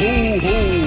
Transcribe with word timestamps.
ho, 0.00 0.40
ho. 0.40 0.84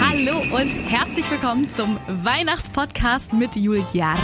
Hallo 0.00 0.38
und 0.56 0.68
herzlich 0.88 1.30
willkommen 1.30 1.68
zum 1.74 1.98
Weihnachtspodcast 2.06 3.32
mit 3.32 3.56
Julia. 3.56 4.14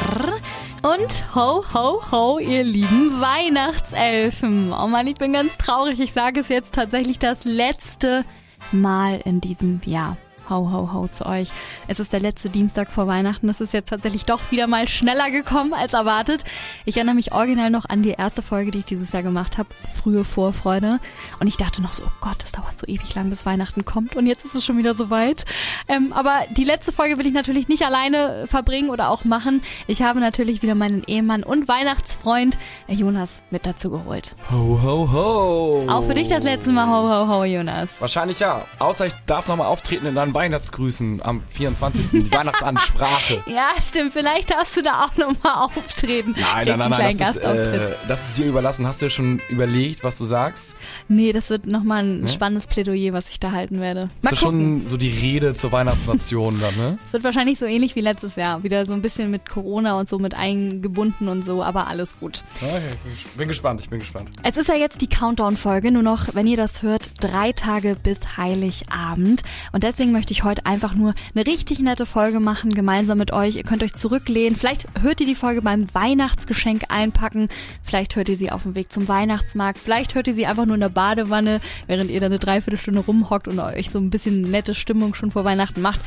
Und 0.83 1.35
ho, 1.35 1.65
ho, 1.75 2.03
ho, 2.11 2.39
ihr 2.39 2.65
lieben 2.65 3.21
Weihnachtselfen. 3.21 4.72
Oh 4.72 4.86
Mann, 4.86 5.07
ich 5.07 5.14
bin 5.14 5.33
ganz 5.33 5.57
traurig. 5.58 6.00
Ich 6.00 6.13
sage 6.13 6.41
es 6.41 6.49
jetzt 6.49 6.75
tatsächlich 6.75 7.19
das 7.19 7.44
letzte 7.44 8.25
Mal 8.71 9.21
in 9.25 9.41
diesem 9.41 9.81
Jahr. 9.85 10.17
Ho, 10.51 10.71
ho, 10.71 10.93
ho 10.93 11.09
zu 11.09 11.27
euch. 11.27 11.51
Es 11.89 12.01
ist 12.01 12.13
der 12.13 12.21
letzte 12.21 12.50
Dienstag 12.50 12.91
vor 12.91 13.07
Weihnachten. 13.07 13.49
Es 13.49 13.61
ist 13.61 13.73
jetzt 13.73 13.91
tatsächlich 13.91 14.25
doch 14.25 14.41
wieder 14.50 14.67
mal 14.67 14.89
schneller 14.89 15.31
gekommen 15.31 15.73
als 15.73 15.93
erwartet. 15.93 16.45
Ich 16.85 16.96
erinnere 16.96 17.14
mich 17.14 17.33
original 17.33 17.71
noch 17.71 17.85
an 17.89 18.03
die 18.03 18.11
erste 18.11 18.43
Folge, 18.43 18.71
die 18.71 18.79
ich 18.79 18.85
dieses 18.85 19.13
Jahr 19.13 19.23
gemacht 19.23 19.59
habe. 19.59 19.69
Frühe 20.03 20.25
Vorfreude. 20.25 20.99
Und 21.41 21.47
ich 21.47 21.57
dachte 21.57 21.83
noch 21.83 21.93
so, 21.93 22.03
oh 22.05 22.13
Gott, 22.21 22.36
das 22.43 22.53
dauert 22.53 22.79
so 22.79 22.86
ewig 22.86 23.14
lang, 23.14 23.31
bis 23.31 23.47
Weihnachten 23.47 23.85
kommt. 23.85 24.17
Und 24.17 24.27
jetzt 24.27 24.45
ist 24.45 24.55
es 24.55 24.64
schon 24.64 24.79
wieder 24.79 24.95
soweit. 24.95 25.45
Ähm, 25.89 26.13
aber 26.13 26.41
die 26.50 26.64
letzte 26.64 26.93
Folge 26.93 27.19
will 27.19 27.27
ich 27.27 27.33
natürlich 27.33 27.69
nicht 27.69 27.85
alleine 27.85 28.47
verbringen 28.49 28.91
oder 28.91 29.11
auch 29.11 29.25
machen. 29.25 29.63
Ich 29.86 30.03
habe 30.03 30.21
natürlich 30.21 30.63
wieder 30.63 30.75
meinen 30.75 31.05
Ehemann 31.05 31.43
und 31.43 31.69
Weihnachtsfreund 31.69 32.59
äh, 32.89 32.95
Jonas 32.95 33.42
mit 33.50 33.67
dazu 33.67 33.91
geholt. 33.91 34.34
Ho, 34.50 34.81
ho, 34.83 35.12
ho. 35.12 35.84
Auch 35.88 36.05
für 36.05 36.14
dich 36.14 36.28
das 36.28 36.44
letzte 36.44 36.70
Mal 36.70 36.86
ho, 36.86 37.09
ho, 37.09 37.28
ho, 37.28 37.44
Jonas. 37.44 37.88
Wahrscheinlich 37.98 38.41
ja. 38.41 38.64
Außer 38.78 39.06
ich 39.06 39.12
darf 39.27 39.48
nochmal 39.48 39.66
auftreten 39.66 40.06
in 40.06 40.14
Weihnachtsgrüßen 40.34 41.22
am 41.22 41.42
24. 41.50 42.11
Die 42.11 42.33
Weihnachtsansprache. 42.33 43.42
Ja, 43.47 43.70
stimmt. 43.80 44.12
Vielleicht 44.12 44.50
darfst 44.50 44.77
du 44.77 44.83
da 44.83 45.05
auch 45.05 45.16
nochmal 45.16 45.70
auftreten. 45.77 46.34
Nein, 46.38 46.66
nein, 46.66 46.78
nein, 46.78 46.91
nein. 46.91 47.19
Das 47.19 47.36
ist, 47.36 47.42
äh, 47.42 47.94
das 48.08 48.25
ist 48.25 48.38
dir 48.38 48.47
überlassen. 48.47 48.86
Hast 48.86 49.03
du 49.03 49.06
dir 49.06 49.10
schon 49.10 49.41
überlegt, 49.48 50.05
was 50.05 50.19
du 50.19 50.25
sagst? 50.25 50.75
Nee, 51.08 51.33
das 51.33 51.50
wird 51.50 51.66
nochmal 51.66 52.05
ein 52.05 52.20
ne? 52.22 52.28
spannendes 52.28 52.66
Plädoyer, 52.66 53.12
was 53.12 53.28
ich 53.28 53.41
da 53.41 53.53
halten 53.53 53.80
werde. 53.80 54.03
Mal 54.03 54.10
ist 54.22 54.33
das 54.33 54.38
schon 54.38 54.86
so 54.86 54.97
die 54.97 55.08
Rede 55.08 55.55
zur 55.55 55.72
Weihnachtsnation 55.72 56.60
dann, 56.60 56.77
ne? 56.77 56.98
Es 57.06 57.12
wird 57.12 57.25
wahrscheinlich 57.25 57.58
so 57.58 57.66
ähnlich 57.66 57.97
wie 57.97 58.00
letztes 58.00 58.36
Jahr. 58.36 58.62
Wieder 58.62 58.86
so 58.86 58.92
ein 58.92 59.03
bisschen 59.03 59.30
mit 59.30 59.48
Corona 59.48 59.98
und 59.98 60.08
so 60.08 60.19
mit 60.19 60.34
eingebunden 60.34 61.28
und 61.28 61.44
so, 61.44 61.62
aber 61.62 61.88
alles 61.88 62.19
gut. 62.19 62.42
Okay, 62.60 62.80
ich 63.14 63.27
bin 63.33 63.48
gespannt, 63.48 63.80
ich 63.80 63.91
bin 63.91 63.98
gespannt. 63.98 64.30
Es 64.42 64.56
ist 64.56 64.69
ja 64.69 64.75
jetzt 64.75 65.00
die 65.00 65.08
Countdown-Folge, 65.08 65.91
nur 65.91 66.03
noch, 66.03 66.34
wenn 66.34 66.47
ihr 66.47 66.56
das 66.56 66.83
hört, 66.83 67.10
drei 67.20 67.53
Tage 67.53 67.97
bis 68.00 68.36
Heiligabend. 68.36 69.42
Und 69.72 69.83
deswegen 69.83 70.12
möchte 70.12 70.22
ich 70.31 70.45
heute 70.45 70.67
einfach 70.67 70.95
nur 70.95 71.15
eine 71.34 71.47
richtig 71.47 71.81
nette 71.81 72.06
Folge 72.06 72.39
machen, 72.39 72.75
gemeinsam 72.75 73.19
mit 73.19 73.33
euch. 73.33 73.56
Ihr 73.56 73.65
könnt 73.65 73.83
euch 73.83 73.95
zurücklehnen. 73.95 74.56
Vielleicht 74.56 74.87
hört 75.01 75.20
ihr 75.20 75.27
die 75.27 75.34
Folge 75.34 75.62
beim 75.62 75.92
Weihnachtsgeschenk 75.95 76.84
einpacken. 76.89 77.48
Vielleicht 77.83 78.15
hört 78.17 78.28
ihr 78.28 78.37
sie 78.37 78.50
auf 78.50 78.62
dem 78.62 78.75
Weg 78.75 78.93
zum 78.93 79.09
Weihnachtsmarkt. 79.09 79.78
Vielleicht 79.78 80.15
hört 80.15 80.28
ihr 80.28 80.34
sie 80.34 80.47
einfach 80.47 80.67
nur 80.67 80.75
in 80.75 80.81
der 80.81 80.89
Badewanne, 80.91 81.61
während 81.87 82.11
ihr 82.11 82.20
da 82.20 82.27
eine 82.27 82.39
Dreiviertelstunde 82.39 83.00
rumhockt 83.00 83.48
und 83.48 83.59
euch 83.59 83.91
so 83.91 83.98
ein 83.98 84.11
bisschen 84.11 84.43
nette 84.43 84.75
Stimmung 84.75 85.15
schon 85.15 85.31
vor 85.31 85.45
Weihnachten 85.45 85.81
macht. 85.81 86.00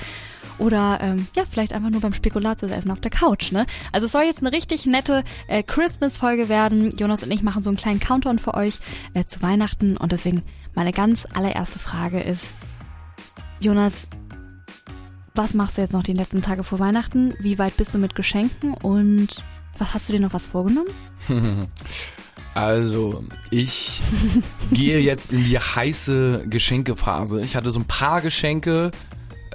Oder 0.58 1.00
ähm, 1.02 1.28
ja, 1.36 1.44
vielleicht 1.50 1.74
einfach 1.74 1.90
nur 1.90 2.02
beim 2.02 2.14
Spekulatius 2.14 2.72
essen 2.72 2.92
auf 2.92 3.02
der 3.02 3.12
Couch, 3.12 3.52
ne? 3.52 3.66
Also 3.92 4.06
es 4.06 4.12
soll 4.12 4.24
jetzt 4.24 4.40
eine 4.40 4.52
richtig 4.52 4.86
nette 4.86 5.24
äh, 5.48 5.64
Christmas-Folge 5.64 6.50
werden. 6.50 6.96
Jonas 6.98 7.24
und 7.24 7.32
ich 7.32 7.44
machen 7.44 7.64
so 7.64 7.70
einen 7.70 7.78
kleinen 7.78 8.00
Countdown 8.00 8.40
für 8.40 8.54
euch 8.54 8.76
äh, 9.14 9.26
zu 9.26 9.42
Weihnachten. 9.42 9.98
Und 9.98 10.12
deswegen 10.12 10.44
meine 10.74 10.92
ganz 10.92 11.28
allererste 11.34 11.80
Frage 11.80 12.22
ist, 12.22 12.46
Jonas, 13.66 13.94
was 15.34 15.56
machst 15.56 15.78
du 15.78 15.82
jetzt 15.82 15.94
noch 15.94 16.04
die 16.04 16.14
letzten 16.14 16.44
Tage 16.44 16.64
vor 16.64 16.78
Weihnachten? 16.78 17.34
Wie 17.40 17.58
weit 17.58 17.76
bist 17.78 17.96
du 17.96 17.98
mit 17.98 18.14
Geschenken 18.14 18.76
und 18.76 19.44
was, 19.80 19.92
hast 19.96 20.08
du 20.08 20.14
dir 20.14 20.20
noch 20.20 20.34
was 20.34 20.46
vorgenommen? 20.46 20.90
Also, 22.54 23.26
ich 23.50 24.02
gehe 24.72 25.00
jetzt 25.02 25.34
in 25.34 25.44
die 25.44 25.60
heiße 25.60 26.46
Geschenkephase. 26.48 27.42
Ich 27.42 27.58
hatte 27.58 27.70
so 27.70 27.82
ein 27.82 27.86
paar 27.86 28.22
Geschenke, 28.22 28.92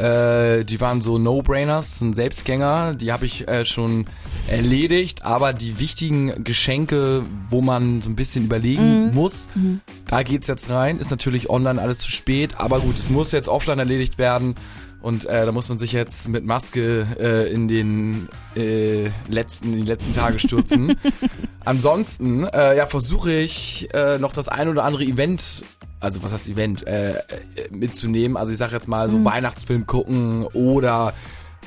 äh, 0.01 0.65
die 0.65 0.81
waren 0.81 1.03
so 1.03 1.19
No-Brainers, 1.19 2.01
ein 2.01 2.15
Selbstgänger, 2.15 2.95
die 2.95 3.13
habe 3.13 3.27
ich 3.27 3.47
äh, 3.49 3.67
schon 3.67 4.07
erledigt, 4.49 5.25
aber 5.25 5.53
die 5.53 5.79
wichtigen 5.79 6.43
Geschenke, 6.43 7.23
wo 7.51 7.61
man 7.61 8.01
so 8.01 8.09
ein 8.09 8.17
bisschen 8.17 8.47
überlegen 8.47 9.09
mhm. 9.09 9.15
muss, 9.15 9.47
mhm. 9.55 9.81
da 10.07 10.23
geht's 10.23 10.47
jetzt 10.47 10.71
rein. 10.71 10.99
Ist 10.99 11.11
natürlich 11.11 11.51
online 11.51 11.81
alles 11.81 11.99
zu 11.99 12.11
spät, 12.11 12.59
aber 12.59 12.81
gut, 12.81 12.99
es 12.99 13.11
muss 13.11 13.31
jetzt 13.33 13.49
offline 13.49 13.79
erledigt 13.79 14.19
werden. 14.19 14.55
Und 15.03 15.25
äh, 15.25 15.47
da 15.47 15.53
muss 15.53 15.69
man 15.69 15.79
sich 15.79 15.93
jetzt 15.93 16.29
mit 16.29 16.45
Maske 16.45 17.07
äh, 17.19 17.51
in 17.51 17.69
den 17.69 18.29
äh, 18.55 19.09
letzten, 19.29 19.73
in 19.73 19.81
die 19.81 19.87
letzten 19.87 20.13
Tage 20.13 20.39
stürzen. 20.39 20.97
Ansonsten, 21.65 22.45
äh, 22.45 22.77
ja, 22.77 22.87
versuche 22.87 23.33
ich 23.33 23.89
äh, 23.95 24.19
noch 24.19 24.33
das 24.33 24.49
ein 24.49 24.69
oder 24.69 24.85
andere 24.85 25.05
Event, 25.05 25.63
also 26.01 26.23
was 26.23 26.33
heißt 26.33 26.49
Event, 26.49 26.87
äh, 26.87 27.13
äh 27.13 27.23
mitzunehmen. 27.71 28.37
Also 28.37 28.53
ich 28.53 28.59
sag 28.59 28.73
jetzt 28.73 28.89
mal 28.89 29.09
so 29.09 29.19
mhm. 29.19 29.25
Weihnachtsfilm 29.27 29.87
gucken 29.87 30.45
oder 30.47 31.13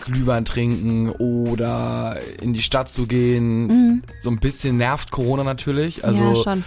Glühwein 0.02 0.44
trinken 0.44 1.10
oder 1.12 2.18
in 2.42 2.54
die 2.54 2.62
Stadt 2.62 2.90
zu 2.90 3.08
gehen. 3.08 3.68
Mhm. 3.68 4.04
So 4.22 4.30
ein 4.30 4.40
bisschen 4.40 4.78
nervt 4.78 5.12
Corona 5.12 5.44
natürlich. 5.44 6.04
Also 6.04 6.34
ja, 6.34 6.36
schon. 6.36 6.64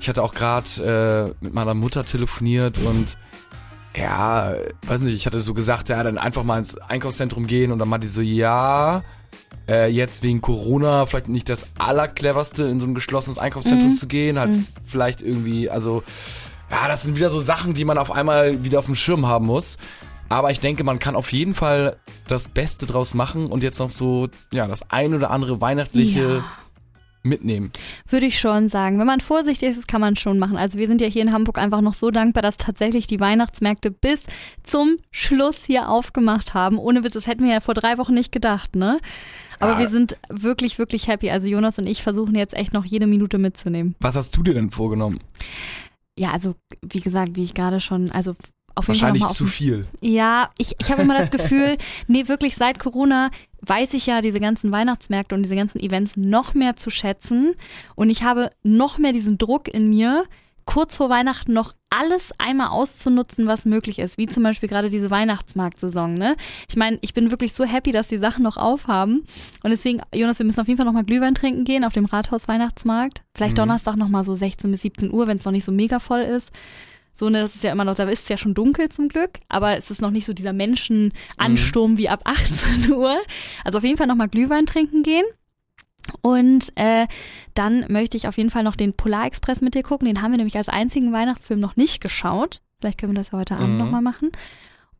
ich 0.00 0.08
hatte 0.08 0.22
auch 0.22 0.34
gerade 0.34 1.34
äh, 1.40 1.44
mit 1.44 1.54
meiner 1.54 1.74
Mutter 1.74 2.04
telefoniert 2.04 2.78
und 2.78 3.16
ja, 3.96 4.54
weiß 4.86 5.00
nicht, 5.02 5.14
ich 5.14 5.26
hatte 5.26 5.40
so 5.40 5.52
gesagt, 5.52 5.88
ja, 5.88 6.02
dann 6.02 6.18
einfach 6.18 6.44
mal 6.44 6.58
ins 6.58 6.78
Einkaufszentrum 6.78 7.46
gehen 7.46 7.72
und 7.72 7.78
dann 7.80 7.88
meinte 7.88 8.06
die 8.06 8.12
so, 8.12 8.20
ja, 8.20 9.02
äh, 9.68 9.90
jetzt 9.90 10.22
wegen 10.22 10.40
Corona 10.40 11.06
vielleicht 11.06 11.28
nicht 11.28 11.48
das 11.48 11.66
allercleverste, 11.76 12.64
in 12.64 12.78
so 12.78 12.86
ein 12.86 12.94
geschlossenes 12.94 13.38
Einkaufszentrum 13.38 13.90
mhm. 13.90 13.94
zu 13.96 14.06
gehen, 14.06 14.38
halt 14.38 14.50
mhm. 14.50 14.66
vielleicht 14.84 15.22
irgendwie, 15.22 15.70
also, 15.70 16.02
ja, 16.70 16.88
das 16.88 17.02
sind 17.02 17.16
wieder 17.16 17.30
so 17.30 17.40
Sachen, 17.40 17.74
die 17.74 17.84
man 17.84 17.98
auf 17.98 18.10
einmal 18.10 18.64
wieder 18.64 18.78
auf 18.78 18.86
dem 18.86 18.96
Schirm 18.96 19.26
haben 19.26 19.46
muss. 19.46 19.76
Aber 20.28 20.50
ich 20.52 20.60
denke, 20.60 20.84
man 20.84 21.00
kann 21.00 21.16
auf 21.16 21.32
jeden 21.32 21.54
Fall 21.54 21.96
das 22.28 22.48
Beste 22.48 22.86
draus 22.86 23.14
machen 23.14 23.46
und 23.46 23.64
jetzt 23.64 23.80
noch 23.80 23.90
so, 23.90 24.28
ja, 24.52 24.68
das 24.68 24.88
ein 24.90 25.12
oder 25.12 25.30
andere 25.30 25.60
weihnachtliche 25.60 26.36
ja 26.36 26.44
mitnehmen. 27.22 27.70
Würde 28.08 28.26
ich 28.26 28.38
schon 28.38 28.68
sagen. 28.68 28.98
Wenn 28.98 29.06
man 29.06 29.20
vorsichtig 29.20 29.76
ist, 29.76 29.88
kann 29.88 30.00
man 30.00 30.16
schon 30.16 30.38
machen. 30.38 30.56
Also 30.56 30.78
wir 30.78 30.86
sind 30.86 31.00
ja 31.00 31.06
hier 31.06 31.22
in 31.22 31.32
Hamburg 31.32 31.58
einfach 31.58 31.80
noch 31.80 31.94
so 31.94 32.10
dankbar, 32.10 32.42
dass 32.42 32.56
tatsächlich 32.56 33.06
die 33.06 33.20
Weihnachtsmärkte 33.20 33.90
bis 33.90 34.22
zum 34.62 34.96
Schluss 35.10 35.56
hier 35.66 35.88
aufgemacht 35.88 36.54
haben. 36.54 36.78
Ohne 36.78 37.04
Witz, 37.04 37.12
das 37.12 37.26
hätten 37.26 37.44
wir 37.44 37.52
ja 37.52 37.60
vor 37.60 37.74
drei 37.74 37.98
Wochen 37.98 38.14
nicht 38.14 38.32
gedacht, 38.32 38.76
ne? 38.76 39.00
Aber 39.58 39.72
ja. 39.72 39.78
wir 39.80 39.88
sind 39.88 40.16
wirklich, 40.30 40.78
wirklich 40.78 41.06
happy. 41.08 41.30
Also 41.30 41.46
Jonas 41.46 41.78
und 41.78 41.86
ich 41.86 42.02
versuchen 42.02 42.34
jetzt 42.34 42.54
echt 42.54 42.72
noch 42.72 42.86
jede 42.86 43.06
Minute 43.06 43.36
mitzunehmen. 43.36 43.94
Was 44.00 44.16
hast 44.16 44.34
du 44.36 44.42
dir 44.42 44.54
denn 44.54 44.70
vorgenommen? 44.70 45.18
Ja, 46.18 46.32
also 46.32 46.54
wie 46.82 47.00
gesagt, 47.00 47.36
wie 47.36 47.44
ich 47.44 47.54
gerade 47.54 47.80
schon, 47.80 48.10
also 48.10 48.34
auf 48.74 48.86
jeden 48.86 49.00
Wahrscheinlich 49.00 49.22
Fall 49.24 49.32
zu 49.32 49.46
viel. 49.46 49.86
Ja, 50.00 50.50
ich, 50.58 50.74
ich 50.78 50.90
habe 50.90 51.02
immer 51.02 51.18
das 51.18 51.30
Gefühl, 51.32 51.76
nee, 52.06 52.28
wirklich 52.28 52.56
seit 52.56 52.78
Corona 52.78 53.30
weiß 53.62 53.94
ich 53.94 54.06
ja 54.06 54.22
diese 54.22 54.40
ganzen 54.40 54.72
Weihnachtsmärkte 54.72 55.34
und 55.34 55.42
diese 55.42 55.56
ganzen 55.56 55.80
Events 55.80 56.16
noch 56.16 56.54
mehr 56.54 56.76
zu 56.76 56.90
schätzen. 56.90 57.54
Und 57.94 58.10
ich 58.10 58.22
habe 58.22 58.50
noch 58.62 58.98
mehr 58.98 59.12
diesen 59.12 59.38
Druck 59.38 59.68
in 59.68 59.90
mir, 59.90 60.24
kurz 60.64 60.94
vor 60.94 61.10
Weihnachten 61.10 61.52
noch 61.52 61.74
alles 61.90 62.30
einmal 62.38 62.68
auszunutzen, 62.68 63.46
was 63.46 63.64
möglich 63.64 63.98
ist, 63.98 64.16
wie 64.16 64.26
zum 64.26 64.42
Beispiel 64.42 64.68
gerade 64.68 64.90
diese 64.90 65.10
Weihnachtsmarktsaison. 65.10 66.14
Ne? 66.14 66.36
Ich 66.68 66.76
meine, 66.76 66.98
ich 67.00 67.14
bin 67.14 67.30
wirklich 67.30 67.52
so 67.52 67.64
happy, 67.64 67.92
dass 67.92 68.08
die 68.08 68.18
Sachen 68.18 68.44
noch 68.44 68.56
aufhaben. 68.56 69.24
Und 69.62 69.70
deswegen, 69.70 70.00
Jonas, 70.14 70.38
wir 70.38 70.46
müssen 70.46 70.60
auf 70.60 70.68
jeden 70.68 70.78
Fall 70.78 70.86
nochmal 70.86 71.04
Glühwein 71.04 71.34
trinken 71.34 71.64
gehen 71.64 71.84
auf 71.84 71.92
dem 71.92 72.04
Rathaus 72.04 72.46
Weihnachtsmarkt. 72.48 73.22
Vielleicht 73.34 73.54
mhm. 73.54 73.62
Donnerstag 73.62 73.96
nochmal 73.96 74.24
so 74.24 74.34
16 74.34 74.70
bis 74.70 74.82
17 74.82 75.12
Uhr, 75.12 75.26
wenn 75.26 75.38
es 75.38 75.44
noch 75.44 75.52
nicht 75.52 75.64
so 75.64 75.72
mega 75.72 75.98
voll 75.98 76.20
ist. 76.20 76.50
So, 77.12 77.28
ne, 77.28 77.40
das 77.40 77.56
ist 77.56 77.64
ja 77.64 77.72
immer 77.72 77.84
noch, 77.84 77.96
da 77.96 78.04
ist 78.04 78.22
es 78.22 78.28
ja 78.28 78.38
schon 78.38 78.54
dunkel 78.54 78.88
zum 78.88 79.08
Glück, 79.08 79.40
aber 79.48 79.76
es 79.76 79.90
ist 79.90 80.00
noch 80.00 80.10
nicht 80.10 80.26
so 80.26 80.32
dieser 80.32 80.52
Menschenansturm 80.52 81.92
mhm. 81.92 81.98
wie 81.98 82.08
ab 82.08 82.22
18 82.24 82.92
Uhr. 82.92 83.16
Also 83.64 83.78
auf 83.78 83.84
jeden 83.84 83.96
Fall 83.96 84.06
nochmal 84.06 84.28
Glühwein 84.28 84.66
trinken 84.66 85.02
gehen. 85.02 85.24
Und 86.22 86.72
äh, 86.76 87.06
dann 87.54 87.86
möchte 87.88 88.16
ich 88.16 88.28
auf 88.28 88.36
jeden 88.36 88.50
Fall 88.50 88.62
noch 88.62 88.76
den 88.76 88.94
Polar 88.94 89.26
Express 89.26 89.60
mit 89.60 89.74
dir 89.74 89.82
gucken. 89.82 90.06
Den 90.06 90.22
haben 90.22 90.32
wir 90.32 90.38
nämlich 90.38 90.56
als 90.56 90.68
einzigen 90.68 91.12
Weihnachtsfilm 91.12 91.60
noch 91.60 91.76
nicht 91.76 92.00
geschaut. 92.00 92.62
Vielleicht 92.78 92.98
können 92.98 93.12
wir 93.12 93.20
das 93.20 93.32
ja 93.32 93.38
heute 93.38 93.56
Abend 93.56 93.72
mhm. 93.72 93.78
nochmal 93.78 94.02
machen. 94.02 94.32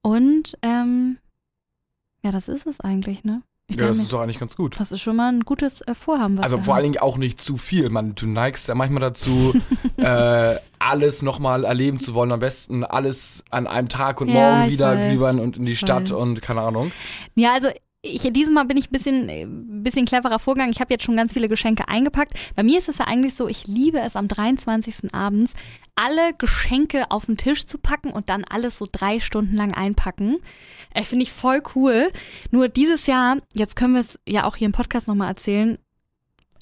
Und 0.02 0.56
ähm, 0.62 1.18
ja, 2.22 2.30
das 2.30 2.48
ist 2.48 2.66
es 2.66 2.80
eigentlich, 2.80 3.24
ne? 3.24 3.42
Ich 3.70 3.76
ja, 3.76 3.86
das 3.86 3.98
ist 3.98 4.12
doch 4.12 4.20
eigentlich 4.20 4.40
ganz 4.40 4.56
gut. 4.56 4.80
Das 4.80 4.90
ist 4.90 5.00
schon 5.00 5.14
mal 5.14 5.32
ein 5.32 5.42
gutes 5.42 5.80
äh, 5.82 5.94
Vorhaben. 5.94 6.40
Also 6.40 6.58
vor 6.58 6.74
allen 6.74 6.82
Dingen 6.84 6.98
auch 6.98 7.16
nicht 7.16 7.40
zu 7.40 7.56
viel. 7.56 7.88
Man, 7.88 8.16
du 8.16 8.26
neigst 8.26 8.66
ja 8.66 8.74
manchmal 8.74 9.00
dazu, 9.00 9.54
äh, 9.96 10.56
alles 10.80 11.22
nochmal 11.22 11.64
erleben 11.64 12.00
zu 12.00 12.12
wollen. 12.14 12.32
Am 12.32 12.40
besten 12.40 12.82
alles 12.82 13.44
an 13.50 13.68
einem 13.68 13.88
Tag 13.88 14.20
und 14.20 14.28
ja, 14.28 14.34
morgen 14.34 14.70
wieder 14.70 14.96
Glühwein 14.96 15.38
und 15.38 15.56
in 15.56 15.66
die 15.66 15.76
Stadt 15.76 16.10
weiß. 16.10 16.18
und 16.18 16.42
keine 16.42 16.62
Ahnung. 16.62 16.90
Ja, 17.36 17.52
also 17.52 17.68
ich, 18.02 18.22
dieses 18.32 18.52
Mal 18.52 18.64
bin 18.64 18.76
ich 18.76 18.88
ein 18.88 18.92
bisschen, 18.92 19.28
äh, 19.28 19.46
bisschen 19.46 20.06
cleverer 20.06 20.38
vorgegangen. 20.38 20.72
Ich 20.72 20.80
habe 20.80 20.92
jetzt 20.92 21.04
schon 21.04 21.16
ganz 21.16 21.32
viele 21.32 21.48
Geschenke 21.48 21.88
eingepackt. 21.88 22.32
Bei 22.56 22.62
mir 22.62 22.78
ist 22.78 22.88
es 22.88 22.98
ja 22.98 23.06
eigentlich 23.06 23.34
so, 23.34 23.46
ich 23.46 23.66
liebe 23.66 24.00
es 24.00 24.16
am 24.16 24.26
23. 24.26 25.12
abends, 25.12 25.52
alle 25.96 26.32
Geschenke 26.38 27.10
auf 27.10 27.26
den 27.26 27.36
Tisch 27.36 27.66
zu 27.66 27.78
packen 27.78 28.10
und 28.10 28.30
dann 28.30 28.44
alles 28.44 28.78
so 28.78 28.86
drei 28.90 29.20
Stunden 29.20 29.54
lang 29.54 29.74
einpacken. 29.74 30.38
Äh, 30.94 31.02
Finde 31.02 31.24
ich 31.24 31.32
voll 31.32 31.62
cool. 31.74 32.10
Nur 32.50 32.68
dieses 32.68 33.06
Jahr, 33.06 33.36
jetzt 33.52 33.76
können 33.76 33.94
wir 33.94 34.00
es 34.00 34.18
ja 34.26 34.44
auch 34.44 34.56
hier 34.56 34.66
im 34.66 34.72
Podcast 34.72 35.06
nochmal 35.06 35.28
erzählen, 35.28 35.78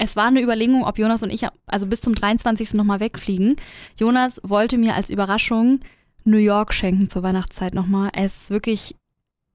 es 0.01 0.15
war 0.15 0.27
eine 0.27 0.41
Überlegung, 0.41 0.85
ob 0.85 0.97
Jonas 0.97 1.23
und 1.23 1.29
ich 1.29 1.45
also 1.67 1.85
bis 1.85 1.99
zum 1.99 2.15
23. 2.15 2.73
nochmal 2.73 3.01
wegfliegen. 3.01 3.57
Jonas 3.97 4.39
wollte 4.43 4.77
mir 4.77 4.95
als 4.95 5.09
Überraschung 5.09 5.81
New 6.23 6.37
York 6.37 6.73
schenken 6.73 7.09
zur 7.09 7.21
Weihnachtszeit 7.21 7.73
nochmal. 7.73 8.09
Es 8.13 8.43
ist 8.43 8.49
wirklich 8.49 8.95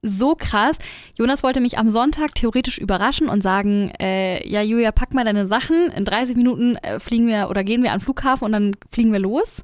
so 0.05 0.35
krass. 0.35 0.77
Jonas 1.17 1.43
wollte 1.43 1.61
mich 1.61 1.77
am 1.77 1.89
Sonntag 1.89 2.35
theoretisch 2.35 2.77
überraschen 2.77 3.29
und 3.29 3.41
sagen, 3.41 3.91
äh, 3.99 4.47
ja 4.47 4.61
Julia, 4.61 4.91
pack 4.91 5.13
mal 5.13 5.25
deine 5.25 5.47
Sachen. 5.47 5.91
In 5.91 6.05
30 6.05 6.35
Minuten 6.35 6.75
äh, 6.77 6.99
fliegen 6.99 7.27
wir 7.27 7.49
oder 7.49 7.63
gehen 7.63 7.83
wir 7.83 7.91
an 7.91 7.99
den 7.99 8.03
Flughafen 8.03 8.45
und 8.45 8.51
dann 8.51 8.75
fliegen 8.91 9.11
wir 9.11 9.19
los. 9.19 9.63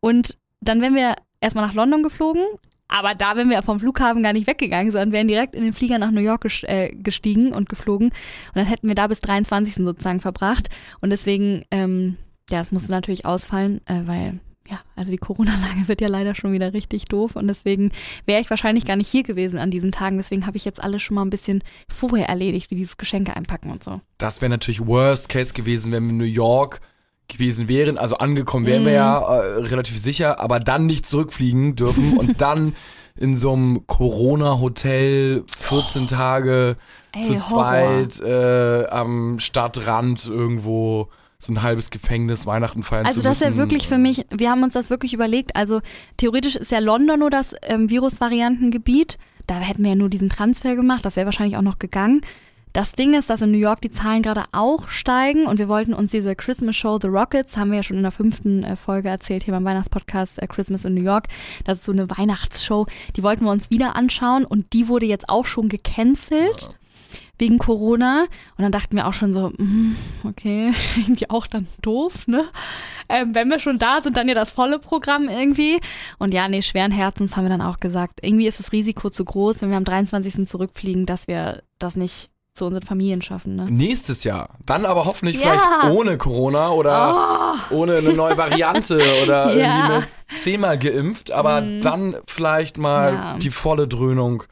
Und 0.00 0.36
dann 0.60 0.80
wären 0.80 0.94
wir 0.94 1.16
erstmal 1.40 1.66
nach 1.66 1.74
London 1.74 2.02
geflogen, 2.02 2.44
aber 2.88 3.14
da 3.14 3.36
wären 3.36 3.50
wir 3.50 3.62
vom 3.62 3.78
Flughafen 3.78 4.22
gar 4.22 4.32
nicht 4.32 4.46
weggegangen, 4.46 4.90
sondern 4.90 5.12
wären 5.12 5.28
direkt 5.28 5.54
in 5.54 5.62
den 5.62 5.72
Flieger 5.72 5.98
nach 5.98 6.10
New 6.10 6.20
York 6.20 6.44
äh, 6.64 6.92
gestiegen 6.94 7.52
und 7.52 7.68
geflogen. 7.68 8.08
Und 8.08 8.56
dann 8.56 8.66
hätten 8.66 8.88
wir 8.88 8.96
da 8.96 9.06
bis 9.06 9.20
23. 9.20 9.76
sozusagen 9.76 10.20
verbracht. 10.20 10.68
Und 11.00 11.10
deswegen, 11.10 11.64
ähm, 11.70 12.16
ja, 12.50 12.60
es 12.60 12.72
musste 12.72 12.90
natürlich 12.90 13.24
ausfallen, 13.24 13.80
äh, 13.86 14.02
weil 14.06 14.40
ja, 14.70 14.80
also 14.94 15.10
die 15.10 15.18
Corona-Lage 15.18 15.88
wird 15.88 16.00
ja 16.00 16.08
leider 16.08 16.34
schon 16.34 16.52
wieder 16.52 16.72
richtig 16.72 17.06
doof 17.06 17.34
und 17.34 17.48
deswegen 17.48 17.90
wäre 18.24 18.40
ich 18.40 18.50
wahrscheinlich 18.50 18.84
gar 18.84 18.96
nicht 18.96 19.08
hier 19.08 19.24
gewesen 19.24 19.58
an 19.58 19.70
diesen 19.70 19.90
Tagen. 19.90 20.16
Deswegen 20.16 20.46
habe 20.46 20.56
ich 20.56 20.64
jetzt 20.64 20.82
alles 20.82 21.02
schon 21.02 21.16
mal 21.16 21.22
ein 21.22 21.30
bisschen 21.30 21.62
vorher 21.92 22.28
erledigt, 22.28 22.70
wie 22.70 22.76
dieses 22.76 22.96
Geschenke 22.96 23.34
einpacken 23.34 23.70
und 23.70 23.82
so. 23.82 24.00
Das 24.18 24.40
wäre 24.40 24.50
natürlich 24.50 24.86
Worst 24.86 25.28
Case 25.28 25.52
gewesen, 25.52 25.90
wenn 25.92 26.04
wir 26.04 26.10
in 26.10 26.16
New 26.18 26.24
York 26.24 26.80
gewesen 27.26 27.68
wären. 27.68 27.98
Also 27.98 28.18
angekommen 28.18 28.66
wären 28.66 28.84
wir 28.84 28.92
ja 28.92 29.18
äh, 29.18 29.60
relativ 29.62 29.98
sicher, 29.98 30.40
aber 30.40 30.60
dann 30.60 30.86
nicht 30.86 31.06
zurückfliegen 31.06 31.74
dürfen 31.74 32.16
und 32.18 32.40
dann 32.40 32.76
in 33.16 33.36
so 33.36 33.52
einem 33.52 33.86
Corona-Hotel 33.86 35.44
14 35.58 36.06
Tage 36.06 36.76
Ey, 37.12 37.24
zu 37.24 37.50
Horror. 37.50 38.08
zweit 38.08 38.20
äh, 38.20 38.86
am 38.86 39.40
Stadtrand 39.40 40.26
irgendwo 40.26 41.08
so 41.40 41.52
ein 41.52 41.62
halbes 41.62 41.90
Gefängnis 41.90 42.46
Weihnachten 42.46 42.82
feiern 42.82 43.06
Also 43.06 43.20
zu 43.20 43.24
das 43.24 43.40
müssen. 43.40 43.56
wäre 43.56 43.64
wirklich 43.64 43.88
für 43.88 43.98
mich, 43.98 44.26
wir 44.30 44.50
haben 44.50 44.62
uns 44.62 44.74
das 44.74 44.90
wirklich 44.90 45.14
überlegt. 45.14 45.56
Also 45.56 45.80
theoretisch 46.18 46.54
ist 46.54 46.70
ja 46.70 46.78
London 46.78 47.18
nur 47.18 47.30
das 47.30 47.54
ähm, 47.62 47.88
Virusvariantengebiet. 47.90 49.18
Da 49.46 49.58
hätten 49.58 49.82
wir 49.82 49.90
ja 49.90 49.96
nur 49.96 50.10
diesen 50.10 50.28
Transfer 50.28 50.76
gemacht. 50.76 51.04
Das 51.04 51.16
wäre 51.16 51.24
wahrscheinlich 51.24 51.56
auch 51.56 51.62
noch 51.62 51.78
gegangen. 51.78 52.20
Das 52.72 52.92
Ding 52.92 53.14
ist, 53.14 53.28
dass 53.30 53.40
in 53.40 53.50
New 53.50 53.58
York 53.58 53.80
die 53.80 53.90
Zahlen 53.90 54.22
gerade 54.22 54.44
auch 54.52 54.88
steigen 54.88 55.46
und 55.46 55.58
wir 55.58 55.66
wollten 55.66 55.92
uns 55.92 56.12
diese 56.12 56.36
Christmas 56.36 56.76
Show 56.76 57.00
The 57.02 57.08
Rockets, 57.08 57.56
haben 57.56 57.70
wir 57.70 57.78
ja 57.78 57.82
schon 57.82 57.96
in 57.96 58.04
der 58.04 58.12
fünften 58.12 58.62
äh, 58.62 58.76
Folge 58.76 59.08
erzählt, 59.08 59.42
hier 59.42 59.52
beim 59.54 59.64
Weihnachtspodcast 59.64 60.40
äh, 60.40 60.46
Christmas 60.46 60.84
in 60.84 60.94
New 60.94 61.02
York. 61.02 61.26
Das 61.64 61.78
ist 61.78 61.84
so 61.84 61.90
eine 61.90 62.08
Weihnachtsshow, 62.08 62.86
die 63.16 63.24
wollten 63.24 63.44
wir 63.44 63.50
uns 63.50 63.70
wieder 63.70 63.96
anschauen 63.96 64.44
und 64.44 64.72
die 64.72 64.86
wurde 64.86 65.06
jetzt 65.06 65.28
auch 65.28 65.46
schon 65.46 65.68
gecancelt 65.68 66.70
wegen 67.40 67.58
Corona. 67.58 68.26
Und 68.56 68.62
dann 68.62 68.72
dachten 68.72 68.96
wir 68.96 69.06
auch 69.08 69.14
schon 69.14 69.32
so, 69.32 69.50
mm, 69.56 69.96
okay, 70.28 70.72
irgendwie 70.96 71.28
auch 71.30 71.46
dann 71.46 71.66
doof, 71.82 72.26
ne? 72.28 72.44
Ähm, 73.08 73.34
wenn 73.34 73.48
wir 73.48 73.58
schon 73.58 73.78
da 73.78 74.00
sind, 74.02 74.16
dann 74.16 74.28
ja 74.28 74.34
das 74.34 74.52
volle 74.52 74.78
Programm 74.78 75.28
irgendwie. 75.28 75.80
Und 76.18 76.32
ja, 76.34 76.48
nee, 76.48 76.62
schweren 76.62 76.92
Herzens 76.92 77.36
haben 77.36 77.44
wir 77.44 77.50
dann 77.50 77.62
auch 77.62 77.80
gesagt, 77.80 78.20
irgendwie 78.22 78.46
ist 78.46 78.60
das 78.60 78.72
Risiko 78.72 79.10
zu 79.10 79.24
groß, 79.24 79.62
wenn 79.62 79.70
wir 79.70 79.76
am 79.76 79.84
23. 79.84 80.46
zurückfliegen, 80.46 81.06
dass 81.06 81.26
wir 81.26 81.62
das 81.78 81.96
nicht 81.96 82.28
zu 82.54 82.66
unseren 82.66 82.82
Familien 82.82 83.22
schaffen, 83.22 83.56
ne? 83.56 83.66
Nächstes 83.70 84.22
Jahr. 84.24 84.50
Dann 84.66 84.84
aber 84.84 85.04
hoffentlich 85.06 85.40
Ja. 85.40 85.52
vielleicht 85.82 85.94
ohne 85.96 86.18
Corona 86.18 86.70
oder 86.70 87.54
ohne 87.70 87.96
eine 87.96 88.12
neue 88.12 88.36
Variante 88.36 89.00
oder 89.22 89.54
Ja. 89.56 89.76
irgendwie 89.86 89.98
mit 89.98 90.08
zehnmal 90.38 90.78
geimpft, 90.78 91.30
aber 91.30 91.62
dann 91.62 92.16
vielleicht 92.26 92.76
mal 92.76 93.12
Ja. 93.14 93.38
die 93.38 93.50
volle 93.50 93.88
Dröhnung 93.88 94.42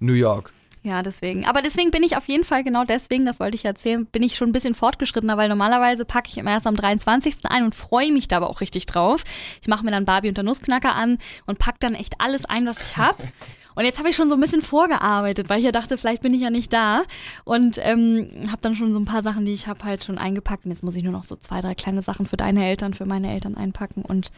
New 0.00 0.14
York. 0.14 0.52
Ja, 0.84 1.02
deswegen. 1.02 1.46
Aber 1.46 1.62
deswegen 1.62 1.90
bin 1.90 2.02
ich 2.02 2.14
auf 2.14 2.28
jeden 2.28 2.44
Fall, 2.44 2.62
genau 2.62 2.84
deswegen, 2.84 3.24
das 3.24 3.40
wollte 3.40 3.56
ich 3.56 3.64
erzählen, 3.64 4.04
bin 4.04 4.22
ich 4.22 4.36
schon 4.36 4.50
ein 4.50 4.52
bisschen 4.52 4.74
fortgeschrittener, 4.74 5.38
weil 5.38 5.48
normalerweise 5.48 6.04
packe 6.04 6.28
ich 6.28 6.36
immer 6.36 6.50
erst 6.50 6.66
am 6.66 6.76
23. 6.76 7.36
ein 7.44 7.64
und 7.64 7.74
freue 7.74 8.12
mich 8.12 8.28
da 8.28 8.36
aber 8.36 8.50
auch 8.50 8.60
richtig 8.60 8.84
drauf. 8.84 9.24
Ich 9.62 9.66
mache 9.68 9.82
mir 9.82 9.92
dann 9.92 10.04
Barbie 10.04 10.28
und 10.28 10.36
der 10.36 10.44
Nussknacker 10.44 10.94
an 10.94 11.16
und 11.46 11.58
pack 11.58 11.80
dann 11.80 11.94
echt 11.94 12.20
alles 12.20 12.44
ein, 12.44 12.66
was 12.66 12.76
ich 12.82 12.96
habe. 12.98 13.16
Und 13.76 13.84
jetzt 13.84 13.98
habe 13.98 14.08
ich 14.08 14.14
schon 14.14 14.28
so 14.28 14.36
ein 14.36 14.40
bisschen 14.40 14.62
vorgearbeitet, 14.62 15.48
weil 15.48 15.58
ich 15.58 15.64
ja 15.64 15.72
dachte, 15.72 15.98
vielleicht 15.98 16.22
bin 16.22 16.32
ich 16.32 16.40
ja 16.40 16.50
nicht 16.50 16.72
da. 16.72 17.02
Und 17.42 17.76
ähm, 17.82 18.30
habe 18.46 18.60
dann 18.60 18.76
schon 18.76 18.92
so 18.92 19.00
ein 19.00 19.04
paar 19.04 19.24
Sachen, 19.24 19.44
die 19.44 19.52
ich 19.52 19.66
habe, 19.66 19.84
halt 19.84 20.04
schon 20.04 20.16
eingepackt. 20.16 20.64
Und 20.64 20.70
jetzt 20.70 20.84
muss 20.84 20.94
ich 20.94 21.02
nur 21.02 21.12
noch 21.12 21.24
so 21.24 21.34
zwei, 21.34 21.60
drei 21.60 21.74
kleine 21.74 22.00
Sachen 22.00 22.26
für 22.26 22.36
deine 22.36 22.64
Eltern, 22.64 22.94
für 22.94 23.04
meine 23.04 23.32
Eltern 23.32 23.56
einpacken. 23.56 24.02
Und 24.02 24.30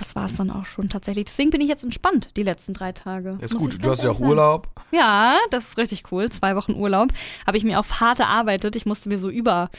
das 0.00 0.16
war 0.16 0.24
es 0.26 0.34
dann 0.36 0.50
auch 0.50 0.64
schon 0.64 0.88
tatsächlich. 0.88 1.26
Deswegen 1.26 1.50
bin 1.50 1.60
ich 1.60 1.68
jetzt 1.68 1.84
entspannt 1.84 2.30
die 2.36 2.42
letzten 2.42 2.72
drei 2.74 2.90
Tage. 2.92 3.38
Ist 3.40 3.54
Muss 3.54 3.62
gut, 3.62 3.84
du 3.84 3.90
hast 3.90 4.02
ja 4.02 4.10
auch. 4.10 4.18
Urlaub. 4.18 4.68
Ja, 4.90 5.36
das 5.50 5.64
ist 5.68 5.78
richtig 5.78 6.04
cool. 6.10 6.28
Zwei 6.30 6.56
Wochen 6.56 6.72
Urlaub. 6.74 7.10
Habe 7.46 7.56
ich 7.58 7.64
mir 7.64 7.78
auf 7.78 8.00
hart 8.00 8.18
erarbeitet. 8.18 8.74
Ich 8.76 8.86
musste 8.86 9.08
mir 9.08 9.18
so 9.18 9.28
über, 9.30 9.70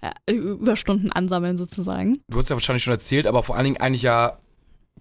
äh, 0.00 0.32
Überstunden 0.32 1.10
ansammeln 1.10 1.56
sozusagen. 1.58 2.20
Du 2.28 2.38
hast 2.38 2.50
ja 2.50 2.56
wahrscheinlich 2.56 2.84
schon 2.84 2.92
erzählt, 2.92 3.26
aber 3.26 3.42
vor 3.42 3.56
allen 3.56 3.64
Dingen 3.64 3.78
eigentlich 3.78 4.02
ja 4.02 4.38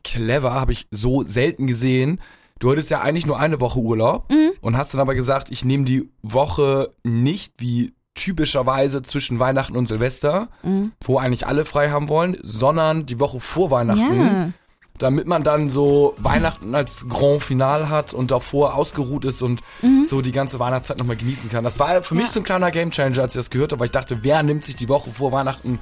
clever, 0.04 0.54
habe 0.54 0.72
ich 0.72 0.88
so 0.92 1.24
selten 1.24 1.68
gesehen. 1.68 2.20
Du 2.60 2.72
hattest 2.72 2.90
ja 2.90 3.02
eigentlich 3.02 3.26
nur 3.28 3.38
eine 3.40 3.60
Woche 3.60 3.80
Urlaub 3.80 4.32
Mhm. 4.32 4.52
und 4.62 4.78
hast 4.78 4.94
dann 4.94 5.02
aber 5.02 5.14
gesagt, 5.14 5.52
ich 5.52 5.64
nehme 5.66 5.84
die 5.84 6.10
Woche 6.24 6.94
nicht 7.04 7.54
wie 7.60 7.94
typischerweise 8.18 9.02
zwischen 9.04 9.40
Weihnachten 9.40 9.78
und 9.78 9.88
Silvester, 9.88 10.50
Mhm. 10.64 10.92
wo 11.04 11.18
eigentlich 11.18 11.48
alle 11.48 11.64
frei 11.64 11.90
haben 11.92 12.10
wollen, 12.10 12.36
sondern 12.42 13.06
die 13.06 13.20
Woche 13.20 13.40
vor 13.40 13.72
Weihnachten, 13.72 14.20
Ja. 14.22 14.50
damit 14.98 15.28
man 15.28 15.44
dann 15.44 15.70
so 15.70 16.16
Weihnachten 16.18 16.74
als 16.76 17.06
Grand 17.08 17.44
Final 17.44 17.88
hat 17.90 18.14
und 18.14 18.32
davor 18.32 18.74
ausgeruht 18.76 19.26
ist 19.26 19.42
und 19.42 19.62
so 20.06 20.22
die 20.22 20.32
ganze 20.32 20.60
Weihnachtszeit 20.60 20.98
nochmal 21.00 21.16
genießen 21.18 21.50
kann. 21.50 21.64
Das 21.64 21.80
war 21.80 22.02
für 22.04 22.16
mich 22.16 22.24
Mhm. 22.24 22.28
Ja. 22.28 22.34
so 22.34 22.40
ein 22.42 22.44
kleiner 22.44 22.72
Gamechanger, 22.72 23.22
als 23.22 23.36
ich 23.36 23.40
das 23.40 23.50
gehört 23.50 23.72
habe, 23.72 23.80
weil 23.80 23.86
ich 23.88 23.92
dachte, 23.92 24.20
wer 24.24 24.42
nimmt 24.44 24.66
sich 24.66 24.76
die 24.76 24.90
Woche 24.90 25.12
vor 25.12 25.32
Weihnachten 25.32 25.80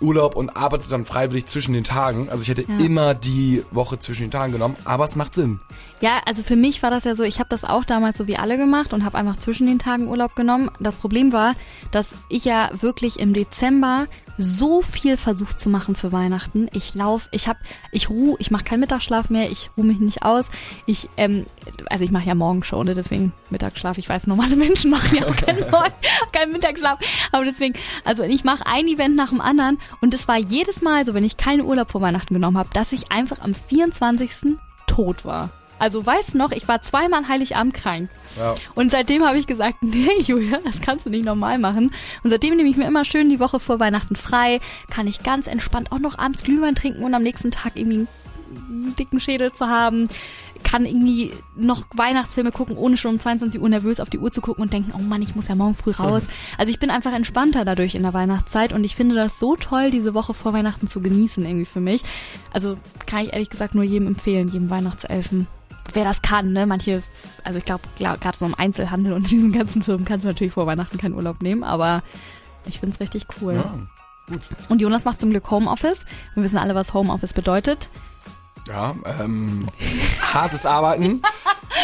Urlaub 0.00 0.36
und 0.36 0.56
arbeitet 0.56 0.90
dann 0.92 1.04
freiwillig 1.04 1.46
zwischen 1.46 1.72
den 1.72 1.84
Tagen. 1.84 2.28
Also 2.30 2.42
ich 2.42 2.48
hätte 2.48 2.62
Ja. 2.62 2.78
immer 2.78 3.14
die 3.14 3.64
Woche 3.70 3.98
zwischen 3.98 4.22
den 4.22 4.30
Tagen 4.30 4.52
genommen, 4.52 4.76
aber 4.84 5.04
es 5.04 5.16
macht 5.16 5.34
Sinn. 5.34 5.60
Ja, 6.00 6.20
also 6.26 6.42
für 6.42 6.56
mich 6.56 6.82
war 6.82 6.90
das 6.90 7.04
ja 7.04 7.14
so, 7.14 7.24
ich 7.24 7.38
habe 7.40 7.48
das 7.50 7.64
auch 7.64 7.84
damals 7.84 8.16
so 8.18 8.26
wie 8.26 8.36
alle 8.36 8.56
gemacht 8.56 8.92
und 8.92 9.04
habe 9.04 9.18
einfach 9.18 9.38
zwischen 9.38 9.66
den 9.66 9.78
Tagen 9.78 10.06
Urlaub 10.08 10.36
genommen. 10.36 10.70
Das 10.80 10.94
Problem 10.96 11.32
war, 11.32 11.54
dass 11.90 12.08
ich 12.28 12.44
ja 12.44 12.70
wirklich 12.80 13.18
im 13.18 13.32
Dezember 13.32 14.06
so 14.38 14.82
viel 14.82 15.16
versucht 15.16 15.58
zu 15.60 15.68
machen 15.68 15.96
für 15.96 16.12
Weihnachten. 16.12 16.68
Ich 16.72 16.94
lauf, 16.94 17.28
ich 17.32 17.48
hab, 17.48 17.58
ich 17.90 18.08
ruh, 18.08 18.36
ich 18.38 18.50
mache 18.50 18.64
keinen 18.64 18.80
Mittagsschlaf 18.80 19.30
mehr, 19.30 19.50
ich 19.50 19.70
ruh 19.76 19.82
mich 19.82 19.98
nicht 19.98 20.22
aus. 20.22 20.46
Ich, 20.86 21.08
ähm, 21.16 21.44
also 21.90 22.04
ich 22.04 22.10
mache 22.10 22.26
ja 22.26 22.34
Morgenshow, 22.34 22.82
ne? 22.84 22.94
deswegen 22.94 23.32
Mittagsschlaf. 23.50 23.98
Ich 23.98 24.08
weiß, 24.08 24.26
normale 24.28 24.56
Menschen 24.56 24.90
machen 24.90 25.16
ja 25.16 25.26
auch 25.26 25.36
keinen, 25.36 25.60
Morgen- 25.70 25.92
keinen 26.32 26.52
Mittagsschlaf, 26.52 26.98
aber 27.32 27.44
deswegen, 27.44 27.74
also 28.04 28.22
ich 28.22 28.44
mache 28.44 28.64
ein 28.66 28.86
Event 28.86 29.16
nach 29.16 29.30
dem 29.30 29.40
anderen 29.40 29.78
und 30.00 30.14
es 30.14 30.28
war 30.28 30.36
jedes 30.38 30.80
Mal 30.82 31.04
so, 31.04 31.14
wenn 31.14 31.24
ich 31.24 31.36
keinen 31.36 31.62
Urlaub 31.62 31.90
vor 31.90 32.00
Weihnachten 32.00 32.32
genommen 32.34 32.58
habe, 32.58 32.68
dass 32.72 32.92
ich 32.92 33.10
einfach 33.10 33.40
am 33.40 33.54
24. 33.54 34.30
tot 34.86 35.24
war. 35.24 35.50
Also 35.78 36.04
weißt 36.04 36.34
noch, 36.34 36.52
ich 36.52 36.66
war 36.68 36.82
zweimal 36.82 37.20
an 37.20 37.28
Heiligabend 37.28 37.74
krank. 37.74 38.10
Ja. 38.38 38.54
Und 38.74 38.90
seitdem 38.90 39.24
habe 39.24 39.38
ich 39.38 39.46
gesagt, 39.46 39.76
nee, 39.82 40.20
Julia, 40.22 40.58
das 40.64 40.80
kannst 40.80 41.06
du 41.06 41.10
nicht 41.10 41.24
normal 41.24 41.58
machen. 41.58 41.92
Und 42.22 42.30
seitdem 42.30 42.56
nehme 42.56 42.68
ich 42.68 42.76
mir 42.76 42.86
immer 42.86 43.04
schön 43.04 43.30
die 43.30 43.40
Woche 43.40 43.60
vor 43.60 43.80
Weihnachten 43.80 44.16
frei, 44.16 44.60
kann 44.90 45.06
ich 45.06 45.22
ganz 45.22 45.46
entspannt 45.46 45.92
auch 45.92 45.98
noch 45.98 46.18
abends 46.18 46.42
Glühwein 46.42 46.74
trinken 46.74 47.04
und 47.04 47.14
am 47.14 47.22
nächsten 47.22 47.50
Tag 47.50 47.72
irgendwie 47.76 48.06
einen 48.68 48.94
dicken 48.96 49.20
Schädel 49.20 49.52
zu 49.52 49.68
haben. 49.68 50.08
Kann 50.64 50.86
irgendwie 50.86 51.32
noch 51.56 51.84
Weihnachtsfilme 51.94 52.50
gucken, 52.50 52.76
ohne 52.76 52.96
schon 52.96 53.12
um 53.12 53.20
22 53.20 53.60
Uhr 53.60 53.68
nervös 53.68 54.00
auf 54.00 54.10
die 54.10 54.18
Uhr 54.18 54.32
zu 54.32 54.40
gucken 54.40 54.62
und 54.62 54.72
denken, 54.72 54.92
oh 54.96 55.00
Mann, 55.00 55.22
ich 55.22 55.36
muss 55.36 55.46
ja 55.46 55.54
morgen 55.54 55.74
früh 55.74 55.92
raus. 55.92 56.24
Also 56.58 56.70
ich 56.70 56.80
bin 56.80 56.90
einfach 56.90 57.12
entspannter 57.12 57.64
dadurch 57.64 57.94
in 57.94 58.02
der 58.02 58.12
Weihnachtszeit 58.12 58.72
und 58.72 58.82
ich 58.82 58.96
finde 58.96 59.14
das 59.14 59.38
so 59.38 59.54
toll, 59.54 59.92
diese 59.92 60.14
Woche 60.14 60.34
vor 60.34 60.52
Weihnachten 60.52 60.88
zu 60.88 61.00
genießen 61.00 61.44
irgendwie 61.44 61.66
für 61.66 61.80
mich. 61.80 62.02
Also 62.52 62.76
kann 63.06 63.20
ich 63.24 63.32
ehrlich 63.32 63.50
gesagt 63.50 63.76
nur 63.76 63.84
jedem 63.84 64.08
empfehlen, 64.08 64.48
jedem 64.48 64.68
Weihnachtselfen 64.68 65.46
wer 65.94 66.04
das 66.04 66.22
kann, 66.22 66.52
ne? 66.52 66.66
Manche, 66.66 67.02
also 67.44 67.58
ich 67.58 67.64
glaube, 67.64 67.82
gerade 67.98 68.36
so 68.36 68.46
im 68.46 68.54
Einzelhandel 68.54 69.12
und 69.12 69.24
in 69.24 69.28
diesen 69.30 69.52
ganzen 69.52 69.82
Firmen 69.82 70.04
kannst 70.04 70.24
du 70.24 70.28
natürlich 70.28 70.52
vor 70.52 70.66
Weihnachten 70.66 70.98
keinen 70.98 71.14
Urlaub 71.14 71.42
nehmen, 71.42 71.64
aber 71.64 72.02
ich 72.66 72.80
find's 72.80 73.00
richtig 73.00 73.26
cool. 73.40 73.54
Ja, 73.54 73.74
gut. 74.28 74.40
Und 74.68 74.80
Jonas 74.82 75.04
macht 75.04 75.20
zum 75.20 75.30
Glück 75.30 75.50
Homeoffice. 75.50 75.98
Wir 76.34 76.42
wissen 76.42 76.58
alle, 76.58 76.74
was 76.74 76.92
Homeoffice 76.94 77.32
bedeutet. 77.32 77.88
Ja, 78.68 78.94
ähm, 79.18 79.66
hartes 80.20 80.66
Arbeiten. 80.66 81.22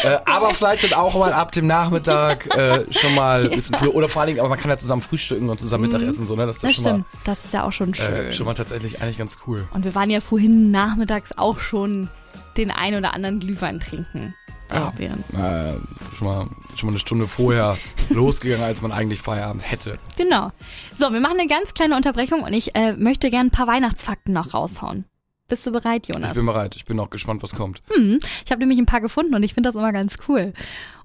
äh, 0.03 0.19
aber 0.27 0.53
vielleicht 0.53 0.85
dann 0.85 0.93
auch 0.93 1.15
mal 1.19 1.33
ab 1.33 1.51
dem 1.53 1.67
Nachmittag 1.67 2.55
äh, 2.55 2.85
schon 2.93 3.15
mal 3.15 3.45
ein 3.51 3.51
bisschen 3.53 3.75
früher. 3.77 3.95
Oder 3.95 4.11
vor 4.11 4.21
allen 4.21 4.27
Dingen, 4.29 4.41
aber 4.41 4.51
man 4.51 4.59
kann 4.59 4.71
ja 4.71 4.77
zusammen 4.77 5.01
frühstücken 5.01 5.49
und 5.49 5.59
zusammen 5.59 5.91
Mittagessen, 5.91 6.27
so, 6.27 6.37
ne? 6.37 6.45
Das 6.45 6.57
ist 6.57 6.65
Das 6.65 6.75
schon 6.75 6.85
stimmt. 6.85 7.05
Das 7.25 7.43
ist 7.43 7.55
ja 7.55 7.63
auch 7.65 7.73
schon 7.73 7.91
mal, 7.91 7.97
schön. 7.97 8.15
äh, 8.15 8.33
schon 8.35 8.45
mal 8.45 8.53
tatsächlich 8.53 9.01
eigentlich 9.01 9.17
ganz 9.17 9.39
cool. 9.47 9.67
Und 9.73 9.87
wir 9.87 9.95
waren 9.95 10.11
ja 10.11 10.21
vorhin 10.21 10.71
nachmittags 10.71 11.33
auch 11.39 11.59
schon 11.59 12.11
den 12.57 12.71
ein 12.71 12.95
oder 12.95 13.15
anderen 13.15 13.41
Glühwein 13.41 13.81
trinken. 13.81 14.35
ausprobieren. 14.71 15.23
Äh, 15.35 15.75
schon, 16.15 16.27
mal, 16.27 16.47
schon 16.77 16.87
mal 16.89 16.93
eine 16.93 16.99
Stunde 16.99 17.27
vorher 17.29 17.77
losgegangen, 18.11 18.65
als 18.65 18.81
man 18.83 18.93
eigentlich 18.93 19.21
Feierabend 19.21 19.71
hätte. 19.71 19.99
Genau. 20.17 20.51
So, 20.97 21.13
wir 21.13 21.21
machen 21.21 21.39
eine 21.39 21.49
ganz 21.49 21.75
kleine 21.75 21.97
Unterbrechung 21.97 22.43
und 22.43 22.53
ich 22.53 22.75
äh, 22.75 22.95
möchte 22.95 23.31
gerne 23.31 23.49
ein 23.49 23.53
paar 23.53 23.67
Weihnachtsfakten 23.67 24.33
noch 24.33 24.55
raushauen. 24.55 25.05
Bist 25.49 25.67
du 25.67 25.73
bereit, 25.73 26.09
Jonas? 26.09 26.31
Ich 26.31 26.37
bin 26.37 26.47
bereit. 26.47 26.75
Ich 26.77 26.87
bin 26.87 26.99
auch 26.99 27.11
gespannt, 27.11 27.43
was 27.43 27.55
kommt. 27.55 27.83
Hm, 27.95 28.19
ich 28.45 28.51
habe 28.51 28.61
nämlich 28.61 28.79
ein 28.79 28.87
paar 28.87 29.03
gefunden 29.03 29.35
und 29.35 29.43
ich 29.43 29.53
finde 29.53 29.69
das 29.69 29.77
immer 29.77 29.93
ganz 29.93 30.15
cool. 30.29 30.55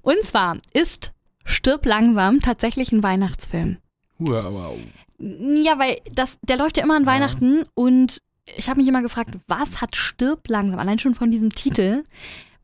Und 0.02 0.24
zwar 0.24 0.58
ist 0.74 1.12
Stirb 1.44 1.86
langsam 1.86 2.40
tatsächlich 2.42 2.92
ein 2.94 3.04
Weihnachtsfilm. 3.04 3.78
Aber 4.22 4.76
Ja, 5.18 5.78
weil 5.78 5.98
das, 6.12 6.38
der 6.42 6.56
läuft 6.58 6.78
ja 6.78 6.84
immer 6.84 6.96
an 6.96 7.04
Ja. 7.04 7.08
Weihnachten 7.12 7.66
und 7.74 8.22
ich 8.58 8.70
habe 8.70 8.80
mich 8.80 8.88
immer 8.88 9.02
gefragt, 9.02 9.32
was 9.48 9.82
hat 9.82 9.96
Stirb 9.96 10.48
langsam, 10.48 10.80
allein 10.80 11.00
schon 11.00 11.16
von 11.16 11.32
diesem 11.32 11.52
Titel, 11.52 12.04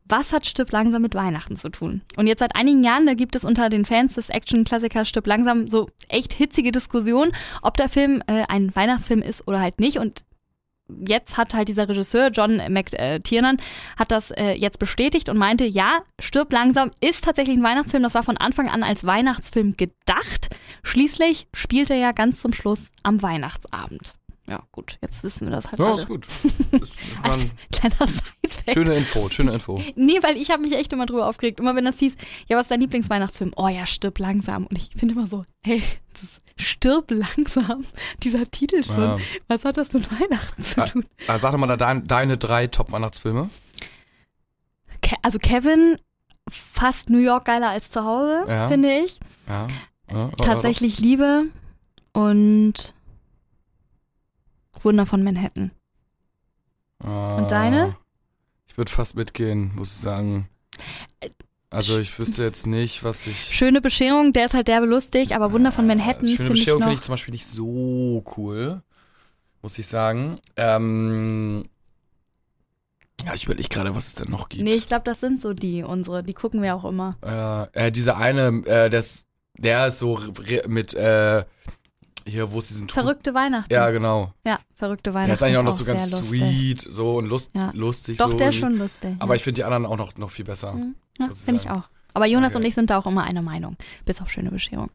was 0.08 0.32
hat 0.32 0.46
Stirb 0.46 0.70
langsam 0.70 1.02
mit 1.02 1.14
Weihnachten 1.14 1.56
zu 1.56 1.68
tun? 1.68 2.02
Und 2.16 2.26
jetzt 2.26 2.38
seit 2.38 2.54
einigen 2.54 2.84
Jahren, 2.84 3.06
da 3.06 3.14
gibt 3.14 3.34
es 3.34 3.44
unter 3.44 3.68
den 3.68 3.84
Fans 3.84 4.14
des 4.14 4.28
Action-Klassikers 4.28 5.08
Stirb 5.08 5.26
langsam 5.26 5.68
so 5.68 5.88
echt 6.08 6.32
hitzige 6.32 6.72
Diskussionen, 6.72 7.32
ob 7.62 7.76
der 7.76 7.88
Film 7.88 8.22
äh, 8.26 8.44
ein 8.48 8.74
Weihnachtsfilm 8.74 9.22
ist 9.22 9.46
oder 9.48 9.60
halt 9.60 9.80
nicht. 9.80 9.98
Und 9.98 10.24
jetzt 10.88 11.36
hat 11.36 11.54
halt 11.54 11.68
dieser 11.68 11.88
Regisseur, 11.88 12.30
John 12.30 12.60
McTiernan, 12.68 13.56
hat 13.98 14.12
das 14.12 14.30
äh, 14.30 14.52
jetzt 14.52 14.78
bestätigt 14.78 15.28
und 15.28 15.38
meinte, 15.38 15.64
ja, 15.64 16.02
Stirb 16.20 16.52
langsam 16.52 16.92
ist 17.00 17.24
tatsächlich 17.24 17.56
ein 17.56 17.64
Weihnachtsfilm. 17.64 18.04
Das 18.04 18.14
war 18.14 18.22
von 18.22 18.36
Anfang 18.36 18.68
an 18.68 18.84
als 18.84 19.04
Weihnachtsfilm 19.04 19.76
gedacht. 19.76 20.50
Schließlich 20.84 21.48
spielt 21.52 21.90
er 21.90 21.96
ja 21.96 22.12
ganz 22.12 22.40
zum 22.40 22.52
Schluss 22.52 22.90
am 23.02 23.22
Weihnachtsabend. 23.22 24.14
Ja, 24.48 24.62
gut, 24.70 24.98
jetzt 25.02 25.24
wissen 25.24 25.48
wir 25.48 25.56
das 25.56 25.66
halt 25.70 25.80
ja, 25.80 25.86
alle. 25.86 25.94
ist 25.96 26.06
gut. 26.06 26.26
Das 26.70 27.00
ist 27.02 27.22
mal 27.24 27.32
ein 27.32 27.50
Kleiner 27.72 27.96
Sidefact. 28.06 28.72
schöne 28.74 28.94
Info, 28.94 29.28
schöne 29.30 29.52
Info. 29.52 29.82
Nee, 29.96 30.22
weil 30.22 30.36
ich 30.36 30.50
habe 30.50 30.62
mich 30.62 30.72
echt 30.72 30.92
immer 30.92 31.06
drüber 31.06 31.26
aufgeregt. 31.28 31.58
Immer 31.58 31.74
wenn 31.74 31.84
das 31.84 31.98
hieß, 31.98 32.14
ja, 32.48 32.56
was 32.56 32.66
ist 32.66 32.70
dein 32.70 32.80
Lieblingsweihnachtsfilm? 32.80 33.52
Oh 33.56 33.66
ja, 33.68 33.86
stirb 33.86 34.18
langsam. 34.20 34.66
Und 34.66 34.76
ich 34.78 34.90
finde 34.96 35.14
immer 35.14 35.26
so, 35.26 35.44
hey, 35.64 35.82
das 36.12 36.40
stirb 36.64 37.10
langsam. 37.10 37.84
Dieser 38.22 38.48
Titel 38.50 38.82
schon. 38.84 38.96
Ja. 39.00 39.18
Was 39.48 39.64
hat 39.64 39.76
das 39.78 39.92
mit 39.92 40.08
Weihnachten 40.12 40.62
zu 40.62 40.80
Ah. 40.80 40.86
tun? 40.86 41.04
Ah, 41.26 41.38
sag 41.38 41.50
doch 41.52 41.58
mal 41.58 41.76
dein, 41.76 42.06
deine 42.06 42.38
drei 42.38 42.68
Top-Weihnachtsfilme. 42.68 43.50
Ke 45.02 45.16
also 45.22 45.38
Kevin, 45.40 45.98
fast 46.48 47.10
New 47.10 47.18
York 47.18 47.46
geiler 47.46 47.70
als 47.70 47.90
zu 47.90 48.04
Hause, 48.04 48.44
Ja. 48.48 48.68
finde 48.68 48.92
ich. 49.00 49.18
Ja. 49.48 49.66
ja 50.12 50.28
Tatsächlich 50.40 50.98
Liebe 51.00 51.46
und 52.12 52.94
Wunder 54.86 55.04
von 55.04 55.22
Manhattan. 55.24 55.72
Ah, 57.00 57.36
Und 57.36 57.50
deine? 57.50 57.96
Ich 58.68 58.78
würde 58.78 58.90
fast 58.92 59.16
mitgehen, 59.16 59.72
muss 59.74 59.88
ich 59.88 59.98
sagen. 59.98 60.48
Also 61.70 61.98
ich 61.98 62.16
wüsste 62.18 62.44
jetzt 62.44 62.66
nicht, 62.66 63.02
was 63.02 63.26
ich. 63.26 63.36
Schöne 63.54 63.80
Bescherung, 63.80 64.32
der 64.32 64.46
ist 64.46 64.54
halt 64.54 64.68
derbe 64.68 64.86
lustig, 64.86 65.34
aber 65.34 65.52
Wunder 65.52 65.72
von 65.72 65.86
Manhattan 65.86 66.28
Schöne 66.28 66.36
finde 66.36 66.52
ich 66.54 66.60
Bescherung 66.60 66.82
finde 66.82 66.94
ich 66.94 67.00
zum 67.02 67.12
Beispiel 67.14 67.32
nicht 67.32 67.46
so 67.46 68.24
cool, 68.36 68.80
muss 69.60 69.76
ich 69.78 69.88
sagen. 69.88 70.38
Ähm, 70.54 71.64
ja, 73.24 73.34
ich 73.34 73.44
überlege 73.46 73.68
gerade, 73.68 73.96
was 73.96 74.06
es 74.06 74.14
denn 74.14 74.30
noch 74.30 74.48
gibt. 74.48 74.62
nee, 74.62 74.74
ich 74.74 74.86
glaube, 74.86 75.02
das 75.04 75.18
sind 75.18 75.40
so 75.40 75.52
die, 75.52 75.82
unsere. 75.82 76.22
Die 76.22 76.34
gucken 76.34 76.62
wir 76.62 76.76
auch 76.76 76.84
immer. 76.84 77.10
Äh, 77.74 77.86
äh, 77.88 77.90
dieser 77.92 78.18
eine, 78.18 78.62
äh, 78.66 78.88
das, 78.88 79.26
der 79.58 79.88
ist 79.88 79.98
so 79.98 80.20
mit, 80.68 80.94
äh, 80.94 81.44
hier, 82.26 82.52
wo 82.52 82.58
es 82.58 82.68
diesen 82.68 82.88
Verrückte 82.88 83.34
Weihnachten. 83.34 83.72
Ja, 83.72 83.90
genau. 83.90 84.32
Ja, 84.44 84.58
verrückte 84.74 85.14
Weihnachten. 85.14 85.28
Der 85.28 85.34
ist 85.34 85.42
eigentlich 85.42 85.58
auch 85.58 85.62
noch 85.62 85.72
so 85.72 85.84
ganz 85.84 86.10
lustig. 86.10 86.28
sweet, 86.28 86.80
so 86.80 87.16
und 87.16 87.26
lust, 87.26 87.50
Ja. 87.54 87.70
lustig. 87.74 88.18
Doch, 88.18 88.30
so 88.30 88.36
der 88.36 88.48
ist 88.50 88.56
schon 88.56 88.76
lustig. 88.78 89.14
Aber 89.18 89.34
ja. 89.34 89.36
ich 89.36 89.42
finde 89.44 89.56
die 89.56 89.64
anderen 89.64 89.86
auch 89.86 89.96
noch, 89.96 90.14
noch 90.16 90.30
viel 90.30 90.44
besser. 90.44 90.72
Mhm. 90.72 90.94
ja, 91.18 91.28
finde 91.32 91.60
ich 91.62 91.70
auch. 91.70 91.84
Aber 92.14 92.26
Jonas 92.26 92.54
Okay. 92.54 92.62
und 92.62 92.68
ich 92.68 92.74
sind 92.74 92.88
da 92.88 92.98
auch 92.98 93.06
immer 93.06 93.24
einer 93.24 93.42
Meinung. 93.42 93.76
Bis 94.06 94.22
auf 94.22 94.30
schöne 94.30 94.50
Bescherung. 94.50 94.90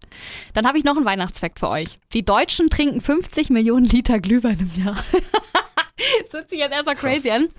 Dann 0.54 0.66
habe 0.68 0.80
ich 0.80 0.84
noch 0.84 0.96
einen 0.98 1.06
Weihnachtsfakt 1.06 1.60
für 1.60 1.70
euch. 1.70 2.00
Die 2.14 2.26
Deutschen 2.26 2.70
trinken 2.70 3.00
50 3.00 3.52
Millionen 3.52 3.86
Liter 3.86 4.20
Glühwein 4.20 4.58
im 4.60 4.84
Jahr. 4.84 4.96
das 6.24 6.34
hört 6.34 6.50
sich 6.50 6.58
jetzt 6.60 6.72
erstmal 6.72 6.96
Krass. 6.96 7.12
crazy 7.14 7.30
an. 7.30 7.50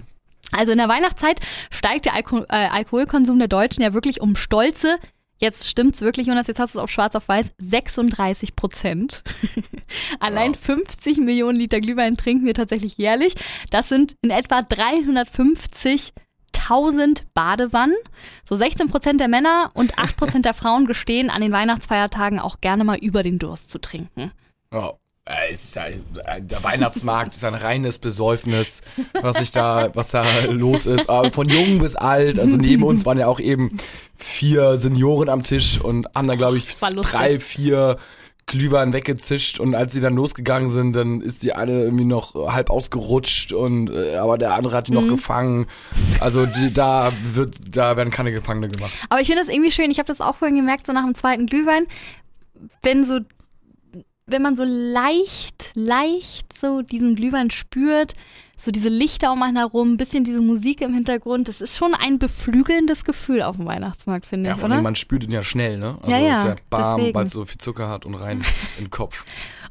Also 0.50 0.73
in 0.73 0.79
der 0.79 0.88
Weihnachtszeit 0.88 1.41
steigt 1.71 2.05
der 2.07 2.14
Alko 2.14 2.41
äh, 2.41 2.47
Alkoholkonsum 2.49 3.38
der 3.38 3.49
Deutschen 3.49 3.83
ja 3.83 3.95
wirklich 3.95 4.21
um 4.21 4.35
stolze, 4.37 4.99
jetzt 5.43 5.69
stimmt's 5.69 6.01
wirklich, 6.01 6.29
Jonas, 6.29 6.47
jetzt 6.47 6.61
hast 6.61 6.75
du 6.75 6.79
es 6.79 6.83
auf 6.83 6.91
schwarz 6.91 7.15
auf 7.15 7.29
weiß, 7.29 7.47
36 7.59 8.57
Prozent. 8.57 9.23
Allein 10.21 10.55
Wow. 10.55 10.61
50 10.61 11.19
Millionen 11.19 11.59
Liter 11.59 11.81
Glühwein 11.81 12.17
trinken 12.17 12.47
wir 12.47 12.55
tatsächlich 12.55 12.97
jährlich. 12.97 13.35
Das 13.71 13.89
sind 13.89 14.15
in 14.23 14.31
etwa 14.31 14.61
350.000 14.61 17.23
Badewannen. 17.35 17.97
So 18.49 18.57
16 18.57 18.89
Prozent 18.89 19.21
der 19.21 19.29
Männer 19.29 19.71
und 19.75 19.99
8 19.99 20.17
Prozent 20.17 20.45
der 20.47 20.55
Frauen 20.55 20.87
gestehen 20.87 21.29
an 21.29 21.43
den 21.43 21.53
Weihnachtsfeiertagen 21.53 22.39
auch 22.39 22.61
gerne 22.61 22.85
mal 22.85 22.99
über 22.99 23.23
den 23.23 23.39
Durst 23.39 23.71
zu 23.71 23.79
trinken. 23.81 24.33
Ja. 24.73 24.95
Äh, 25.25 25.52
Es 25.52 25.64
ist 25.64 25.76
ja, 25.76 25.85
äh, 25.87 26.41
der 26.41 26.62
Weihnachtsmarkt 26.64 27.35
ist 27.35 27.45
ein 27.45 27.55
reines 27.55 27.99
Besäufnis, 27.99 28.81
was 29.21 29.38
sich 29.38 29.50
da, 29.52 29.91
was 29.95 30.11
da 30.11 30.25
los 30.50 30.87
ist. 30.87 31.09
Aber 31.09 31.31
von 31.31 31.49
jung 31.49 31.79
bis 31.79 31.95
alt. 31.97 32.38
Also 32.38 32.57
neben 32.57 32.83
uns 32.83 33.07
waren 33.07 33.19
ja 33.19 33.26
auch 33.29 33.41
eben 33.41 33.76
vier 34.17 34.79
Senioren 34.79 35.29
am 35.29 35.43
Tisch 35.43 35.81
und 35.81 36.09
haben 36.14 36.26
dann, 36.29 36.38
glaube 36.38 36.59
ich, 36.59 36.75
drei, 36.76 37.38
vier 37.38 37.99
Glühwein 38.47 38.93
weggezischt 38.93 39.61
und 39.61 39.76
als 39.76 39.93
sie 39.93 40.00
dann 40.00 40.14
losgegangen 40.17 40.69
sind, 40.69 40.95
dann 40.95 41.21
ist 41.21 41.45
die 41.45 41.52
eine 41.52 41.85
irgendwie 41.85 42.05
noch 42.05 42.35
halb 42.52 42.71
ausgerutscht 42.71 43.52
und 43.52 43.88
äh, 43.88 44.17
aber 44.17 44.37
der 44.37 44.55
andere 44.55 44.76
hat 44.76 44.88
die 44.88 44.93
Mhm. 44.93 44.99
noch 44.99 45.07
gefangen. 45.07 45.67
Also 46.19 46.45
die, 46.47 46.73
da 46.73 47.12
wird, 47.35 47.55
da 47.71 47.97
werden 47.97 48.11
keine 48.11 48.33
Gefangene 48.33 48.67
gemacht. 48.67 48.91
Aber 49.09 49.21
ich 49.21 49.29
finde 49.29 49.43
das 49.45 49.49
irgendwie 49.52 49.71
schön. 49.71 49.93
Ich 49.93 49.99
habe 49.99 50.09
das 50.09 50.21
auch 50.21 50.35
vorhin 50.35 50.57
gemerkt, 50.57 50.87
so 50.88 50.93
nach 50.93 51.05
dem 51.05 51.14
zweiten 51.14 51.47
Glühwein, 51.47 51.85
wenn 52.83 53.05
so, 53.05 53.21
wenn 54.26 54.43
man 54.43 54.57
so 54.57 54.64
leicht, 54.64 55.73
leicht 55.75 56.57
so 56.57 56.83
diesen 56.83 57.17
Glühwein 57.17 57.50
spürt, 57.50 58.14
so 58.57 58.71
diese 58.71 58.88
Lichter 58.88 59.33
um 59.33 59.43
einen 59.43 59.57
herum, 59.57 59.95
ein 59.95 59.97
bisschen 59.97 60.23
diese 60.23 60.41
Musik 60.41 60.81
im 60.81 60.95
Hintergrund, 60.95 61.49
das 61.49 61.61
ist 61.61 61.76
schon 61.76 61.95
ein 61.95 62.19
beflügelndes 62.19 63.05
Gefühl 63.05 63.43
auf 63.43 63.57
dem 63.57 63.67
Weihnachtsmarkt, 63.67 64.26
finde 64.26 64.50
Ja, 64.50 64.55
ich, 64.55 64.61
vor 64.61 64.71
allem 64.71 64.85
man 64.85 64.95
spürt 64.95 65.25
ihn 65.25 65.33
ja 65.33 65.43
schnell, 65.43 65.79
ne? 65.79 65.99
Also 66.02 66.11
Ja, 66.17 66.23
ja, 66.23 66.38
ist 66.38 66.47
ja 66.47 66.55
bam, 66.71 67.14
weil 67.14 67.26
es 67.26 67.33
so 67.33 67.45
viel 67.45 67.59
Zucker 67.59 67.88
hat 67.88 68.07
und 68.07 68.14
rein 68.14 68.43
in 68.79 68.85
den 68.85 68.91
Kopf. 68.91 69.25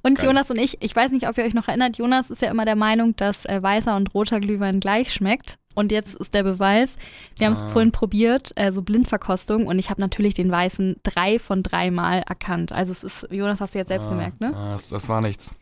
Und 0.04 0.18
Geil. 0.18 0.28
Jonas 0.28 0.50
und 0.50 0.58
ich, 0.58 0.82
ich 0.82 0.96
weiß 0.96 1.12
nicht, 1.12 1.30
ob 1.30 1.38
ihr 1.38 1.46
euch 1.46 1.54
noch 1.54 1.68
erinnert, 1.68 1.98
Jonas 1.98 2.30
ist 2.30 2.42
ja 2.42 2.50
immer 2.50 2.66
der 2.66 2.76
Meinung, 2.76 3.16
dass 3.16 3.46
äh, 3.46 3.62
weißer 3.62 3.96
und 3.96 4.14
roter 4.14 4.40
Glühwein 4.40 4.80
gleich 4.80 5.14
schmeckt. 5.14 5.58
Und 5.76 5.92
jetzt 5.92 6.16
ist 6.16 6.34
der 6.34 6.44
Beweis, 6.44 6.90
wir 7.38 7.48
haben 7.48 7.54
es 7.54 7.62
Ah. 7.62 7.70
vorhin 7.70 7.92
probiert, 7.92 8.52
äh, 8.56 8.72
so 8.72 8.82
Blindverkostung, 8.82 9.68
und 9.68 9.80
ich 9.80 9.90
habe 9.90 10.02
natürlich 10.02 10.34
den 10.34 10.52
weißen 10.52 10.98
drei 11.04 11.40
von 11.40 11.64
drei 11.64 11.92
Mal 11.92 12.20
erkannt. 12.28 12.72
Also 12.72 12.92
es 12.92 13.04
ist, 13.04 13.28
Jonas 13.32 13.62
hast 13.62 13.74
du 13.76 13.80
jetzt 13.80 13.88
selbst 13.90 14.08
Ah, 14.08 14.12
gemerkt, 14.12 14.42
ne? 14.42 14.54
ah, 14.56 14.74
Das, 14.74 14.90
das 14.90 15.08
war 15.10 15.22
nichts. 15.22 15.54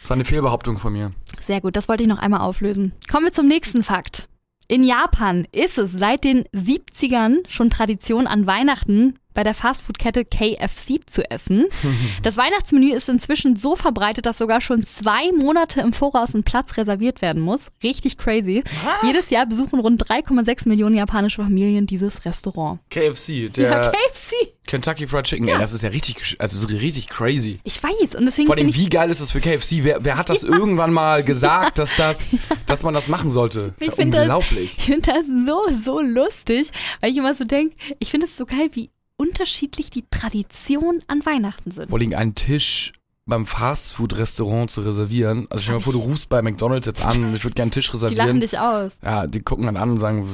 Das 0.00 0.08
war 0.08 0.14
eine 0.14 0.24
Fehlbehauptung 0.24 0.76
von 0.78 0.92
mir. 0.92 1.12
Sehr 1.42 1.60
gut, 1.60 1.76
das 1.76 1.88
wollte 1.88 2.02
ich 2.02 2.08
noch 2.08 2.18
einmal 2.20 2.40
auflösen. 2.40 2.92
Kommen 3.10 3.26
wir 3.26 3.32
zum 3.32 3.48
nächsten 3.48 3.82
Fakt. 3.82 4.28
In 4.66 4.82
Japan 4.84 5.46
ist 5.52 5.78
es 5.78 5.92
seit 5.92 6.24
den 6.24 6.44
70ern 6.54 7.38
schon 7.50 7.70
Tradition 7.70 8.26
an 8.26 8.46
Weihnachten 8.46 9.18
bei 9.38 9.44
der 9.44 9.54
Fastfood-Kette 9.54 10.24
KFC 10.24 10.98
zu 11.06 11.22
essen. 11.30 11.66
Das 12.24 12.36
Weihnachtsmenü 12.36 12.92
ist 12.92 13.08
inzwischen 13.08 13.54
so 13.54 13.76
verbreitet, 13.76 14.26
dass 14.26 14.38
sogar 14.38 14.60
schon 14.60 14.82
zwei 14.84 15.30
Monate 15.32 15.80
im 15.80 15.92
Voraus 15.92 16.34
ein 16.34 16.42
Platz 16.42 16.76
reserviert 16.76 17.22
werden 17.22 17.40
muss. 17.40 17.68
Richtig 17.82 18.18
crazy. 18.18 18.64
Jedes 19.04 19.30
Jahr 19.30 19.46
besuchen 19.46 19.78
rund 19.78 20.02
3,6 20.04 20.68
Millionen 20.68 20.96
japanische 20.96 21.42
Familien 21.42 21.86
dieses 21.86 22.24
Restaurant. 22.24 22.80
KFC, 22.90 23.52
der 23.54 23.70
ja, 23.70 23.90
KFC. 23.90 24.34
Kentucky 24.66 25.06
Fried 25.06 25.24
Chicken, 25.24 25.46
Ja. 25.48 25.54
ey, 25.54 25.60
das 25.60 25.72
ist 25.72 25.82
ja 25.82 25.90
richtig, 25.90 26.36
also 26.38 26.58
so 26.58 26.66
richtig 26.76 27.08
crazy. 27.08 27.60
Ich 27.64 27.80
weiß 27.82 28.16
und 28.16 28.26
deswegen 28.26 28.46
Vor 28.48 28.56
allem, 28.56 28.74
wie 28.74 28.88
geil 28.88 29.10
ist 29.10 29.20
das 29.20 29.30
für 29.30 29.40
KFC? 29.40 29.82
Wer, 29.84 30.04
wer 30.04 30.18
hat 30.18 30.28
das 30.28 30.42
irgendwann 30.42 30.92
mal 30.92 31.22
gesagt, 31.22 31.78
dass 31.78 31.94
das, 31.96 32.36
dass 32.66 32.82
man 32.82 32.92
das 32.94 33.08
machen 33.08 33.30
sollte? 33.30 33.74
Ich 33.78 33.86
ist 33.86 33.86
ja 33.88 33.94
find 33.94 34.12
das- 34.14 34.22
unglaublich. 34.22 34.76
Ich 34.78 34.84
finde 34.86 35.12
das 35.12 35.26
so, 35.26 35.62
so 35.84 36.00
lustig, 36.00 36.70
weil 37.00 37.10
ich 37.12 37.16
immer 37.16 37.34
so 37.34 37.44
denke, 37.44 37.76
ich 38.00 38.10
finde 38.10 38.26
es 38.26 38.36
so 38.36 38.44
geil, 38.44 38.68
wie 38.72 38.90
unterschiedlich 39.18 39.90
die 39.90 40.04
Traditionen 40.10 41.02
an 41.08 41.26
Weihnachten 41.26 41.72
sind. 41.72 41.90
Vor 41.90 41.98
allem 41.98 42.14
einen 42.14 42.34
Tisch 42.34 42.92
beim 43.26 43.44
Fastfood-Restaurant 43.46 44.70
zu 44.70 44.80
reservieren. 44.80 45.46
Also 45.50 45.62
stell 45.64 45.74
dir 45.74 45.78
mal 45.80 45.84
vor, 45.84 45.92
du 45.92 45.98
rufst 45.98 46.30
bei 46.30 46.40
McDonalds 46.40 46.86
jetzt 46.86 47.04
an, 47.04 47.34
ich 47.34 47.44
würde 47.44 47.54
gerne 47.54 47.64
einen 47.64 47.70
Tisch 47.72 47.90
Die 47.92 47.96
lachen 47.98 48.08
reservieren. 48.08 48.40
dich 48.40 48.58
aus. 48.58 48.92
Ja, 49.04 49.26
die 49.26 49.40
gucken 49.40 49.66
dann 49.66 49.76
an 49.76 49.90
und 49.90 49.98
sagen, 49.98 50.26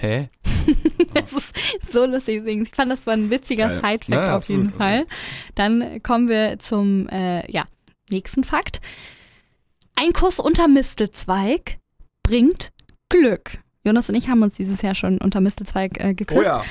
hä? 0.00 0.28
Das 1.14 1.30
ist 1.32 1.52
so 1.92 2.06
lustig. 2.06 2.38
Deswegen, 2.38 2.62
ich 2.62 2.70
fand 2.70 2.90
das 2.90 3.06
war 3.06 3.12
ein 3.12 3.28
witziger. 3.30 3.68
Side-Fact 3.68 4.08
Ja, 4.08 4.36
auf 4.36 4.48
jeden. 4.48 4.72
Fall. 4.72 5.06
Dann 5.54 6.02
kommen 6.02 6.28
wir 6.28 6.58
zum 6.58 7.06
äh, 7.10 7.50
ja, 7.52 7.64
nächsten 8.08 8.44
Fakt. 8.44 8.80
Ein 9.94 10.14
Kuss 10.14 10.38
unter 10.38 10.68
Mistelzweig 10.68 11.74
bringt 12.22 12.72
Glück. 13.10 13.58
Jonas 13.84 14.08
und 14.08 14.14
ich 14.14 14.28
haben 14.28 14.42
uns 14.42 14.54
dieses 14.54 14.80
Jahr 14.80 14.94
schon 14.94 15.18
unter 15.18 15.40
Mistelzweig 15.42 16.02
äh, 16.02 16.14
geküsst. 16.14 16.40
Oh 16.40 16.44
ja. 16.44 16.64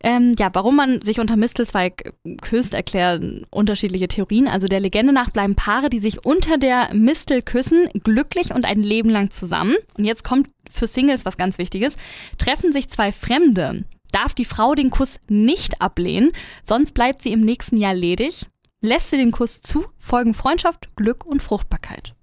Ähm, 0.00 0.34
ja, 0.38 0.50
warum 0.52 0.76
man 0.76 1.02
sich 1.02 1.18
unter 1.18 1.36
Mistelzweig 1.36 2.12
küsst, 2.40 2.72
erklären 2.72 3.46
unterschiedliche 3.50 4.08
Theorien. 4.08 4.46
Also 4.46 4.68
der 4.68 4.80
Legende 4.80 5.12
nach 5.12 5.30
bleiben 5.30 5.56
Paare, 5.56 5.90
die 5.90 5.98
sich 5.98 6.24
unter 6.24 6.56
der 6.56 6.94
Mistel 6.94 7.42
küssen, 7.42 7.88
glücklich 8.04 8.54
und 8.54 8.64
ein 8.64 8.82
Leben 8.82 9.10
lang 9.10 9.30
zusammen. 9.30 9.74
Und 9.96 10.04
jetzt 10.04 10.22
kommt 10.22 10.48
für 10.70 10.86
Singles 10.86 11.24
was 11.24 11.36
ganz 11.36 11.58
Wichtiges. 11.58 11.96
Treffen 12.38 12.72
sich 12.72 12.88
zwei 12.88 13.10
Fremde, 13.10 13.84
darf 14.12 14.34
die 14.34 14.44
Frau 14.44 14.74
den 14.74 14.90
Kuss 14.90 15.18
nicht 15.28 15.80
ablehnen, 15.80 16.32
sonst 16.64 16.92
bleibt 16.92 17.22
sie 17.22 17.32
im 17.32 17.40
nächsten 17.40 17.76
Jahr 17.76 17.94
ledig. 17.94 18.46
Lässt 18.80 19.10
sie 19.10 19.16
den 19.16 19.32
Kuss 19.32 19.60
zu, 19.60 19.86
folgen 19.98 20.34
Freundschaft, 20.34 20.94
Glück 20.94 21.26
und 21.26 21.42
Fruchtbarkeit. 21.42 22.14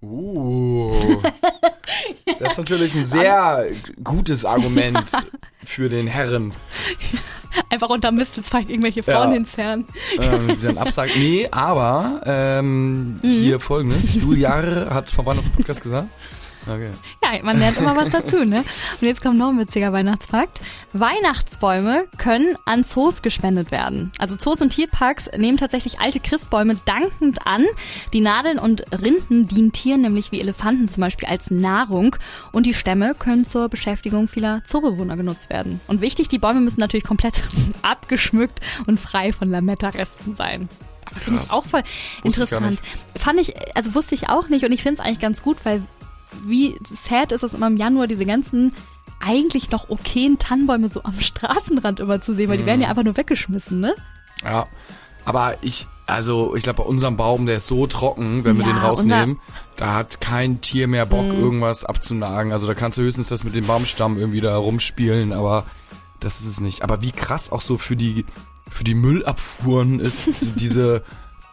Uh. 0.00 0.92
Das 2.38 2.52
ist 2.52 2.58
natürlich 2.58 2.94
ein 2.94 3.04
sehr 3.04 3.66
gutes 4.04 4.44
Argument 4.44 5.10
für 5.64 5.88
den 5.88 6.06
Herren. 6.06 6.52
Einfach 7.70 7.88
unter 7.88 8.12
Mistelzweig 8.12 8.68
irgendwelche 8.70 9.02
Frauen 9.02 9.28
Ja. 9.28 9.34
hinzerren. 9.34 9.86
Ähm, 10.18 10.54
sie 10.54 10.66
dann 10.68 10.78
absagt. 10.78 11.16
Nee, 11.16 11.48
aber 11.50 12.20
ähm, 12.26 13.18
hier 13.22 13.58
folgendes. 13.58 14.14
Julia 14.14 14.88
hat 14.90 15.10
vom 15.10 15.26
Weihnachtspodcast 15.26 15.82
gesagt. 15.82 16.08
Okay. 16.68 16.90
Ja, 17.22 17.42
man 17.42 17.58
lernt 17.58 17.78
immer 17.78 17.96
was 17.96 18.10
dazu, 18.10 18.44
ne? 18.44 18.58
Und 18.58 19.06
jetzt 19.06 19.22
kommt 19.22 19.38
noch 19.38 19.48
ein 19.48 19.58
witziger 19.58 19.92
Weihnachtsfakt. 19.92 20.60
Weihnachtsbäume 20.92 22.04
können 22.18 22.56
an 22.66 22.84
Zoos 22.84 23.22
gespendet 23.22 23.70
werden. 23.70 24.12
Also 24.18 24.36
Zoos 24.36 24.60
und 24.60 24.70
Tierparks 24.70 25.30
nehmen 25.36 25.56
tatsächlich 25.56 26.00
alte 26.00 26.20
Christbäume 26.20 26.76
dankend 26.84 27.46
an. 27.46 27.64
Die 28.12 28.20
Nadeln 28.20 28.58
und 28.58 28.84
Rinden 28.92 29.48
dienen 29.48 29.72
Tieren, 29.72 30.02
nämlich 30.02 30.32
wie 30.32 30.40
Elefanten 30.40 30.88
zum 30.88 31.00
Beispiel, 31.00 31.28
als 31.28 31.50
Nahrung. 31.50 32.16
Und 32.52 32.66
die 32.66 32.74
Stämme 32.74 33.14
können 33.14 33.46
zur 33.46 33.68
Beschäftigung 33.68 34.28
vieler 34.28 34.62
Zoobewohner 34.64 35.16
genutzt 35.16 35.50
werden. 35.50 35.80
Und 35.86 36.00
wichtig, 36.00 36.28
die 36.28 36.38
Bäume 36.38 36.60
müssen 36.60 36.80
natürlich 36.80 37.04
komplett 37.04 37.42
abgeschmückt 37.82 38.60
und 38.86 39.00
frei 39.00 39.32
von 39.32 39.50
Lametta-Resten 39.50 40.34
sein. 40.34 40.68
Finde 41.16 41.40
ich 41.42 41.50
auch 41.50 41.64
voll 41.64 41.82
Wusste 42.22 42.44
ich 42.44 42.52
interessant. 42.52 42.80
Fand 43.16 43.40
ich, 43.40 43.54
also 43.74 43.94
wusste 43.94 44.14
ich 44.14 44.28
auch 44.28 44.48
nicht 44.48 44.64
und 44.64 44.72
ich 44.72 44.82
finde 44.82 45.00
es 45.00 45.06
eigentlich 45.06 45.20
ganz 45.20 45.42
gut, 45.42 45.56
weil 45.64 45.82
wie 46.44 46.78
sad 47.06 47.32
ist 47.32 47.42
es 47.42 47.54
immer 47.54 47.66
im 47.66 47.76
Januar, 47.76 48.06
diese 48.06 48.24
ganzen 48.24 48.72
eigentlich 49.20 49.70
noch 49.70 49.90
okayen 49.90 50.38
Tannenbäume 50.38 50.88
so 50.88 51.02
am 51.02 51.18
Straßenrand 51.18 52.00
immer 52.00 52.20
zu 52.20 52.34
sehen, 52.34 52.48
weil 52.48 52.58
die 52.58 52.66
werden 52.66 52.80
ja 52.80 52.88
einfach 52.88 53.04
nur 53.04 53.16
weggeschmissen, 53.16 53.80
ne? 53.80 53.94
Ja. 54.44 54.66
Aber 55.24 55.56
ich, 55.60 55.86
also 56.06 56.54
ich 56.56 56.62
glaube, 56.62 56.78
bei 56.78 56.88
unserem 56.88 57.16
Baum, 57.16 57.46
der 57.46 57.56
ist 57.56 57.66
so 57.66 57.86
trocken, 57.86 58.44
wenn 58.44 58.56
wir 58.56 58.64
Ja, 58.64 58.72
den 58.72 58.78
rausnehmen, 58.78 59.40
da 59.76 59.94
hat 59.94 60.20
kein 60.20 60.60
Tier 60.60 60.88
mehr 60.88 61.04
Bock, 61.04 61.26
irgendwas 61.26 61.84
abzunagen. 61.84 62.52
Also 62.52 62.66
da 62.66 62.74
kannst 62.74 62.96
du 62.96 63.02
höchstens 63.02 63.28
das 63.28 63.44
mit 63.44 63.54
dem 63.54 63.66
Baumstamm 63.66 64.16
irgendwie 64.16 64.40
da 64.40 64.56
rumspielen, 64.56 65.32
aber 65.32 65.64
das 66.20 66.40
ist 66.40 66.46
es 66.46 66.60
nicht. 66.60 66.82
Aber 66.82 67.02
wie 67.02 67.12
krass 67.12 67.52
auch 67.52 67.60
so 67.60 67.76
für 67.76 67.96
die, 67.96 68.24
für 68.70 68.84
die 68.84 68.94
Müllabfuhren 68.94 70.00
ist, 70.00 70.22
diese, 70.56 71.02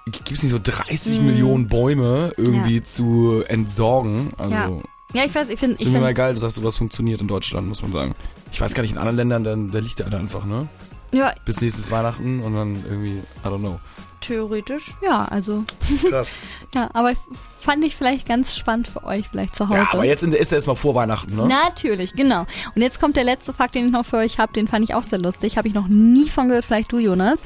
gibt 0.05 0.31
es 0.31 0.43
nicht 0.43 0.51
so 0.51 0.59
30 0.61 1.21
Millionen 1.21 1.67
Bäume 1.67 2.31
irgendwie 2.37 2.83
zu 2.83 3.43
entsorgen? 3.47 4.31
Also, 4.37 4.51
Ja. 4.51 4.69
Ja, 5.13 5.23
ich 5.23 5.33
weiß, 5.33 5.47
ich 5.47 5.57
finde, 5.59 5.75
ist 5.75 5.83
irgendwie 5.83 6.01
mal 6.01 6.13
geil, 6.13 6.35
dass 6.35 6.55
sowas 6.55 6.75
funktioniert 6.75 7.21
in 7.21 7.27
Deutschland, 7.27 7.69
muss 7.69 7.81
man 7.81 7.93
sagen. 7.93 8.15
Ich 8.51 8.59
weiß 8.59 8.73
gar 8.73 8.81
nicht, 8.81 8.91
in 8.91 8.97
anderen 8.97 9.15
Ländern, 9.15 9.43
dann, 9.45 9.71
da 9.71 9.79
liegt 9.79 9.99
der 9.99 10.11
einfach, 10.11 10.43
ne? 10.43 10.67
ja, 11.13 11.31
Bis 11.45 11.61
nächstes 11.61 11.89
Weihnachten 11.89 12.41
und 12.41 12.53
dann 12.53 12.83
irgendwie, 12.83 13.19
I 13.19 13.47
don't 13.47 13.59
know. 13.59 13.79
theoretisch, 14.19 14.93
ja, 15.01 15.23
also, 15.25 15.63
Krass. 16.09 16.37
ja, 16.73 16.89
aber 16.93 17.13
fand 17.59 17.85
ich 17.85 17.95
vielleicht 17.95 18.27
ganz 18.27 18.57
spannend 18.57 18.87
für 18.89 19.05
euch, 19.05 19.29
vielleicht 19.29 19.55
zu 19.55 19.69
Hause. 19.69 19.79
Ja, 19.79 19.87
aber 19.93 20.03
jetzt 20.03 20.23
ist 20.23 20.51
er 20.51 20.57
erstmal 20.57 20.75
vor 20.75 20.95
Weihnachten, 20.95 21.33
ne? 21.35 21.47
Natürlich, 21.47 22.13
genau. 22.13 22.45
Und 22.75 22.81
jetzt 22.81 22.99
kommt 22.99 23.15
der 23.15 23.23
letzte 23.23 23.53
Fakt, 23.53 23.75
den 23.75 23.85
ich 23.85 23.91
noch 23.93 24.05
für 24.05 24.17
euch 24.17 24.37
habe, 24.39 24.51
den 24.51 24.67
fand 24.67 24.83
ich 24.83 24.93
auch 24.95 25.03
sehr 25.03 25.19
lustig. 25.19 25.57
Habe 25.57 25.69
ich 25.69 25.73
noch 25.73 25.87
nie 25.87 26.27
von 26.29 26.49
gehört, 26.49 26.65
vielleicht 26.65 26.91
du, 26.91 26.99
Jonas. 26.99 27.39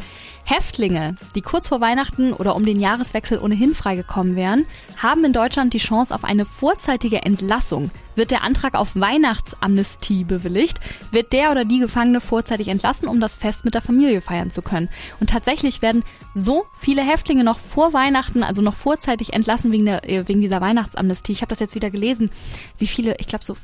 Häftlinge, 0.50 1.16
die 1.36 1.44
kurz 1.44 1.68
vor 1.68 1.80
Weihnachten 1.80 2.34
oder 2.34 2.56
um 2.56 2.66
den 2.66 2.80
Jahreswechsel 2.80 3.38
ohnehin 3.38 3.76
freigekommen 3.76 4.36
wären, 4.36 4.66
haben 4.98 5.24
in 5.24 5.32
Deutschland 5.32 5.76
die 5.76 5.78
Chance 5.78 6.14
auf 6.14 6.24
eine 6.24 6.44
vorzeitige 6.44 7.22
Entlassung. 7.22 7.92
Wird 8.16 8.32
der 8.32 8.42
Antrag 8.44 8.74
auf 8.74 8.96
Weihnachtsamnestie 8.96 10.24
bewilligt, 10.24 10.80
wird 11.12 11.34
der 11.34 11.52
oder 11.52 11.66
die 11.66 11.78
Gefangene 11.78 12.20
vorzeitig 12.20 12.68
entlassen, 12.68 13.08
um 13.08 13.22
das 13.22 13.38
Fest 13.38 13.64
mit 13.64 13.76
der 13.76 13.84
Familie 13.84 14.22
feiern 14.22 14.50
zu 14.50 14.64
können. 14.64 14.90
Und 15.20 15.30
tatsächlich 15.30 15.84
werden 15.84 16.04
so 16.34 16.66
viele 16.80 17.04
Häftlinge 17.04 17.44
noch 17.44 17.60
vor 17.60 17.94
Weihnachten, 17.94 18.42
also 18.42 18.64
noch 18.64 18.76
vorzeitig 18.76 19.34
entlassen 19.34 19.72
wegen, 19.72 19.86
der, 19.86 20.10
äh, 20.10 20.28
wegen 20.28 20.42
dieser 20.42 20.62
Weihnachtsamnestie. 20.62 21.32
Ich 21.32 21.42
habe 21.44 21.50
das 21.50 21.60
jetzt 21.60 21.76
wieder 21.76 21.92
gelesen, 21.92 22.32
wie 22.80 22.88
viele, 22.88 23.18
ich 23.20 23.28
glaube 23.28 23.46
so 23.46 23.56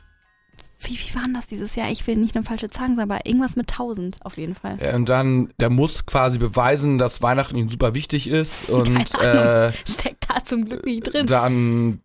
wie, 0.86 0.98
wie 0.98 1.15
waren 1.15 1.34
das 1.34 1.48
dieses 1.48 1.76
Jahr? 1.76 1.91
Ich 1.91 2.08
will 2.08 2.15
nicht 2.15 2.36
eine 2.36 2.45
falsche 2.45 2.69
Zahl 2.69 2.86
sagen, 2.86 3.00
aber 3.00 3.26
irgendwas 3.26 3.56
mit 3.56 3.71
1000 3.71 4.17
auf 4.24 4.38
jeden 4.38 4.56
Fall. 4.56 4.78
Und 4.93 5.10
dann, 5.10 5.50
der 5.60 5.69
muss 5.69 6.06
quasi 6.06 6.39
beweisen, 6.39 6.98
dass 6.98 7.21
Weihnachten 7.21 7.58
ihm 7.58 7.69
super 7.69 7.93
wichtig 7.93 8.30
ist 8.30 8.69
und 8.69 9.12
Keine 9.12 9.74
äh, 9.74 9.89
Steckt 9.89 10.26
da 10.30 10.43
zum 10.43 10.65
Glück 10.65 10.86
nicht 10.86 11.04
drin. 11.04 11.28
dann 11.28 12.00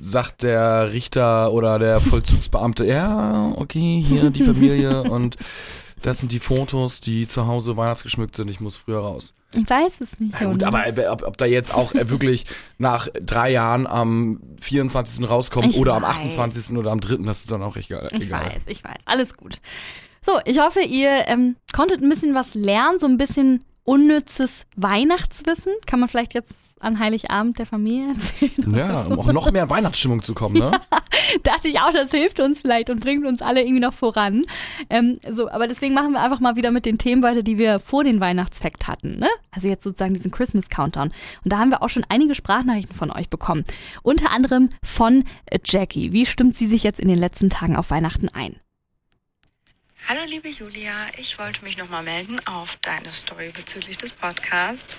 sagt 0.00 0.42
der 0.42 0.92
Richter 0.92 1.52
oder 1.52 1.78
der 1.78 2.00
Vollzugsbeamte, 2.00 2.86
ja, 2.86 3.52
okay, 3.56 4.02
hier 4.06 4.30
die 4.30 4.44
Familie 4.44 5.02
und 5.10 5.36
das 6.02 6.20
sind 6.20 6.32
die 6.32 6.38
Fotos, 6.38 7.00
die 7.00 7.26
zu 7.26 7.46
Hause 7.46 7.76
weihnachtsgeschmückt 7.76 8.36
sind, 8.36 8.48
ich 8.48 8.60
muss 8.60 8.76
früher 8.76 9.00
raus. 9.00 9.32
Ich 9.54 9.68
weiß 9.68 9.92
es 10.00 10.18
nicht. 10.18 10.34
Na 10.40 10.50
gut, 10.50 10.62
aber 10.62 10.84
ob, 11.10 11.22
ob 11.22 11.36
da 11.36 11.44
jetzt 11.44 11.74
auch 11.74 11.94
äh, 11.94 12.08
wirklich 12.08 12.44
nach 12.78 13.08
drei 13.20 13.50
Jahren 13.50 13.86
am 13.86 14.40
24. 14.60 15.28
rauskommt 15.28 15.66
Ich 15.66 15.76
oder 15.78 15.94
am 15.94 16.02
weiß. 16.02 16.38
28. 16.38 16.76
oder 16.78 16.90
am 16.90 17.00
3., 17.00 17.16
das 17.24 17.40
ist 17.40 17.50
dann 17.50 17.62
auch 17.62 17.76
egal. 17.76 18.08
Ich 18.12 18.30
weiß, 18.30 18.62
ich 18.66 18.82
weiß. 18.82 18.96
Alles 19.04 19.36
gut. 19.36 19.58
So, 20.24 20.38
ich 20.46 20.58
hoffe, 20.58 20.80
ihr 20.80 21.26
ähm, 21.26 21.56
konntet 21.74 22.00
ein 22.00 22.08
bisschen 22.08 22.34
was 22.34 22.54
lernen, 22.54 22.98
so 22.98 23.06
ein 23.06 23.18
bisschen 23.18 23.64
unnützes 23.84 24.64
Weihnachtswissen. 24.76 25.72
Kann 25.84 26.00
man 26.00 26.08
vielleicht 26.08 26.32
jetzt 26.34 26.52
an 26.82 26.98
Heiligabend 26.98 27.58
der 27.58 27.66
Familie 27.66 28.14
erzählen? 28.14 28.74
Ja, 28.76 29.02
um 29.02 29.18
auch 29.18 29.32
noch 29.32 29.50
mehr 29.50 29.68
Weihnachtsstimmung 29.70 30.22
zu 30.22 30.34
kommen, 30.34 30.56
ne? 30.56 30.70
dachte 31.42 31.68
ich 31.68 31.80
auch, 31.80 31.92
das 31.92 32.10
hilft 32.10 32.40
uns 32.40 32.60
vielleicht 32.60 32.90
und 32.90 33.00
bringt 33.00 33.26
uns 33.26 33.42
alle 33.42 33.62
irgendwie 33.62 33.80
noch 33.80 33.92
voran. 33.92 34.44
Ähm, 34.90 35.18
so, 35.30 35.50
aber 35.50 35.68
deswegen 35.68 35.94
machen 35.94 36.12
wir 36.12 36.20
einfach 36.20 36.40
mal 36.40 36.56
wieder 36.56 36.70
mit 36.70 36.86
den 36.86 36.98
Themen 36.98 37.22
weiter, 37.22 37.42
die 37.42 37.58
wir 37.58 37.78
vor 37.78 38.04
den 38.04 38.20
Weihnachtsfakt 38.20 38.88
hatten. 38.88 39.18
Ne? 39.18 39.28
Also 39.50 39.68
jetzt 39.68 39.84
sozusagen 39.84 40.14
diesen 40.14 40.30
Christmas 40.30 40.68
Countdown. 40.68 41.12
Und 41.44 41.52
da 41.52 41.58
haben 41.58 41.70
wir 41.70 41.82
auch 41.82 41.88
schon 41.88 42.06
einige 42.08 42.34
Sprachnachrichten 42.34 42.96
von 42.96 43.10
euch 43.10 43.28
bekommen. 43.28 43.64
Unter 44.02 44.30
anderem 44.30 44.68
von 44.82 45.24
äh, 45.46 45.58
Jackie. 45.64 46.12
Wie 46.12 46.26
stimmt 46.26 46.56
sie 46.56 46.66
sich 46.66 46.82
jetzt 46.82 47.00
in 47.00 47.08
den 47.08 47.18
letzten 47.18 47.50
Tagen 47.50 47.76
auf 47.76 47.90
Weihnachten 47.90 48.28
ein? 48.28 48.56
Hallo 50.08 50.24
liebe 50.26 50.48
Julia, 50.48 51.06
ich 51.16 51.38
wollte 51.38 51.62
mich 51.64 51.78
nochmal 51.78 52.02
melden 52.02 52.44
auf 52.44 52.76
deine 52.82 53.12
Story 53.12 53.50
bezüglich 53.54 53.96
des 53.96 54.12
Podcasts. 54.12 54.98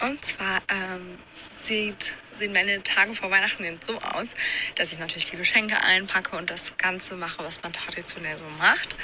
Und 0.00 0.22
zwar 0.22 0.60
ähm, 0.68 1.18
sieht, 1.62 2.12
sehen 2.36 2.52
meine 2.52 2.82
Tage 2.82 3.14
vor 3.14 3.30
Weihnachten 3.30 3.64
jetzt 3.64 3.86
so 3.86 3.98
aus, 4.02 4.28
dass 4.76 4.92
ich 4.92 4.98
natürlich 4.98 5.30
die 5.30 5.38
Geschenke 5.38 5.80
einpacke 5.82 6.36
und 6.36 6.50
das 6.50 6.76
Ganze 6.76 7.16
mache, 7.16 7.42
was 7.42 7.62
man 7.62 7.72
traditionell 7.72 8.36
so 8.36 8.44
macht. 8.58 8.94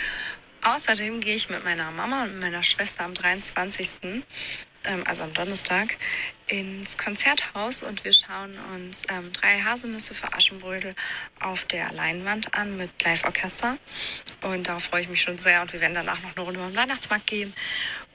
Außerdem 0.62 1.20
gehe 1.20 1.36
ich 1.36 1.48
mit 1.48 1.64
meiner 1.64 1.90
Mama 1.90 2.24
und 2.24 2.38
meiner 2.38 2.62
Schwester 2.62 3.04
am 3.04 3.14
23., 3.14 4.22
ähm, 4.84 5.04
also 5.06 5.22
am 5.22 5.34
Donnerstag, 5.34 5.96
ins 6.46 6.96
Konzerthaus 6.96 7.82
und 7.82 8.04
wir 8.04 8.12
schauen 8.12 8.58
uns 8.74 9.02
ähm, 9.08 9.32
drei 9.32 9.60
Haselnüsse 9.60 10.14
für 10.14 10.32
Aschenbrödel 10.32 10.94
auf 11.38 11.64
der 11.66 11.92
Leinwand 11.92 12.54
an 12.54 12.76
mit 12.76 12.90
Live-Orchester. 13.02 13.78
Und 14.42 14.68
darauf 14.68 14.84
freue 14.84 15.02
ich 15.02 15.08
mich 15.08 15.22
schon 15.22 15.38
sehr. 15.38 15.62
Und 15.62 15.72
wir 15.72 15.80
werden 15.80 15.94
danach 15.94 16.20
noch 16.22 16.36
eine 16.36 16.44
Runde 16.44 16.60
den 16.60 16.76
Weihnachtsmarkt 16.76 17.26
gehen 17.26 17.54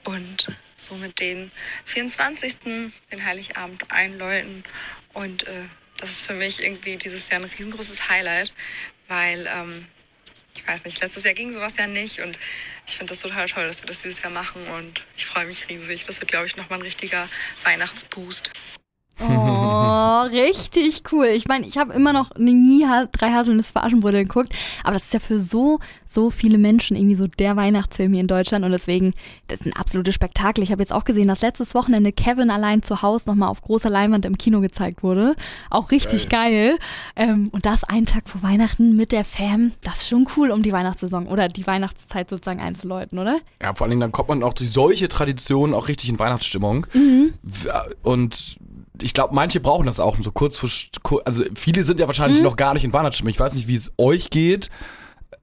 und 0.04 0.52
somit 0.76 1.18
den 1.20 1.50
24. 1.86 2.56
den 2.64 3.24
Heiligabend 3.24 3.90
einläuten. 3.90 4.64
Und 5.12 5.44
äh, 5.44 5.64
das 5.98 6.10
ist 6.10 6.26
für 6.26 6.34
mich 6.34 6.62
irgendwie 6.62 6.96
dieses 6.96 7.28
Jahr 7.30 7.40
ein 7.40 7.44
riesengroßes 7.44 8.08
Highlight, 8.08 8.52
weil 9.08 9.48
ähm, 9.50 9.86
ich 10.54 10.66
weiß 10.66 10.84
nicht, 10.84 11.00
letztes 11.00 11.24
Jahr 11.24 11.34
ging 11.34 11.52
sowas 11.52 11.76
ja 11.76 11.86
nicht 11.86 12.20
und 12.20 12.38
ich 12.86 12.96
finde 12.96 13.12
das 13.12 13.22
total 13.22 13.46
toll, 13.48 13.66
dass 13.66 13.82
wir 13.82 13.86
das 13.86 14.02
dieses 14.02 14.22
Jahr 14.22 14.32
machen 14.32 14.66
und 14.68 15.04
ich 15.16 15.26
freue 15.26 15.46
mich 15.46 15.68
riesig. 15.68 16.04
Das 16.06 16.20
wird, 16.20 16.30
glaube 16.30 16.46
ich, 16.46 16.56
nochmal 16.56 16.78
ein 16.78 16.82
richtiger 16.82 17.28
Weihnachtsboost. 17.64 18.52
Oh, 19.18 20.22
richtig 20.30 21.04
cool. 21.10 21.26
Ich 21.26 21.48
meine, 21.48 21.66
ich 21.66 21.78
habe 21.78 21.92
immer 21.94 22.12
noch 22.12 22.34
nie 22.36 22.84
ha 22.86 23.06
drei 23.10 23.30
Haselnüsse 23.32 23.72
für 23.72 23.82
Aschenbrödel 23.82 24.24
geguckt, 24.24 24.52
aber 24.84 24.94
das 24.94 25.04
ist 25.04 25.14
ja 25.14 25.20
für 25.20 25.40
so, 25.40 25.78
so 26.06 26.30
viele 26.30 26.58
Menschen 26.58 26.96
irgendwie 26.96 27.14
so 27.14 27.26
der 27.26 27.56
Weihnachtsfilm 27.56 28.12
hier 28.12 28.20
in 28.20 28.26
Deutschland 28.26 28.64
und 28.64 28.72
deswegen, 28.72 29.14
das 29.48 29.60
ist 29.60 29.66
ein 29.66 29.72
absolutes 29.72 30.14
Spektakel. 30.14 30.62
Ich 30.62 30.70
habe 30.70 30.82
jetzt 30.82 30.92
auch 30.92 31.04
gesehen, 31.04 31.28
dass 31.28 31.40
letztes 31.40 31.74
Wochenende 31.74 32.12
Kevin 32.12 32.50
allein 32.50 32.82
zu 32.82 33.00
Hause 33.02 33.28
nochmal 33.30 33.48
auf 33.48 33.62
großer 33.62 33.88
Leinwand 33.88 34.26
im 34.26 34.36
Kino 34.36 34.60
gezeigt 34.60 35.02
wurde. 35.02 35.34
Auch 35.70 35.90
richtig 35.90 36.28
geil. 36.28 36.76
Ähm, 37.16 37.48
und 37.52 37.64
das 37.64 37.84
einen 37.84 38.06
Tag 38.06 38.28
vor 38.28 38.42
Weihnachten 38.42 38.96
mit 38.96 39.12
der 39.12 39.24
Fam, 39.24 39.72
das 39.82 39.98
ist 40.02 40.08
schon 40.08 40.28
cool, 40.36 40.50
um 40.50 40.62
die 40.62 40.72
Weihnachtssaison 40.72 41.26
oder 41.26 41.48
die 41.48 41.66
Weihnachtszeit 41.66 42.28
sozusagen 42.28 42.60
einzuläuten, 42.60 43.18
oder? 43.18 43.38
Ja, 43.62 43.74
vor 43.74 43.84
allen 43.86 43.90
Dingen, 43.92 44.00
dann 44.00 44.12
kommt 44.12 44.28
man 44.28 44.42
auch 44.42 44.52
durch 44.54 44.70
solche 44.70 45.08
Traditionen 45.08 45.74
auch 45.74 45.88
richtig 45.88 46.10
in 46.10 46.18
Weihnachtsstimmung. 46.18 46.86
W- 46.92 47.70
Und 48.02 48.56
ich 49.02 49.14
glaube, 49.14 49.34
manche 49.34 49.60
brauchen 49.60 49.86
das 49.86 50.00
auch 50.00 50.16
so 50.16 50.30
kurz 50.32 50.56
vor, 50.58 50.68
also 51.24 51.44
viele 51.54 51.84
sind 51.84 52.00
ja 52.00 52.06
wahrscheinlich 52.06 52.40
noch 52.42 52.56
gar 52.56 52.74
nicht 52.74 52.84
in 52.84 52.92
Weihnachtsstimmung. 52.92 53.30
Ich 53.30 53.40
weiß 53.40 53.54
nicht, 53.54 53.68
wie 53.68 53.74
es 53.74 53.90
euch 53.98 54.30
geht, 54.30 54.68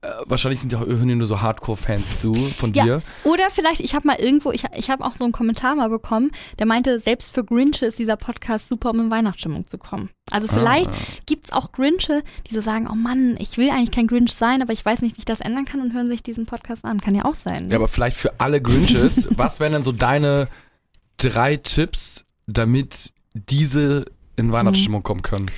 äh, 0.00 0.08
wahrscheinlich 0.26 0.60
sind 0.60 0.72
ja 0.72 0.80
auch 0.80 0.84
hier 0.86 0.96
nur 0.96 1.26
so 1.26 1.40
Hardcore-Fans 1.40 2.20
zu 2.20 2.34
von 2.56 2.72
Ja. 2.74 2.84
dir. 2.84 2.98
Oder 3.24 3.50
vielleicht, 3.50 3.80
ich 3.80 3.94
habe 3.94 4.06
mal 4.06 4.16
irgendwo, 4.18 4.50
ich, 4.52 4.64
ich 4.76 4.90
habe 4.90 5.04
auch 5.04 5.14
so 5.14 5.24
einen 5.24 5.32
Kommentar 5.32 5.74
mal 5.76 5.88
bekommen, 5.88 6.30
der 6.58 6.66
meinte, 6.66 6.98
selbst 6.98 7.32
für 7.32 7.44
Grinche 7.44 7.86
ist 7.86 7.98
dieser 7.98 8.16
Podcast 8.16 8.68
super, 8.68 8.90
um 8.90 9.00
in 9.00 9.10
Weihnachtsstimmung 9.10 9.66
zu 9.66 9.78
kommen. 9.78 10.10
Also 10.30 10.48
vielleicht 10.48 10.90
Ah. 10.90 10.94
gibt's 11.26 11.52
auch 11.52 11.72
Grinche, 11.72 12.22
die 12.50 12.54
so 12.54 12.60
sagen, 12.60 12.88
oh 12.90 12.94
Mann, 12.94 13.36
ich 13.38 13.56
will 13.56 13.70
eigentlich 13.70 13.90
kein 13.92 14.06
Grinch 14.06 14.32
sein, 14.34 14.62
aber 14.62 14.72
ich 14.72 14.84
weiß 14.84 15.00
nicht, 15.02 15.16
wie 15.16 15.20
ich 15.20 15.24
das 15.26 15.40
ändern 15.40 15.64
kann 15.64 15.80
und 15.80 15.92
hören 15.94 16.08
sich 16.08 16.22
diesen 16.22 16.46
Podcast 16.46 16.84
an. 16.84 17.00
Kann 17.00 17.14
ja 17.14 17.24
auch 17.24 17.34
sein. 17.34 17.66
Ne? 17.66 17.70
Ja, 17.72 17.76
aber 17.76 17.88
vielleicht 17.88 18.16
für 18.16 18.40
alle 18.40 18.60
Grinches, 18.60 19.28
was 19.36 19.60
wären 19.60 19.72
denn 19.72 19.82
so 19.82 19.92
deine 19.92 20.48
drei 21.18 21.56
Tipps, 21.56 22.24
damit 22.46 23.12
diese 23.34 24.04
in 24.36 24.52
Weihnachtsstimmung 24.52 25.02
kommen 25.02 25.22
können? 25.22 25.50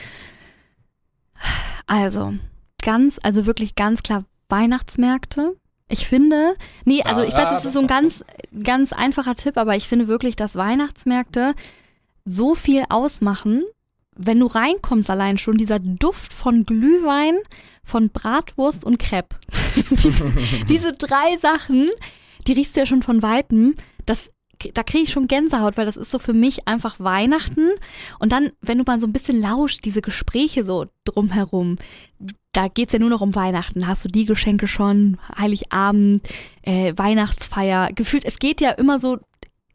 Also, 1.87 2.35
ganz, 2.83 3.19
also 3.23 3.47
wirklich 3.47 3.75
ganz 3.75 4.03
klar 4.03 4.25
Weihnachtsmärkte. 4.49 5.57
Ich 5.89 6.07
finde, 6.07 6.55
nee, 6.85 7.03
also 7.03 7.23
ich 7.23 7.33
weiß, 7.33 7.47
Ah, 7.47 7.55
das 7.55 7.65
ist 7.65 7.75
so 7.75 7.81
ein 7.81 7.87
ganz, 7.87 8.25
ganz 8.65 8.93
einfacher 8.93 9.37
Tipp, 9.37 9.57
aber 9.57 9.77
ich 9.77 9.87
finde 9.87 10.09
wirklich, 10.09 10.35
dass 10.35 10.57
Weihnachtsmärkte 10.57 11.55
so 12.25 12.57
viel 12.57 12.83
ausmachen, 12.89 13.63
wenn 14.17 14.41
du 14.41 14.47
reinkommst 14.47 15.09
allein 15.11 15.39
schon, 15.39 15.59
dieser 15.59 15.79
Duft 15.79 16.33
von 16.33 16.65
Glühwein, 16.65 17.37
von 17.85 18.11
Bratwurst 18.11 18.85
und 18.85 18.99
Crepe. 18.99 19.37
Diese 20.69 20.93
drei 20.95 21.37
Sachen, 21.37 21.89
die 22.47 22.53
riechst 22.53 22.75
du 22.75 22.81
ja 22.81 22.87
schon 22.87 23.03
von 23.05 23.23
Weitem, 23.23 23.77
das, 24.07 24.31
da 24.75 24.83
kriege 24.83 25.05
ich 25.05 25.13
schon 25.13 25.29
Gänsehaut, 25.29 25.77
weil 25.77 25.87
das 25.87 25.97
ist 25.97 26.11
so 26.11 26.19
für 26.19 26.33
mich 26.33 26.67
einfach 26.69 26.99
Weihnachten. 26.99 27.69
Und 28.19 28.33
dann, 28.33 28.53
wenn 28.61 28.79
du 28.79 28.85
mal 28.87 29.01
so 29.01 29.07
ein 29.07 29.13
bisschen 29.13 29.41
lauscht, 29.41 29.85
diese 29.85 30.03
Gespräche 30.03 30.65
so 30.65 30.87
drumherum, 31.05 31.77
da 32.53 32.69
geht's 32.69 32.93
ja 32.93 32.99
nur 32.99 33.11
noch 33.11 33.21
um 33.21 33.35
Weihnachten. 33.35 33.87
Hast 33.87 34.05
du 34.05 34.09
die 34.09 34.25
Geschenke 34.25 34.67
schon? 34.67 35.19
Heiligabend, 35.39 36.27
äh, 36.63 36.95
Weihnachtsfeier. 36.97 37.93
Gefühlt, 37.95 38.25
es 38.25 38.39
geht 38.39 38.61
ja 38.61 38.71
immer 38.71 38.99
so 38.99 39.19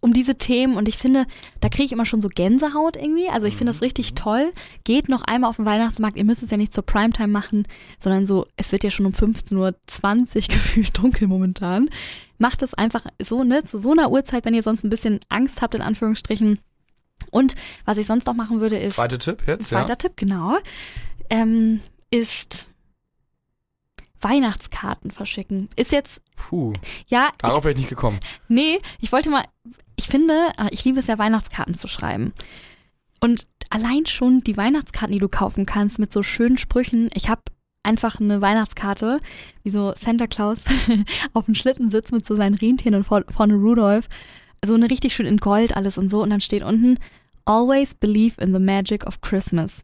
um 0.01 0.13
diese 0.13 0.35
Themen 0.35 0.75
und 0.75 0.87
ich 0.87 0.97
finde, 0.97 1.25
da 1.61 1.69
kriege 1.69 1.83
ich 1.85 1.91
immer 1.91 2.05
schon 2.05 2.21
so 2.21 2.27
Gänsehaut 2.27 2.95
irgendwie. 2.95 3.29
Also 3.29 3.47
ich 3.47 3.55
finde 3.55 3.71
das 3.71 3.81
richtig 3.81 4.15
toll. 4.15 4.51
Geht 4.83 5.07
noch 5.07 5.21
einmal 5.21 5.49
auf 5.49 5.57
den 5.57 5.65
Weihnachtsmarkt. 5.65 6.17
Ihr 6.17 6.25
müsst 6.25 6.41
es 6.43 6.49
ja 6.49 6.57
nicht 6.57 6.73
zur 6.73 6.83
Primetime 6.83 7.27
machen, 7.27 7.67
sondern 7.99 8.25
so, 8.25 8.47
es 8.57 8.71
wird 8.71 8.83
ja 8.83 8.89
schon 8.89 9.05
um 9.05 9.13
15.20 9.13 9.55
Uhr 9.55 9.73
gefühlt 10.49 10.97
dunkel 10.97 11.27
momentan. 11.27 11.89
Macht 12.39 12.63
es 12.63 12.73
einfach 12.73 13.05
so, 13.21 13.43
ne, 13.43 13.63
zu 13.63 13.77
so 13.77 13.91
einer 13.91 14.11
Uhrzeit, 14.11 14.43
wenn 14.43 14.55
ihr 14.55 14.63
sonst 14.63 14.83
ein 14.83 14.89
bisschen 14.89 15.19
Angst 15.29 15.61
habt, 15.61 15.75
in 15.75 15.81
Anführungsstrichen. 15.81 16.59
Und 17.29 17.53
was 17.85 17.99
ich 17.99 18.07
sonst 18.07 18.25
noch 18.25 18.33
machen 18.33 18.59
würde, 18.59 18.77
ist. 18.77 18.95
Zweiter 18.95 19.19
Tipp 19.19 19.43
jetzt, 19.45 19.71
ja. 19.71 19.77
Zweiter 19.77 19.97
Tipp, 19.99 20.13
genau. 20.15 20.57
Ähm, 21.29 21.79
ist 22.09 22.70
Weihnachtskarten 24.21 25.11
verschicken. 25.11 25.69
Ist 25.75 25.91
jetzt, 25.91 26.21
Puh, 26.35 26.73
ja, 27.07 27.31
darauf 27.39 27.63
wäre 27.63 27.73
ich 27.73 27.79
nicht 27.79 27.89
gekommen. 27.89 28.19
nee, 28.47 28.79
ich 28.99 29.11
wollte 29.11 29.29
mal, 29.29 29.45
ich 29.95 30.07
finde, 30.07 30.51
äh, 30.57 30.69
ich 30.71 30.83
liebe 30.85 30.99
es 30.99 31.07
ja, 31.07 31.17
Weihnachtskarten 31.17 31.75
zu 31.75 31.87
schreiben. 31.87 32.33
Und 33.19 33.45
allein 33.69 34.05
schon 34.05 34.41
die 34.41 34.57
Weihnachtskarten, 34.57 35.13
die 35.13 35.19
du 35.19 35.29
kaufen 35.29 35.65
kannst 35.65 35.99
mit 35.99 36.11
so 36.11 36.23
schönen 36.23 36.57
Sprüchen. 36.57 37.09
Ich 37.13 37.29
habe 37.29 37.41
einfach 37.83 38.19
eine 38.19 38.41
Weihnachtskarte, 38.41 39.21
wie 39.63 39.69
so 39.69 39.93
Santa 39.93 40.27
Claus 40.27 40.59
auf 41.33 41.45
dem 41.45 41.55
Schlitten 41.55 41.89
sitzt 41.91 42.11
mit 42.11 42.25
so 42.25 42.35
seinen 42.35 42.55
Rentieren 42.55 42.95
und 42.95 43.03
vor, 43.03 43.23
vorne 43.29 43.55
Rudolph. 43.55 44.07
So 44.63 44.75
eine 44.75 44.89
richtig 44.89 45.15
schön 45.15 45.25
in 45.25 45.37
Gold 45.37 45.75
alles 45.75 45.97
und 45.97 46.09
so. 46.09 46.21
Und 46.21 46.29
dann 46.29 46.41
steht 46.41 46.63
unten, 46.63 46.99
always 47.45 47.93
believe 47.93 48.39
in 48.41 48.53
the 48.53 48.59
magic 48.59 49.05
of 49.05 49.21
Christmas. 49.21 49.83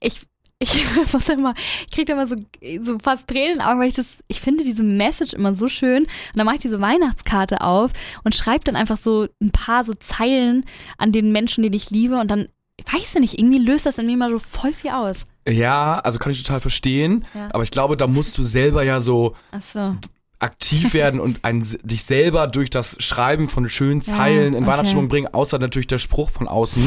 Ich, 0.00 0.26
ich 0.58 0.84
was 1.12 1.28
immer, 1.28 1.54
ich 1.86 1.90
krieg 1.90 2.06
da 2.06 2.14
immer 2.14 2.26
so, 2.26 2.36
so 2.82 2.98
fast 2.98 3.26
Tränen 3.28 3.56
in 3.56 3.60
Augen, 3.60 3.80
weil 3.80 3.88
ich 3.88 3.94
das, 3.94 4.06
ich 4.28 4.40
finde 4.40 4.64
diese 4.64 4.82
Message 4.82 5.34
immer 5.34 5.54
so 5.54 5.68
schön. 5.68 6.04
Und 6.04 6.08
dann 6.34 6.46
mache 6.46 6.56
ich 6.56 6.62
diese 6.62 6.80
Weihnachtskarte 6.80 7.60
auf 7.60 7.90
und 8.24 8.34
schreibe 8.34 8.64
dann 8.64 8.76
einfach 8.76 8.96
so 8.96 9.26
ein 9.42 9.50
paar 9.50 9.84
so 9.84 9.94
Zeilen 9.94 10.64
an 10.98 11.12
den 11.12 11.32
Menschen, 11.32 11.62
den 11.62 11.72
ich 11.74 11.90
liebe. 11.90 12.18
Und 12.18 12.30
dann, 12.30 12.48
ich 12.78 12.92
weiß 12.92 13.14
ja 13.14 13.20
nicht, 13.20 13.38
irgendwie 13.38 13.58
löst 13.58 13.86
das 13.86 13.98
in 13.98 14.06
mir 14.06 14.16
mal 14.16 14.30
so 14.30 14.38
voll 14.38 14.72
viel 14.72 14.90
aus. 14.90 15.24
Ja, 15.48 16.00
also 16.00 16.18
kann 16.18 16.32
ich 16.32 16.42
total 16.42 16.60
verstehen, 16.60 17.24
Ja. 17.34 17.48
aber 17.52 17.62
ich 17.62 17.70
glaube, 17.70 17.96
da 17.96 18.06
musst 18.08 18.36
du 18.36 18.42
selber 18.42 18.82
ja 18.82 18.98
so 19.00 19.34
Ach 19.52 19.60
so. 19.62 19.96
Aktiv 20.38 20.92
werden 20.94 21.18
und 21.20 21.44
ein, 21.44 21.64
dich 21.82 22.04
selber 22.04 22.46
durch 22.46 22.68
das 22.70 22.96
Schreiben 23.02 23.48
von 23.48 23.68
schönen 23.68 24.00
Ja, 24.02 24.14
Zeilen 24.16 24.54
in 24.54 24.64
okay. 24.64 24.72
Weihnachtsstimmung 24.72 25.08
bringen, 25.08 25.28
außer 25.32 25.58
natürlich 25.58 25.86
der 25.86 25.98
Spruch 25.98 26.30
von 26.30 26.46
außen. 26.48 26.82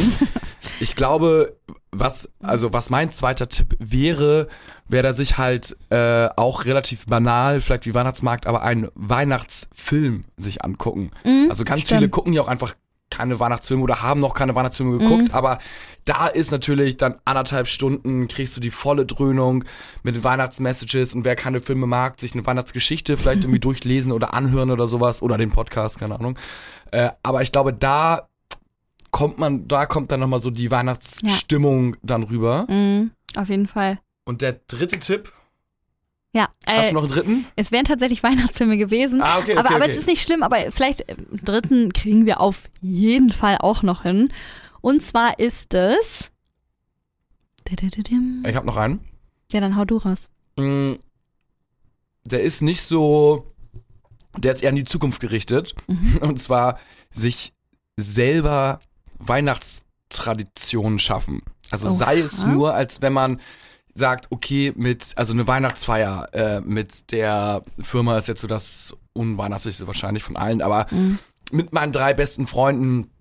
ich 0.79 0.95
glaube, 0.95 1.57
was, 1.91 2.29
also 2.41 2.73
was 2.73 2.89
mein 2.89 3.11
zweiter 3.11 3.49
Tipp 3.49 3.75
wäre, 3.79 4.47
wäre, 4.87 5.03
dass 5.03 5.19
ich 5.19 5.37
halt 5.37 5.75
äh, 5.89 6.27
auch 6.35 6.65
relativ 6.65 7.05
banal, 7.07 7.61
vielleicht 7.61 7.85
wie 7.87 7.93
Weihnachtsmarkt, 7.93 8.45
aber 8.45 8.61
einen 8.61 8.89
Weihnachtsfilm 8.95 10.25
sich 10.37 10.63
angucken. 10.63 11.11
Mhm, 11.25 11.47
Also 11.49 11.63
ganz 11.63 11.81
stimmt. 11.81 11.99
viele 11.99 12.09
gucken 12.09 12.33
ja 12.33 12.41
auch 12.41 12.47
einfach 12.47 12.75
keine 13.09 13.39
Weihnachtsfilme 13.39 13.83
oder 13.83 14.01
haben 14.01 14.19
noch 14.19 14.33
keine 14.33 14.55
Weihnachtsfilme 14.55 14.97
geguckt, 14.99 15.29
Mhm. 15.29 15.33
aber 15.33 15.57
da 16.05 16.27
ist 16.27 16.51
natürlich 16.51 16.97
dann 16.97 17.17
anderthalb 17.25 17.67
Stunden, 17.67 18.27
kriegst 18.27 18.55
du 18.57 18.61
die 18.61 18.71
volle 18.71 19.05
Dröhnung 19.05 19.63
mit 20.03 20.15
den 20.15 20.23
Weihnachtsmessages 20.23 21.13
und 21.13 21.25
wer 21.25 21.35
keine 21.35 21.59
Filme 21.59 21.85
mag, 21.87 22.19
sich 22.19 22.33
eine 22.33 22.45
Weihnachtsgeschichte 22.45 23.17
vielleicht 23.17 23.43
irgendwie 23.43 23.59
durchlesen 23.59 24.11
oder 24.11 24.33
anhören 24.33 24.71
oder 24.71 24.87
sowas 24.87 25.21
oder 25.21 25.37
den 25.37 25.51
Podcast, 25.51 25.99
keine 25.99 26.15
Ahnung. 26.19 26.37
Äh, 26.91 27.09
aber 27.23 27.41
ich 27.41 27.51
glaube, 27.51 27.73
da 27.73 28.27
kommt 29.11 29.37
man, 29.39 29.67
da 29.67 29.85
kommt 29.85 30.11
dann 30.11 30.19
nochmal 30.19 30.39
so 30.39 30.49
die 30.51 30.69
Weihnachtsstimmung 30.71 31.95
dann 32.03 32.23
rüber. 32.23 32.65
Mhm, 32.69 33.11
auf 33.35 33.49
jeden 33.49 33.67
Fall. 33.67 33.99
Und 34.25 34.41
der 34.41 34.53
dritte 34.67 34.99
Tipp, 34.99 35.31
Ja, 36.33 36.49
hast 36.65 36.85
äh, 36.85 36.89
du 36.89 36.95
noch 36.95 37.03
einen 37.03 37.11
dritten? 37.11 37.45
es 37.55 37.71
wären 37.71 37.85
tatsächlich 37.85 38.21
Weihnachtsfilme 38.23 38.77
gewesen. 38.77 39.21
Ah, 39.21 39.39
okay, 39.39 39.51
okay, 39.51 39.57
aber, 39.57 39.69
aber 39.71 39.85
okay. 39.85 39.91
es 39.91 39.99
ist 39.99 40.07
nicht 40.07 40.21
schlimm, 40.21 40.43
aber 40.43 40.71
vielleicht 40.71 41.01
im 41.01 41.43
dritten 41.43 41.91
kriegen 41.93 42.25
wir 42.25 42.39
auf 42.39 42.69
jeden 42.81 43.31
Fall 43.31 43.57
auch 43.59 43.83
noch 43.83 44.03
hin. 44.03 44.31
Und 44.81 45.01
zwar 45.01 45.39
ist 45.39 45.73
es. 45.73 46.31
Ich 48.45 48.55
habe 48.55 48.65
noch 48.65 48.77
einen. 48.77 48.99
Ja, 49.51 49.59
dann 49.59 49.75
hau 49.75 49.85
du 49.85 49.97
raus. 49.97 50.29
Mm, 50.57 50.93
der 52.23 52.41
ist 52.41 52.61
nicht 52.61 52.81
so, 52.81 53.51
der 54.37 54.51
ist 54.51 54.63
eher 54.63 54.69
in 54.69 54.75
die 54.75 54.85
Zukunft 54.85 55.19
gerichtet. 55.19 55.75
Mhm. 55.87 56.17
Und 56.21 56.39
zwar 56.39 56.79
sich 57.11 57.53
selber 57.97 58.79
Weihnachtstraditionen 59.17 60.99
schaffen. 60.99 61.41
Also 61.71 61.89
sei 61.89 62.19
es 62.19 62.43
Oha. 62.43 62.47
nur, 62.51 62.73
als 62.73 63.01
wenn 63.01 63.13
man 63.13 63.39
sagt, 63.99 64.27
okay, 64.31 64.73
mit, 64.75 65.13
also 65.15 65.33
eine 65.33 65.45
Weihnachtsfeier 65.47 66.27
äh, 66.33 66.61
mit 66.61 67.11
der 67.11 67.63
Firma 67.79 68.17
ist 68.17 68.27
jetzt 68.27 68.41
so 68.41 68.47
das 68.47 68.95
unweihnachtlichste 69.13 69.85
wahrscheinlich 69.85 70.23
von 70.23 70.35
allen, 70.37 70.61
aber 70.63 70.87
Mhm. 70.91 71.19
mit 71.51 71.73
meinen 71.73 71.91
drei 71.91 72.13
besten 72.15 72.47
Freunden 72.47 73.11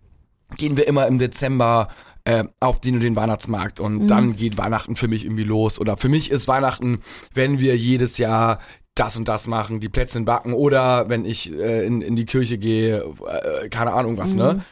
gehen 0.57 0.77
wir 0.79 0.87
immer 0.87 1.07
im 1.07 1.19
Dezember 1.19 1.89
äh, 2.25 2.45
auf 2.61 2.81
den 2.81 2.95
und 2.95 3.01
den 3.03 3.17
Weihnachtsmarkt 3.17 3.81
und 3.81 4.03
Mhm. 4.05 4.07
dann 4.09 4.33
geht 4.37 4.57
Weihnachten 4.59 4.97
für 4.97 5.09
mich 5.09 5.25
irgendwie 5.25 5.45
los. 5.45 5.79
Oder 5.79 5.97
für 5.97 6.09
mich 6.09 6.31
ist 6.31 6.47
Weihnachten, 6.49 7.01
wenn 7.35 7.59
wir 7.59 7.77
jedes 7.77 8.19
Jahr 8.19 8.59
das 8.95 9.17
und 9.17 9.29
das 9.29 9.47
machen, 9.47 9.81
die 9.81 9.89
Plätzchen 9.89 10.25
backen 10.25 10.53
oder 10.53 11.09
wenn 11.09 11.25
ich 11.25 11.53
äh, 11.53 11.87
in, 11.87 12.03
in 12.03 12.17
die 12.17 12.25
Kirche 12.27 12.59
gehe, 12.59 12.99
äh, 13.03 13.69
keine 13.69 13.93
Ahnung 13.93 14.17
was, 14.19 14.35
ne? 14.35 14.63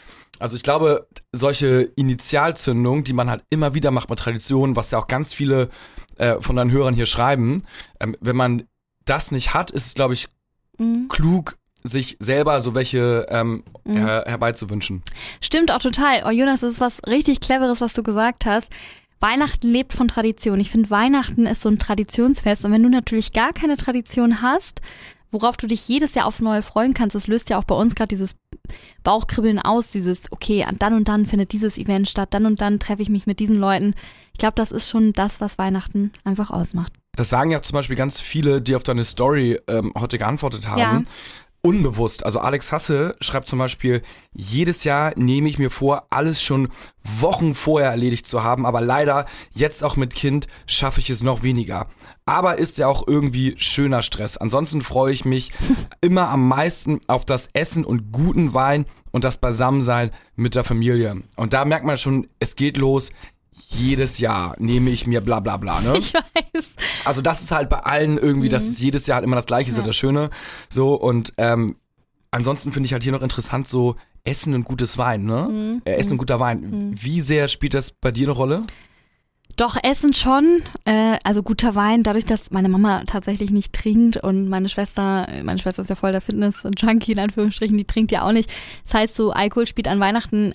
Also 0.40 0.56
ich 0.56 0.62
glaube, 0.62 1.06
solche 1.32 1.82
Initialzündungen, 1.96 3.04
die 3.04 3.12
man 3.12 3.30
halt 3.30 3.42
immer 3.50 3.74
wieder 3.74 3.90
macht 3.90 4.10
mit 4.10 4.18
Traditionen, 4.18 4.76
was 4.76 4.90
ja 4.90 4.98
auch 4.98 5.06
ganz 5.06 5.32
viele 5.32 5.68
äh, 6.18 6.40
von 6.40 6.56
deinen 6.56 6.70
Hörern 6.70 6.94
hier 6.94 7.06
schreiben, 7.06 7.62
ähm, 8.00 8.16
wenn 8.20 8.36
man 8.36 8.64
das 9.04 9.30
nicht 9.30 9.54
hat, 9.54 9.70
ist 9.70 9.86
es, 9.86 9.94
glaube 9.94 10.14
ich, 10.14 10.26
Mhm. 10.78 11.08
klug, 11.08 11.56
sich 11.84 12.16
selber 12.20 12.60
so 12.60 12.74
welche 12.74 13.26
ähm, 13.30 13.64
Mhm. 13.84 13.96
her 13.96 14.24
herbeizuwünschen. 14.26 15.02
Stimmt 15.40 15.70
auch 15.70 15.78
total. 15.78 16.22
Oh 16.26 16.30
Jonas, 16.30 16.60
das 16.60 16.72
ist 16.74 16.80
was 16.80 17.00
richtig 17.06 17.40
Cleveres, 17.40 17.80
was 17.80 17.94
du 17.94 18.02
gesagt 18.02 18.44
hast. 18.44 18.68
Weihnachten 19.20 19.68
lebt 19.68 19.94
von 19.94 20.08
Tradition. 20.08 20.60
Ich 20.60 20.70
finde, 20.70 20.90
Weihnachten 20.90 21.46
ist 21.46 21.62
so 21.62 21.70
ein 21.70 21.78
Traditionsfest. 21.78 22.64
Und 22.66 22.72
wenn 22.72 22.82
du 22.82 22.90
natürlich 22.90 23.32
gar 23.32 23.54
keine 23.54 23.78
Tradition 23.78 24.42
hast, 24.42 24.82
worauf 25.30 25.56
du 25.56 25.66
dich 25.66 25.88
jedes 25.88 26.14
Jahr 26.14 26.26
aufs 26.26 26.40
Neue 26.42 26.60
freuen 26.60 26.92
kannst, 26.92 27.14
das 27.14 27.26
löst 27.26 27.48
ja 27.48 27.58
auch 27.58 27.64
bei 27.64 27.74
uns 27.74 27.94
gerade 27.94 28.08
dieses 28.08 28.34
Bauchkribbeln 29.02 29.58
aus, 29.58 29.90
dieses, 29.90 30.30
okay, 30.30 30.64
an 30.64 30.76
dann 30.78 30.94
und 30.94 31.08
dann 31.08 31.26
findet 31.26 31.52
dieses 31.52 31.78
Event 31.78 32.08
statt, 32.08 32.28
dann 32.32 32.46
und 32.46 32.60
dann 32.60 32.78
treffe 32.78 33.02
ich 33.02 33.08
mich 33.08 33.26
mit 33.26 33.40
diesen 33.40 33.56
Leuten. 33.56 33.94
Ich 34.32 34.38
glaube, 34.38 34.54
das 34.54 34.70
ist 34.70 34.88
schon 34.88 35.12
das, 35.12 35.40
was 35.40 35.58
Weihnachten 35.58 36.12
einfach 36.24 36.50
ausmacht. 36.50 36.92
Das 37.16 37.30
sagen 37.30 37.50
ja 37.50 37.62
zum 37.62 37.74
Beispiel 37.74 37.96
ganz 37.96 38.20
viele, 38.20 38.60
die 38.60 38.76
auf 38.76 38.82
deine 38.82 39.02
Story 39.04 39.58
ähm, 39.68 39.92
heute 39.98 40.18
geantwortet 40.18 40.68
haben. 40.68 40.78
Ja. 40.78 41.02
Unbewusst. 41.66 42.24
Also 42.24 42.38
Alex 42.38 42.70
Hasse 42.70 43.16
schreibt 43.20 43.48
zum 43.48 43.58
Beispiel, 43.58 44.02
jedes 44.32 44.84
Jahr 44.84 45.12
nehme 45.16 45.48
ich 45.48 45.58
mir 45.58 45.70
vor, 45.70 46.06
alles 46.10 46.40
schon 46.40 46.68
Wochen 47.02 47.56
vorher 47.56 47.90
erledigt 47.90 48.24
zu 48.28 48.44
haben, 48.44 48.64
aber 48.64 48.80
leider, 48.80 49.26
jetzt 49.50 49.82
auch 49.82 49.96
mit 49.96 50.14
Kind, 50.14 50.46
schaffe 50.66 51.00
ich 51.00 51.10
es 51.10 51.24
noch 51.24 51.42
weniger. 51.42 51.88
Aber 52.24 52.58
ist 52.58 52.78
ja 52.78 52.86
auch 52.86 53.08
irgendwie 53.08 53.56
schöner 53.58 54.02
Stress. 54.02 54.36
Ansonsten 54.36 54.80
freue 54.80 55.12
ich 55.12 55.24
mich 55.24 55.50
immer 56.00 56.28
am 56.28 56.46
meisten 56.46 57.00
auf 57.08 57.24
das 57.24 57.50
Essen 57.52 57.84
und 57.84 58.12
guten 58.12 58.54
Wein 58.54 58.86
und 59.10 59.24
das 59.24 59.38
Beisammensein 59.38 60.12
mit 60.36 60.54
der 60.54 60.62
Familie. 60.62 61.24
Und 61.34 61.52
da 61.52 61.64
merkt 61.64 61.84
man 61.84 61.98
schon, 61.98 62.28
es 62.38 62.54
geht 62.54 62.76
los. 62.76 63.10
Jedes 63.68 64.18
Jahr 64.18 64.54
nehme 64.58 64.90
ich 64.90 65.06
mir 65.06 65.20
bla 65.20 65.40
bla 65.40 65.56
bla. 65.56 65.80
Ne? 65.80 65.94
Ich 66.02 66.14
weiß. 66.14 66.66
also 67.04 67.20
das 67.20 67.42
ist 67.42 67.50
halt 67.50 67.68
bei 67.68 67.80
allen 67.80 68.18
irgendwie, 68.18 68.48
das 68.48 68.64
ist 68.64 68.80
jedes 68.80 69.06
Jahr 69.06 69.16
halt 69.16 69.24
immer 69.24 69.36
das 69.36 69.46
Gleiche, 69.46 69.70
ist 69.70 69.78
ja 69.78 69.84
das 69.84 69.96
Schöne. 69.96 70.30
So 70.68 70.94
und 70.94 71.32
ähm, 71.36 71.76
ansonsten 72.30 72.72
finde 72.72 72.86
ich 72.86 72.92
halt 72.92 73.02
hier 73.02 73.12
noch 73.12 73.22
interessant 73.22 73.68
so 73.68 73.96
Essen 74.24 74.54
und 74.54 74.64
gutes 74.64 74.98
Wein, 74.98 75.24
ne? 75.24 75.48
Mhm. 75.50 75.82
Äh, 75.84 75.96
Essen 75.96 76.12
und 76.12 76.18
guter 76.18 76.40
Wein. 76.40 76.92
Wie 77.00 77.20
sehr 77.20 77.48
spielt 77.48 77.74
das 77.74 77.92
bei 77.92 78.10
dir 78.10 78.26
eine 78.26 78.32
Rolle? 78.32 78.62
Doch, 79.56 79.76
Essen 79.82 80.12
schon. 80.12 80.62
Äh, 80.84 81.18
also 81.24 81.42
guter 81.42 81.74
Wein, 81.74 82.02
dadurch, 82.02 82.26
dass 82.26 82.50
meine 82.50 82.68
Mama 82.68 83.04
tatsächlich 83.06 83.50
nicht 83.50 83.72
trinkt 83.72 84.18
und 84.18 84.48
meine 84.48 84.68
Schwester, 84.68 85.28
meine 85.44 85.58
Schwester 85.58 85.82
ist 85.82 85.88
ja 85.88 85.94
voll 85.94 86.12
der 86.12 86.20
Fitness-Junkie 86.20 87.12
in 87.12 87.20
Anführungsstrichen, 87.20 87.76
die 87.76 87.86
trinkt 87.86 88.12
ja 88.12 88.22
auch 88.22 88.32
nicht. 88.32 88.52
Das 88.84 88.94
heißt, 88.94 89.16
so 89.16 89.30
Alkohol 89.30 89.66
spielt 89.66 89.88
an 89.88 90.00
Weihnachten, 90.00 90.52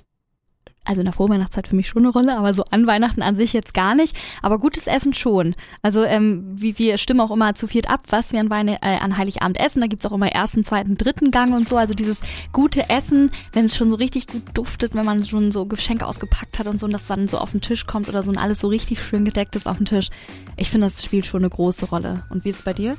also 0.84 1.02
in 1.02 1.06
der 1.06 1.13
Vorweihnachtszeit 1.13 1.67
für 1.67 1.76
mich 1.76 1.88
schon 1.88 2.04
eine 2.04 2.12
Rolle, 2.12 2.38
aber 2.38 2.54
so 2.54 2.63
an 2.72 2.88
Weihnachten 2.88 3.22
an 3.22 3.36
sich 3.36 3.54
jetzt 3.54 3.74
gar 3.74 3.94
nicht. 3.94 4.15
Aber 4.41 4.58
gutes 4.58 4.88
Essen 4.88 5.13
schon. 5.13 5.54
Also 5.82 6.04
ähm, 6.04 6.44
wie 6.56 6.78
wir 6.80 6.98
stimmen 6.98 7.22
auch 7.22 7.32
immer 7.32 7.54
zu 7.54 7.67
viert 7.67 7.89
ab, 7.89 8.02
was 8.10 8.32
wir 8.32 8.39
an, 8.39 8.50
Weine, 8.50 8.82
äh, 8.82 8.98
an 8.98 9.17
Heiligabend 9.17 9.60
essen. 9.60 9.82
Da 9.82 9.88
gibt's 9.88 10.06
auch 10.06 10.12
immer 10.12 10.32
ersten, 10.32 10.65
zweiten, 10.65 10.96
dritten 10.96 11.30
Gang 11.30 11.54
und 11.54 11.70
so. 11.70 11.78
Also 11.78 11.94
dieses 11.94 12.17
gute 12.52 12.89
Essen, 12.89 13.32
wenn 13.54 13.65
es 13.65 13.76
schon 13.76 13.89
so 13.91 13.96
richtig 13.96 14.28
gut 14.28 14.44
duftet, 14.54 14.96
wenn 14.96 15.06
man 15.06 15.24
schon 15.24 15.52
so 15.52 15.65
Geschenke 15.65 16.08
ausgepackt 16.08 16.58
hat 16.58 16.67
und 16.67 16.80
so 16.80 16.88
und 16.88 16.94
das 16.94 17.06
dann 17.06 17.28
so 17.28 17.38
auf 17.38 17.52
den 17.52 17.62
Tisch 17.62 17.86
kommt 17.86 18.10
oder 18.10 18.24
so 18.24 18.32
und 18.32 18.38
alles 18.38 18.60
so 18.60 18.67
richtig 18.67 19.04
schön 19.04 19.24
gedeckt 19.24 19.56
ist 19.56 19.67
auf 19.67 19.78
dem 19.78 19.86
Tisch. 19.86 20.10
Ich 20.58 20.70
finde, 20.70 20.89
das 20.89 21.04
spielt 21.04 21.28
schon 21.28 21.41
eine 21.41 21.50
große 21.50 21.86
Rolle. 21.86 22.24
Und 22.30 22.44
wie 22.44 22.50
ist 22.50 22.60
es 22.60 22.65
bei 22.65 22.74
dir? 22.74 22.98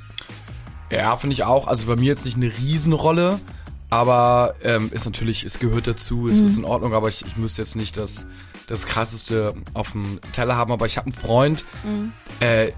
Ja, 0.92 1.16
finde 1.16 1.35
ich 1.35 1.42
auch. 1.45 1.66
Also 1.66 1.87
bei 1.87 1.97
mir 1.97 2.07
jetzt 2.07 2.27
nicht 2.27 2.37
eine 2.37 2.47
Riesenrolle, 2.47 3.40
aber 3.92 4.55
ähm, 4.62 4.88
ist 4.90 5.05
natürlich, 5.05 5.44
es 5.44 5.59
gehört 5.59 5.87
dazu, 5.87 6.26
es 6.26 6.40
ist 6.40 6.57
in 6.57 6.64
Ordnung, 6.64 6.94
aber 6.94 7.11
ich, 7.11 7.26
ich 7.26 7.37
müsste 7.37 7.61
jetzt 7.61 7.76
nicht 7.76 7.98
das, 7.98 8.24
das 8.66 8.87
krasseste 8.87 9.52
auf 9.74 9.92
dem 9.92 10.18
Teller 10.33 10.57
haben. 10.57 10.72
Aber 10.72 10.87
ich 10.87 10.96
habe 10.96 11.09
einen 11.09 11.14
Freund, 11.14 11.66
äh, 12.40 12.72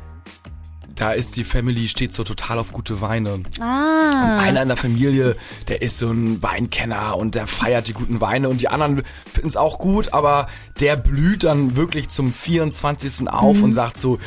da 0.97 1.13
ist 1.13 1.37
die 1.37 1.45
Family, 1.45 1.87
steht 1.87 2.13
so 2.13 2.25
total 2.25 2.59
auf 2.59 2.73
gute 2.73 3.01
Weine. 3.01 3.45
Ah. 3.61 4.41
Einer 4.41 4.63
in 4.63 4.67
der 4.67 4.77
Familie, 4.77 5.37
der 5.69 5.83
ist 5.83 5.99
so 5.99 6.11
ein 6.11 6.43
Weinkenner 6.43 7.17
und 7.17 7.37
der 7.37 7.47
feiert 7.47 7.87
die 7.87 7.93
guten 7.93 8.21
Weine 8.21 8.49
und 8.49 8.61
die 8.61 8.69
anderen 8.69 9.05
finden 9.33 9.47
es 9.47 9.57
auch 9.57 9.79
gut, 9.79 10.13
aber 10.13 10.49
der 10.81 10.97
blüht 10.97 11.45
dann 11.45 11.77
wirklich 11.77 12.09
zum 12.09 12.33
24. 12.33 13.29
auf 13.29 13.63
und 13.63 13.73
sagt 13.73 14.01
so, 14.01 14.19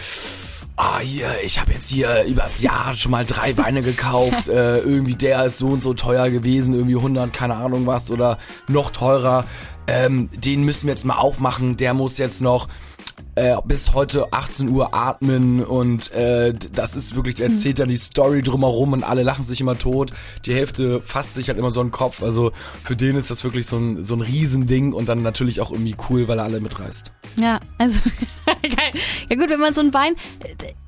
ah 0.77 0.99
hier, 0.99 1.27
ich 1.43 1.59
habe 1.59 1.73
jetzt 1.73 1.89
hier 1.89 2.23
übers 2.23 2.61
Jahr 2.61 2.93
schon 2.93 3.11
mal 3.11 3.25
drei 3.25 3.57
Weine 3.57 3.81
gekauft, 3.81 4.47
äh, 4.47 4.77
irgendwie 4.79 5.15
der 5.15 5.45
ist 5.45 5.57
so 5.57 5.67
und 5.67 5.81
so 5.81 5.93
teuer 5.93 6.29
gewesen, 6.29 6.73
irgendwie 6.73 6.95
100, 6.95 7.33
keine 7.33 7.55
Ahnung 7.55 7.85
was 7.85 8.09
oder 8.11 8.37
noch 8.67 8.91
teurer, 8.91 9.43
ähm, 9.87 10.29
den 10.33 10.63
müssen 10.63 10.87
wir 10.87 10.93
jetzt 10.93 11.05
mal 11.05 11.17
aufmachen, 11.17 11.77
der 11.77 11.93
muss 11.93 12.17
jetzt 12.17 12.41
noch 12.41 12.67
äh, 13.37 13.55
bis 13.65 13.93
heute 13.93 14.33
18 14.33 14.67
Uhr 14.69 14.95
atmen 14.95 15.63
und 15.63 16.11
äh, 16.11 16.53
das 16.73 16.95
ist 16.95 17.15
wirklich, 17.15 17.39
erzählt 17.39 17.77
dann 17.79 17.89
die 17.89 17.97
Story 17.97 18.41
drumherum 18.41 18.93
und 18.93 19.03
alle 19.03 19.21
lachen 19.21 19.43
sich 19.43 19.61
immer 19.61 19.77
tot. 19.77 20.11
Die 20.45 20.53
Hälfte 20.55 21.01
fasst 21.01 21.35
sich 21.35 21.47
halt 21.47 21.59
immer 21.59 21.69
so 21.69 21.79
einen 21.79 21.91
Kopf. 21.91 22.23
Also 22.23 22.51
für 22.83 22.95
den 22.95 23.15
ist 23.15 23.29
das 23.29 23.43
wirklich 23.43 23.67
so 23.67 23.77
ein, 23.77 24.03
so 24.03 24.15
ein 24.15 24.21
Riesending 24.21 24.91
und 24.91 25.07
dann 25.07 25.21
natürlich 25.21 25.61
auch 25.61 25.71
irgendwie 25.71 25.95
cool, 26.09 26.27
weil 26.27 26.39
er 26.39 26.45
alle 26.45 26.59
mitreißt. 26.59 27.11
Ja, 27.39 27.59
also 27.77 27.99
geil. 28.45 29.01
Ja 29.29 29.35
gut, 29.35 29.49
wenn 29.49 29.59
man 29.59 29.75
so 29.75 29.81
ein 29.81 29.93
Wein, 29.93 30.15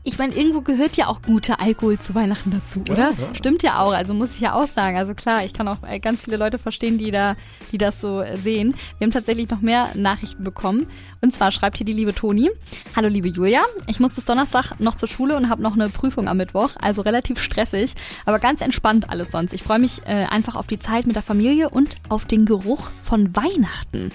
ich 0.04 0.18
meine, 0.18 0.34
irgendwo 0.34 0.62
gehört 0.62 0.96
ja 0.96 1.08
auch 1.08 1.22
guter 1.22 1.60
Alkohol 1.60 2.00
zu 2.00 2.16
Weihnachten 2.16 2.52
dazu, 2.52 2.82
oder? 2.90 3.12
ja. 3.12 3.36
Stimmt 3.36 3.64
ja 3.64 3.80
auch, 3.80 3.92
also 3.92 4.14
muss 4.14 4.34
ich 4.34 4.40
ja 4.40 4.54
auch 4.54 4.68
sagen. 4.68 4.98
Also 4.98 5.14
klar, 5.14 5.44
ich 5.44 5.54
kann 5.54 5.68
auch 5.68 5.84
äh, 5.84 6.00
ganz 6.00 6.24
viele 6.24 6.38
Leute 6.38 6.58
verstehen, 6.58 6.98
die 6.98 7.12
da, 7.12 7.36
die 7.72 7.78
das 7.78 8.00
so 8.00 8.22
äh, 8.22 8.38
sehen. 8.38 8.76
Wir 8.98 9.06
haben 9.06 9.12
tatsächlich 9.12 9.50
noch 9.50 9.62
mehr 9.62 9.90
Nachrichten 9.96 10.44
bekommen. 10.44 10.88
Und 11.22 11.34
zwar 11.34 11.52
schreibt 11.52 11.78
hier 11.78 11.86
die 11.86 11.94
liebe 11.94 12.16
Toni. 12.16 12.50
Hallo 12.96 13.10
liebe 13.10 13.28
Julia, 13.28 13.62
ich 13.88 14.00
muss 14.00 14.14
bis 14.14 14.24
Donnerstag 14.24 14.80
noch 14.80 14.96
zur 14.96 15.10
Schule 15.10 15.36
und 15.36 15.50
habe 15.50 15.62
noch 15.62 15.74
eine 15.74 15.90
Prüfung 15.90 16.30
am 16.30 16.38
Mittwoch, 16.38 16.72
also 16.82 17.02
relativ 17.02 17.42
stressig, 17.42 17.94
aber 18.26 18.40
ganz 18.40 18.62
entspannt 18.62 19.10
alles 19.10 19.32
sonst. 19.32 19.54
Ich 19.54 19.64
freue 19.64 19.80
mich 19.80 20.02
äh, 20.06 20.26
einfach 20.26 20.56
auf 20.56 20.68
die 20.68 20.80
Zeit 20.80 21.08
mit 21.08 21.18
der 21.18 21.24
Familie 21.24 21.70
und 21.70 21.98
auf 22.08 22.24
den 22.24 22.46
Geruch 22.46 22.92
von 23.02 23.36
Weihnachten. 23.36 24.12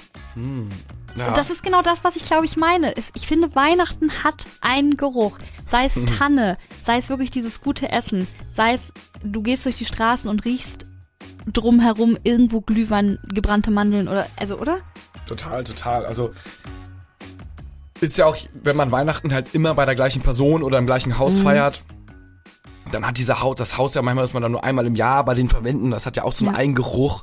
Ja. 1.17 1.29
Und 1.29 1.37
das 1.37 1.51
ist 1.51 1.63
genau 1.63 1.81
das, 1.83 2.03
was 2.03 2.17
ich 2.17 2.25
glaube 2.25 2.45
ich 2.45 2.57
meine. 2.57 2.95
Ich 3.15 3.27
finde, 3.27 3.55
Weihnachten 3.55 4.11
hat 4.25 4.45
einen 4.61 4.97
Geruch. 4.97 5.39
Sei 5.69 5.87
es 5.87 5.95
Tanne, 6.19 6.59
sei 6.85 6.99
es 6.99 7.09
wirklich 7.09 7.31
dieses 7.31 7.61
gute 7.61 7.91
Essen, 7.91 8.27
sei 8.53 8.75
es, 8.75 8.81
du 9.23 9.43
gehst 9.43 9.65
durch 9.65 9.77
die 9.77 9.85
Straßen 9.87 10.29
und 10.29 10.45
riechst 10.45 10.87
drumherum 11.53 12.19
irgendwo 12.23 12.61
Glühwein, 12.61 13.19
gebrannte 13.33 13.71
Mandeln 13.71 14.09
oder, 14.09 14.27
also, 14.37 14.59
oder? 14.59 14.79
Total, 15.27 15.63
total. 15.65 16.05
Also 16.07 16.33
ist 18.01 18.19
ja 18.19 18.27
auch, 18.27 18.37
wenn 18.55 18.77
man 18.77 18.91
Weihnachten 18.91 19.33
halt 19.33 19.55
immer 19.55 19.75
bei 19.75 19.85
der 19.87 19.95
gleichen 19.95 20.23
Person 20.23 20.63
oder 20.63 20.79
im 20.79 20.87
gleichen 20.87 21.19
Haus 21.19 21.39
feiert, 21.39 21.83
dann 22.93 23.07
hat 23.07 23.19
dieser 23.19 23.41
Haus, 23.41 23.57
das 23.57 23.79
Haus 23.79 23.95
ja 23.95 24.03
manchmal 24.03 24.25
ist 24.25 24.35
man 24.35 24.43
dann 24.43 24.53
nur 24.53 24.65
einmal 24.65 24.87
im 24.87 24.95
Jahr 24.95 25.25
bei 25.25 25.35
den 25.35 25.49
Verwenden, 25.49 25.91
das 25.91 26.07
hat 26.07 26.17
ja 26.17 26.25
auch 26.25 26.33
so 26.33 26.45
einen 26.45 26.55
Ja. 26.55 26.61
eigenen 26.61 26.77
Geruch 26.77 27.23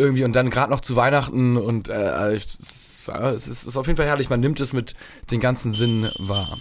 irgendwie 0.00 0.24
und 0.24 0.32
dann 0.32 0.50
gerade 0.50 0.72
noch 0.72 0.80
zu 0.80 0.96
Weihnachten 0.96 1.56
und 1.56 1.88
äh, 1.88 2.34
es, 2.34 3.08
ist, 3.08 3.08
es 3.08 3.66
ist 3.66 3.76
auf 3.76 3.86
jeden 3.86 3.96
Fall 3.96 4.06
herrlich, 4.06 4.30
man 4.30 4.40
nimmt 4.40 4.58
es 4.60 4.72
mit 4.72 4.94
den 5.30 5.40
ganzen 5.40 5.72
Sinnen 5.72 6.10
wahr. 6.18 6.58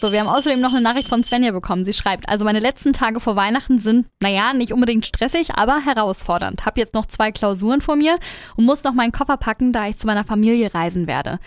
So, 0.00 0.12
wir 0.12 0.20
haben 0.20 0.28
außerdem 0.28 0.60
noch 0.60 0.72
eine 0.72 0.80
Nachricht 0.80 1.08
von 1.08 1.24
Svenja 1.24 1.50
bekommen. 1.50 1.84
Sie 1.84 1.92
schreibt, 1.92 2.28
also 2.28 2.44
meine 2.44 2.60
letzten 2.60 2.92
Tage 2.92 3.18
vor 3.18 3.34
Weihnachten 3.34 3.80
sind, 3.80 4.06
naja, 4.20 4.52
nicht 4.52 4.72
unbedingt 4.72 5.04
stressig, 5.06 5.56
aber 5.56 5.80
herausfordernd. 5.84 6.64
Hab 6.64 6.78
jetzt 6.78 6.94
noch 6.94 7.06
zwei 7.06 7.32
Klausuren 7.32 7.80
vor 7.80 7.96
mir 7.96 8.16
und 8.56 8.64
muss 8.64 8.84
noch 8.84 8.94
meinen 8.94 9.10
Koffer 9.10 9.36
packen, 9.36 9.72
da 9.72 9.88
ich 9.88 9.98
zu 9.98 10.06
meiner 10.06 10.22
Familie 10.22 10.72
reisen 10.72 11.08
werde. 11.08 11.40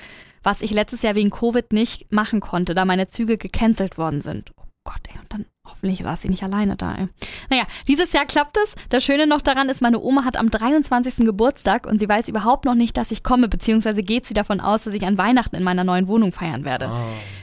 Was 0.44 0.62
ich 0.62 0.72
letztes 0.72 1.02
Jahr 1.02 1.16
wegen 1.16 1.30
Covid 1.30 1.72
nicht 1.72 2.12
machen 2.12 2.42
konnte, 2.42 2.76
da 2.76 2.84
meine 2.84 3.08
Züge 3.08 3.38
gecancelt 3.38 3.98
worden 3.98 4.20
sind. 4.20 4.52
Oh 4.58 4.66
Gott, 4.84 5.02
ey, 5.08 5.18
und 5.18 5.32
dann 5.32 5.46
hoffentlich 5.72 6.04
saß 6.04 6.22
sie 6.22 6.30
nicht 6.30 6.44
alleine 6.44 6.76
da, 6.76 6.96
ey. 6.96 7.08
Naja, 7.50 7.64
dieses 7.88 8.12
Jahr 8.14 8.26
klappt 8.26 8.58
es. 8.64 8.76
Das 8.90 9.04
Schöne 9.04 9.28
noch 9.28 9.42
daran 9.42 9.70
ist, 9.70 9.82
meine 9.82 10.00
Oma 10.00 10.24
hat 10.24 10.38
am 10.38 10.52
23. 10.52 11.26
Geburtstag 11.26 11.88
und 11.88 12.00
sie 12.00 12.08
weiß 12.08 12.28
überhaupt 12.28 12.66
noch 12.66 12.76
nicht, 12.76 12.98
dass 12.98 13.12
ich 13.12 13.24
komme, 13.24 13.48
beziehungsweise 13.48 14.04
geht 14.04 14.26
sie 14.26 14.34
davon 14.34 14.60
aus, 14.60 14.84
dass 14.84 14.94
ich 14.94 15.08
an 15.08 15.18
Weihnachten 15.18 15.56
in 15.56 15.64
meiner 15.64 15.84
neuen 15.84 16.08
Wohnung 16.08 16.32
feiern 16.32 16.66
werde. 16.66 16.90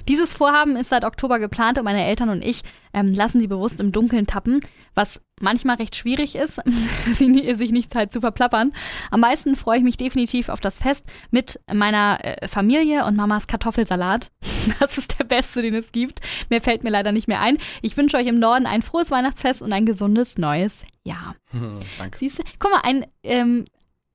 Dieses 0.08 0.32
Vorhaben 0.32 0.76
ist 0.76 0.90
seit 0.90 1.04
Oktober 1.04 1.38
geplant 1.38 1.78
und 1.78 1.84
meine 1.84 2.04
Eltern 2.04 2.30
und 2.30 2.42
ich 2.42 2.62
ähm, 2.94 3.12
lassen 3.12 3.40
sie 3.40 3.46
bewusst 3.46 3.80
im 3.80 3.92
Dunkeln 3.92 4.26
tappen, 4.26 4.60
was 4.94 5.20
manchmal 5.40 5.76
recht 5.76 5.96
schwierig 5.96 6.34
ist, 6.34 6.60
sie 7.14 7.54
sich 7.54 7.70
nicht 7.70 7.94
halt 7.94 8.12
zu 8.12 8.20
verplappern. 8.20 8.72
Am 9.10 9.20
meisten 9.20 9.56
freue 9.56 9.78
ich 9.78 9.84
mich 9.84 9.96
definitiv 9.96 10.48
auf 10.48 10.60
das 10.60 10.78
Fest 10.78 11.04
mit 11.30 11.60
meiner 11.72 12.18
äh, 12.22 12.48
Familie 12.48 13.04
und 13.04 13.16
Mamas 13.16 13.46
Kartoffelsalat. 13.46 14.30
Das 14.80 14.98
ist 14.98 15.18
der 15.18 15.24
beste, 15.24 15.62
den 15.62 15.74
es 15.74 15.92
gibt. 15.92 16.20
Mehr 16.50 16.60
fällt 16.60 16.84
mir 16.84 16.90
leider 16.90 17.10
nicht 17.10 17.26
mehr 17.26 17.40
ein. 17.40 17.56
Ich 17.80 17.96
wünsche 17.96 18.17
euch 18.18 18.26
im 18.26 18.38
Norden 18.38 18.66
ein 18.66 18.82
frohes 18.82 19.10
Weihnachtsfest 19.10 19.62
und 19.62 19.72
ein 19.72 19.86
gesundes 19.86 20.38
neues 20.38 20.82
Jahr. 21.04 21.34
Danke. 21.98 22.18
Siehst 22.18 22.38
du? 22.38 22.42
Guck 22.58 22.70
mal, 22.70 22.80
ein, 22.82 23.06
ähm, 23.22 23.64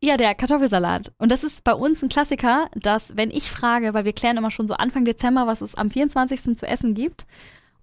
ja, 0.01 0.17
der 0.17 0.35
Kartoffelsalat. 0.35 1.13
Und 1.17 1.31
das 1.31 1.43
ist 1.43 1.63
bei 1.63 1.73
uns 1.73 2.03
ein 2.03 2.09
Klassiker, 2.09 2.69
dass, 2.75 3.15
wenn 3.15 3.31
ich 3.31 3.49
frage, 3.49 3.93
weil 3.93 4.05
wir 4.05 4.13
klären 4.13 4.37
immer 4.37 4.51
schon 4.51 4.67
so 4.67 4.73
Anfang 4.73 5.05
Dezember, 5.05 5.47
was 5.47 5.61
es 5.61 5.75
am 5.75 5.89
24. 5.89 6.57
zu 6.57 6.67
essen 6.67 6.93
gibt. 6.93 7.25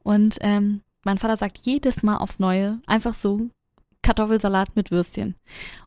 Und 0.02 0.38
ähm, 0.40 0.83
mein 1.04 1.16
Vater 1.16 1.37
sagt 1.37 1.59
jedes 1.62 2.02
Mal 2.02 2.18
aufs 2.18 2.38
Neue 2.38 2.80
einfach 2.87 3.14
so 3.14 3.48
Kartoffelsalat 4.11 4.75
mit 4.75 4.90
Würstchen. 4.90 5.37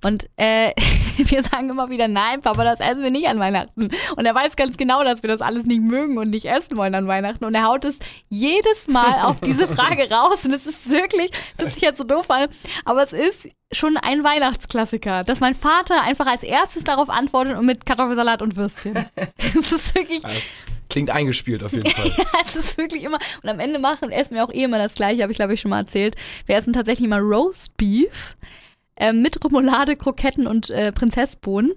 Und 0.02 0.30
äh, 0.38 0.72
wir 1.18 1.44
sagen 1.44 1.70
immer 1.70 1.90
wieder, 1.90 2.08
nein, 2.08 2.42
Papa, 2.42 2.64
das 2.64 2.80
essen 2.80 3.04
wir 3.04 3.12
nicht 3.12 3.28
an 3.28 3.38
Weihnachten. 3.38 3.90
Und 4.16 4.26
er 4.26 4.34
weiß 4.34 4.56
ganz 4.56 4.78
genau, 4.78 5.04
dass 5.04 5.24
wir 5.24 5.28
das 5.28 5.42
alles 5.42 5.66
nicht 5.66 5.82
mögen 5.82 6.18
und 6.18 6.30
nicht 6.30 6.46
essen 6.46 6.78
wollen 6.78 6.96
an 6.96 7.06
Weihnachten. 7.06 7.44
Und 7.44 7.54
er 7.54 7.66
haut 7.66 7.84
es 7.84 8.00
jedes 8.30 8.88
Mal 8.88 9.24
auf 9.24 9.42
diese 9.42 9.68
Frage 9.76 10.10
raus. 10.10 10.46
Und 10.46 10.54
es 10.54 10.66
ist 10.66 10.90
wirklich, 10.90 11.32
das 11.58 11.66
hört 11.66 11.74
sich 11.74 11.84
jetzt 11.84 11.98
so 11.98 12.06
doof 12.06 12.32
an, 12.32 12.48
aber 12.86 13.04
es 13.04 13.12
ist 13.12 13.50
schon 13.74 13.98
ein 13.98 14.24
Weihnachtsklassiker, 14.24 15.24
dass 15.24 15.40
mein 15.40 15.56
Vater 15.56 16.02
einfach 16.04 16.28
als 16.28 16.44
erstes 16.44 16.84
darauf 16.84 17.10
antwortet 17.10 17.58
und 17.58 17.66
mit 17.66 17.86
Kartoffelsalat 17.86 18.42
und 18.42 18.56
Würstchen. 18.56 18.94
Es 19.56 19.72
ist 19.72 19.94
wirklich, 19.96 20.22
Das 20.22 20.66
klingt 20.90 21.10
eingespielt 21.10 21.64
auf 21.64 21.72
jeden 21.74 21.90
Fall. 21.90 22.12
es 22.46 22.56
ist 22.56 22.78
wirklich 22.78 23.04
immer, 23.04 23.20
und 23.44 23.50
am 23.50 23.60
Ende 23.60 23.80
machen, 23.80 24.12
essen 24.12 24.36
wir 24.36 24.44
auch 24.44 24.52
eh 24.54 24.64
immer 24.64 24.78
das 24.78 24.94
Gleiche, 24.94 25.22
habe 25.22 25.32
ich 25.32 25.38
glaube 25.38 25.54
ich 25.54 25.62
schon 25.62 25.70
mal 25.70 25.80
erzählt. 25.80 26.16
Wir 26.46 26.56
essen 26.56 26.74
tatsächlich 26.74 27.08
mal 27.08 27.20
Roast 27.20 27.76
Beef 27.78 28.36
äh, 28.96 29.14
mit 29.14 29.44
Remoulade, 29.44 29.96
Kroketten 29.96 30.48
und 30.48 30.70
äh, 30.70 30.92
Prinzessbohnen. 30.92 31.74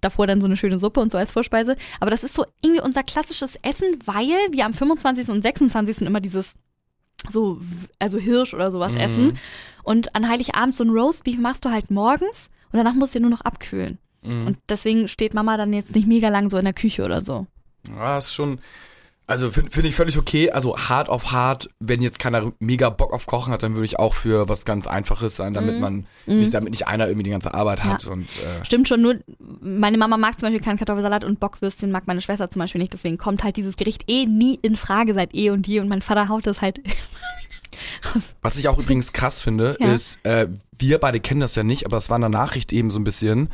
Davor 0.00 0.26
dann 0.28 0.40
so 0.40 0.46
eine 0.46 0.56
schöne 0.56 0.78
Suppe 0.78 1.00
und 1.00 1.10
so 1.10 1.18
als 1.18 1.32
Vorspeise. 1.32 1.76
Aber 1.98 2.10
das 2.12 2.22
ist 2.22 2.34
so 2.34 2.44
irgendwie 2.62 2.80
unser 2.82 3.02
klassisches 3.02 3.56
Essen, 3.62 3.86
weil 4.04 4.28
wir 4.52 4.64
am 4.64 4.72
25. 4.72 5.28
und 5.28 5.42
26. 5.42 6.02
immer 6.02 6.20
dieses 6.20 6.54
so, 7.28 7.60
also 7.98 8.16
Hirsch 8.18 8.54
oder 8.54 8.70
sowas 8.70 8.92
Mhm. 8.92 9.00
essen. 9.00 9.38
Und 9.88 10.14
an 10.14 10.28
Heiligabend 10.28 10.76
so 10.76 10.84
ein 10.84 10.90
Roast 10.90 11.24
Beef 11.24 11.38
machst 11.38 11.64
du 11.64 11.70
halt 11.70 11.90
morgens 11.90 12.50
und 12.72 12.76
danach 12.76 12.92
musst 12.94 13.14
du 13.14 13.20
nur 13.20 13.30
noch 13.30 13.40
abkühlen. 13.40 13.96
Mhm. 14.22 14.46
Und 14.46 14.58
deswegen 14.68 15.08
steht 15.08 15.32
Mama 15.32 15.56
dann 15.56 15.72
jetzt 15.72 15.94
nicht 15.94 16.06
mega 16.06 16.28
lang 16.28 16.50
so 16.50 16.58
in 16.58 16.64
der 16.64 16.74
Küche 16.74 17.04
oder 17.04 17.22
so. 17.22 17.46
Ja, 17.96 18.18
ist 18.18 18.34
schon. 18.34 18.60
Also 19.26 19.50
finde 19.50 19.70
find 19.70 19.86
ich 19.86 19.94
völlig 19.94 20.18
okay. 20.18 20.50
Also 20.50 20.76
hart 20.76 21.08
auf 21.08 21.32
hart, 21.32 21.68
wenn 21.80 22.00
jetzt 22.02 22.18
keiner 22.18 22.52
mega 22.60 22.90
Bock 22.90 23.12
auf 23.12 23.26
Kochen 23.26 23.52
hat, 23.52 23.62
dann 23.62 23.74
würde 23.74 23.84
ich 23.86 23.98
auch 23.98 24.14
für 24.14 24.48
was 24.48 24.64
ganz 24.64 24.86
Einfaches 24.86 25.36
sein, 25.36 25.52
damit 25.54 25.76
Mhm. 25.76 25.80
man 25.80 26.06
nicht, 26.26 26.52
damit 26.54 26.70
nicht 26.70 26.86
einer 26.86 27.06
irgendwie 27.06 27.24
die 27.24 27.30
ganze 27.30 27.52
Arbeit 27.54 27.84
hat. 27.84 28.06
Und 28.06 28.24
äh, 28.38 28.64
Stimmt 28.64 28.88
schon, 28.88 29.00
nur 29.02 29.16
meine 29.60 29.96
Mama 29.98 30.16
mag 30.18 30.38
zum 30.38 30.48
Beispiel 30.48 30.64
keinen 30.64 30.78
Kartoffelsalat 30.78 31.24
und 31.24 31.40
Bockwürstchen 31.40 31.90
mag 31.90 32.06
meine 32.06 32.20
Schwester 32.20 32.50
zum 32.50 32.60
Beispiel 32.60 32.80
nicht. 32.80 32.92
Deswegen 32.92 33.16
kommt 33.18 33.42
halt 33.44 33.56
dieses 33.56 33.76
Gericht 33.76 34.04
eh 34.06 34.26
nie 34.26 34.58
in 34.62 34.76
Frage 34.76 35.14
seit 35.14 35.34
eh 35.34 35.50
und 35.50 35.66
je. 35.66 35.80
Und 35.80 35.88
mein 35.88 36.02
Vater 36.02 36.28
haut 36.28 36.46
das 36.46 36.60
halt. 36.60 36.80
was 38.42 38.56
ich 38.56 38.68
auch 38.68 38.78
übrigens 38.78 39.12
krass 39.12 39.40
finde, 39.40 39.76
Ja. 39.80 39.92
ist, 39.92 40.18
äh, 40.24 40.48
wir 40.78 40.98
beide 40.98 41.20
kennen 41.20 41.40
das 41.40 41.54
ja 41.54 41.62
nicht, 41.62 41.84
aber 41.86 41.96
das 41.96 42.08
war 42.10 42.16
in 42.16 42.22
der 42.22 42.30
Nachricht 42.30 42.72
eben 42.72 42.90
so 42.90 42.98
ein 42.98 43.04
bisschen, 43.04 43.48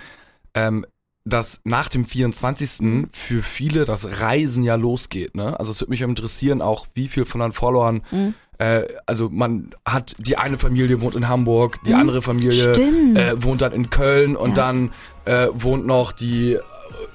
ähm, 0.55 0.85
dass 1.27 1.61
nach 1.65 1.89
dem 1.89 2.05
24. 2.05 3.09
für 3.13 3.43
viele 3.43 3.87
das 3.87 4.21
Reisen 4.21 4.63
ja 4.63 4.75
losgeht. 4.75 5.35
Ne? 5.35 5.59
Also 5.59 5.73
es 5.73 5.81
würde 5.81 5.91
mich 5.91 6.03
interessieren, 6.03 6.61
auch 6.61 6.87
wie 6.95 7.09
viel 7.09 7.25
von 7.25 7.41
deinen 7.41 7.53
Followern 7.53 8.03
Mhm. 8.11 8.35
Äh, 8.59 8.85
also 9.07 9.31
man 9.31 9.71
hat 9.85 10.15
die 10.19 10.37
eine 10.39 10.59
Familie 10.59 11.01
wohnt 11.01 11.17
in 11.17 11.27
Hamburg, 11.27 11.81
die 11.87 11.93
Mhm. 11.93 11.99
andere 11.99 12.23
Familie 12.23 12.71
äh, 12.73 13.35
wohnt 13.43 13.63
dann 13.63 13.73
in 13.73 13.91
Köln 13.91 14.37
und 14.37 14.51
Ja. 14.51 14.55
dann 14.67 14.93
äh, 15.25 15.49
wohnt 15.55 15.87
noch 15.89 16.13
die, 16.13 16.59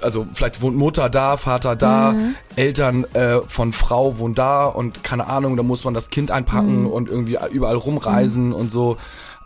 also 0.01 0.25
vielleicht 0.33 0.61
wohnt 0.61 0.77
Mutter 0.77 1.09
da, 1.09 1.37
Vater 1.37 1.75
da, 1.75 2.11
Mhm. 2.13 2.35
Eltern 2.55 3.05
äh, 3.13 3.39
von 3.47 3.73
Frau 3.73 4.17
wohnen 4.19 4.35
da 4.35 4.65
und 4.65 5.03
keine 5.03 5.27
Ahnung, 5.27 5.57
da 5.57 5.63
muss 5.63 5.83
man 5.83 5.93
das 5.93 6.09
Kind 6.09 6.31
einpacken 6.31 6.81
Mhm. 6.81 6.87
und 6.87 7.09
irgendwie 7.09 7.37
überall 7.51 7.75
rumreisen 7.75 8.53
und 8.53 8.71
so. 8.71 8.97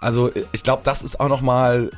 Also 0.02 0.32
ich 0.52 0.63
glaube, 0.63 0.82
das 0.84 1.02
ist 1.04 1.20
auch 1.20 1.30
noch 1.30 1.42
mal 1.42 1.89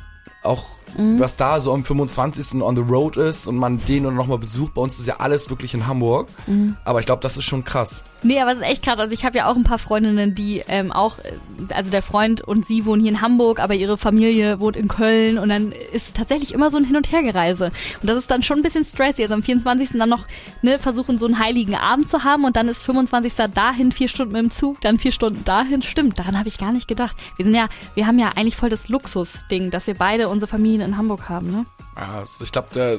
auch 0.42 0.64
Mhm. 0.96 1.18
was 1.20 1.36
da 1.36 1.60
so 1.60 1.74
am 1.74 1.84
25. 1.84 2.62
on 2.62 2.76
the 2.76 2.82
road 2.82 3.16
ist 3.16 3.46
und 3.46 3.56
man 3.56 3.80
den 3.86 4.04
noch 4.14 4.28
mal 4.28 4.38
besucht. 4.38 4.74
Bei 4.74 4.80
uns 4.80 4.98
ist 4.98 5.06
ja 5.06 5.16
alles 5.18 5.50
wirklich 5.50 5.74
in 5.74 5.86
Hamburg. 5.86 6.28
Mhm. 6.46 6.76
Aber 6.84 7.00
ich 7.00 7.06
glaube, 7.06 7.20
das 7.22 7.36
ist 7.36 7.44
schon 7.44 7.64
krass. 7.64 8.02
Nee, 8.22 8.40
aber 8.40 8.52
es 8.52 8.58
ist 8.58 8.64
echt 8.64 8.82
krass. 8.82 8.98
Also 8.98 9.12
ich 9.12 9.24
habe 9.24 9.36
ja 9.36 9.50
auch 9.50 9.56
ein 9.56 9.64
paar 9.64 9.78
Freundinnen, 9.78 10.34
die 10.34 10.62
ähm, 10.68 10.90
auch, 10.90 11.18
also 11.68 11.90
der 11.90 12.02
Freund 12.02 12.40
und 12.40 12.66
sie 12.66 12.84
wohnen 12.84 13.02
hier 13.02 13.10
in 13.10 13.20
Hamburg, 13.20 13.60
aber 13.60 13.74
ihre 13.74 13.98
Familie 13.98 14.58
wohnt 14.58 14.76
in 14.76 14.88
Köln 14.88 15.38
und 15.38 15.48
dann 15.48 15.72
ist 15.92 16.16
tatsächlich 16.16 16.52
immer 16.52 16.70
so 16.70 16.76
ein 16.76 16.84
Hin- 16.84 16.96
und 16.96 17.10
Hergereise. 17.12 17.70
Und 18.00 18.08
das 18.08 18.18
ist 18.18 18.30
dann 18.30 18.42
schon 18.42 18.58
ein 18.58 18.62
bisschen 18.62 18.84
stressy. 18.84 19.22
Also 19.22 19.34
am 19.34 19.42
24. 19.42 19.90
dann 19.92 20.08
noch 20.08 20.24
ne, 20.62 20.78
versuchen, 20.78 21.18
so 21.18 21.26
einen 21.26 21.38
heiligen 21.38 21.74
Abend 21.74 22.08
zu 22.08 22.24
haben 22.24 22.44
und 22.44 22.56
dann 22.56 22.68
ist 22.68 22.82
25. 22.84 23.34
dahin 23.54 23.92
vier 23.92 24.08
Stunden 24.08 24.32
mit 24.32 24.42
dem 24.42 24.50
Zug, 24.50 24.80
dann 24.80 24.98
vier 24.98 25.12
Stunden 25.12 25.44
dahin. 25.44 25.82
Stimmt, 25.82 26.18
daran 26.18 26.38
habe 26.38 26.48
ich 26.48 26.58
gar 26.58 26.72
nicht 26.72 26.88
gedacht. 26.88 27.16
Wir 27.36 27.44
sind 27.44 27.54
ja, 27.54 27.68
wir 27.94 28.06
haben 28.06 28.18
ja 28.18 28.30
eigentlich 28.34 28.56
voll 28.56 28.70
das 28.70 28.88
Luxus-Ding, 28.88 29.70
dass 29.70 29.86
wir 29.86 29.94
beide 29.94 30.28
unsere 30.28 30.48
Familien 30.48 30.80
in 30.80 30.96
Hamburg 30.96 31.28
haben, 31.28 31.50
ne? 31.50 31.66
Ja, 31.96 32.24
ich 32.42 32.52
glaube, 32.52 32.68
der, 32.74 32.98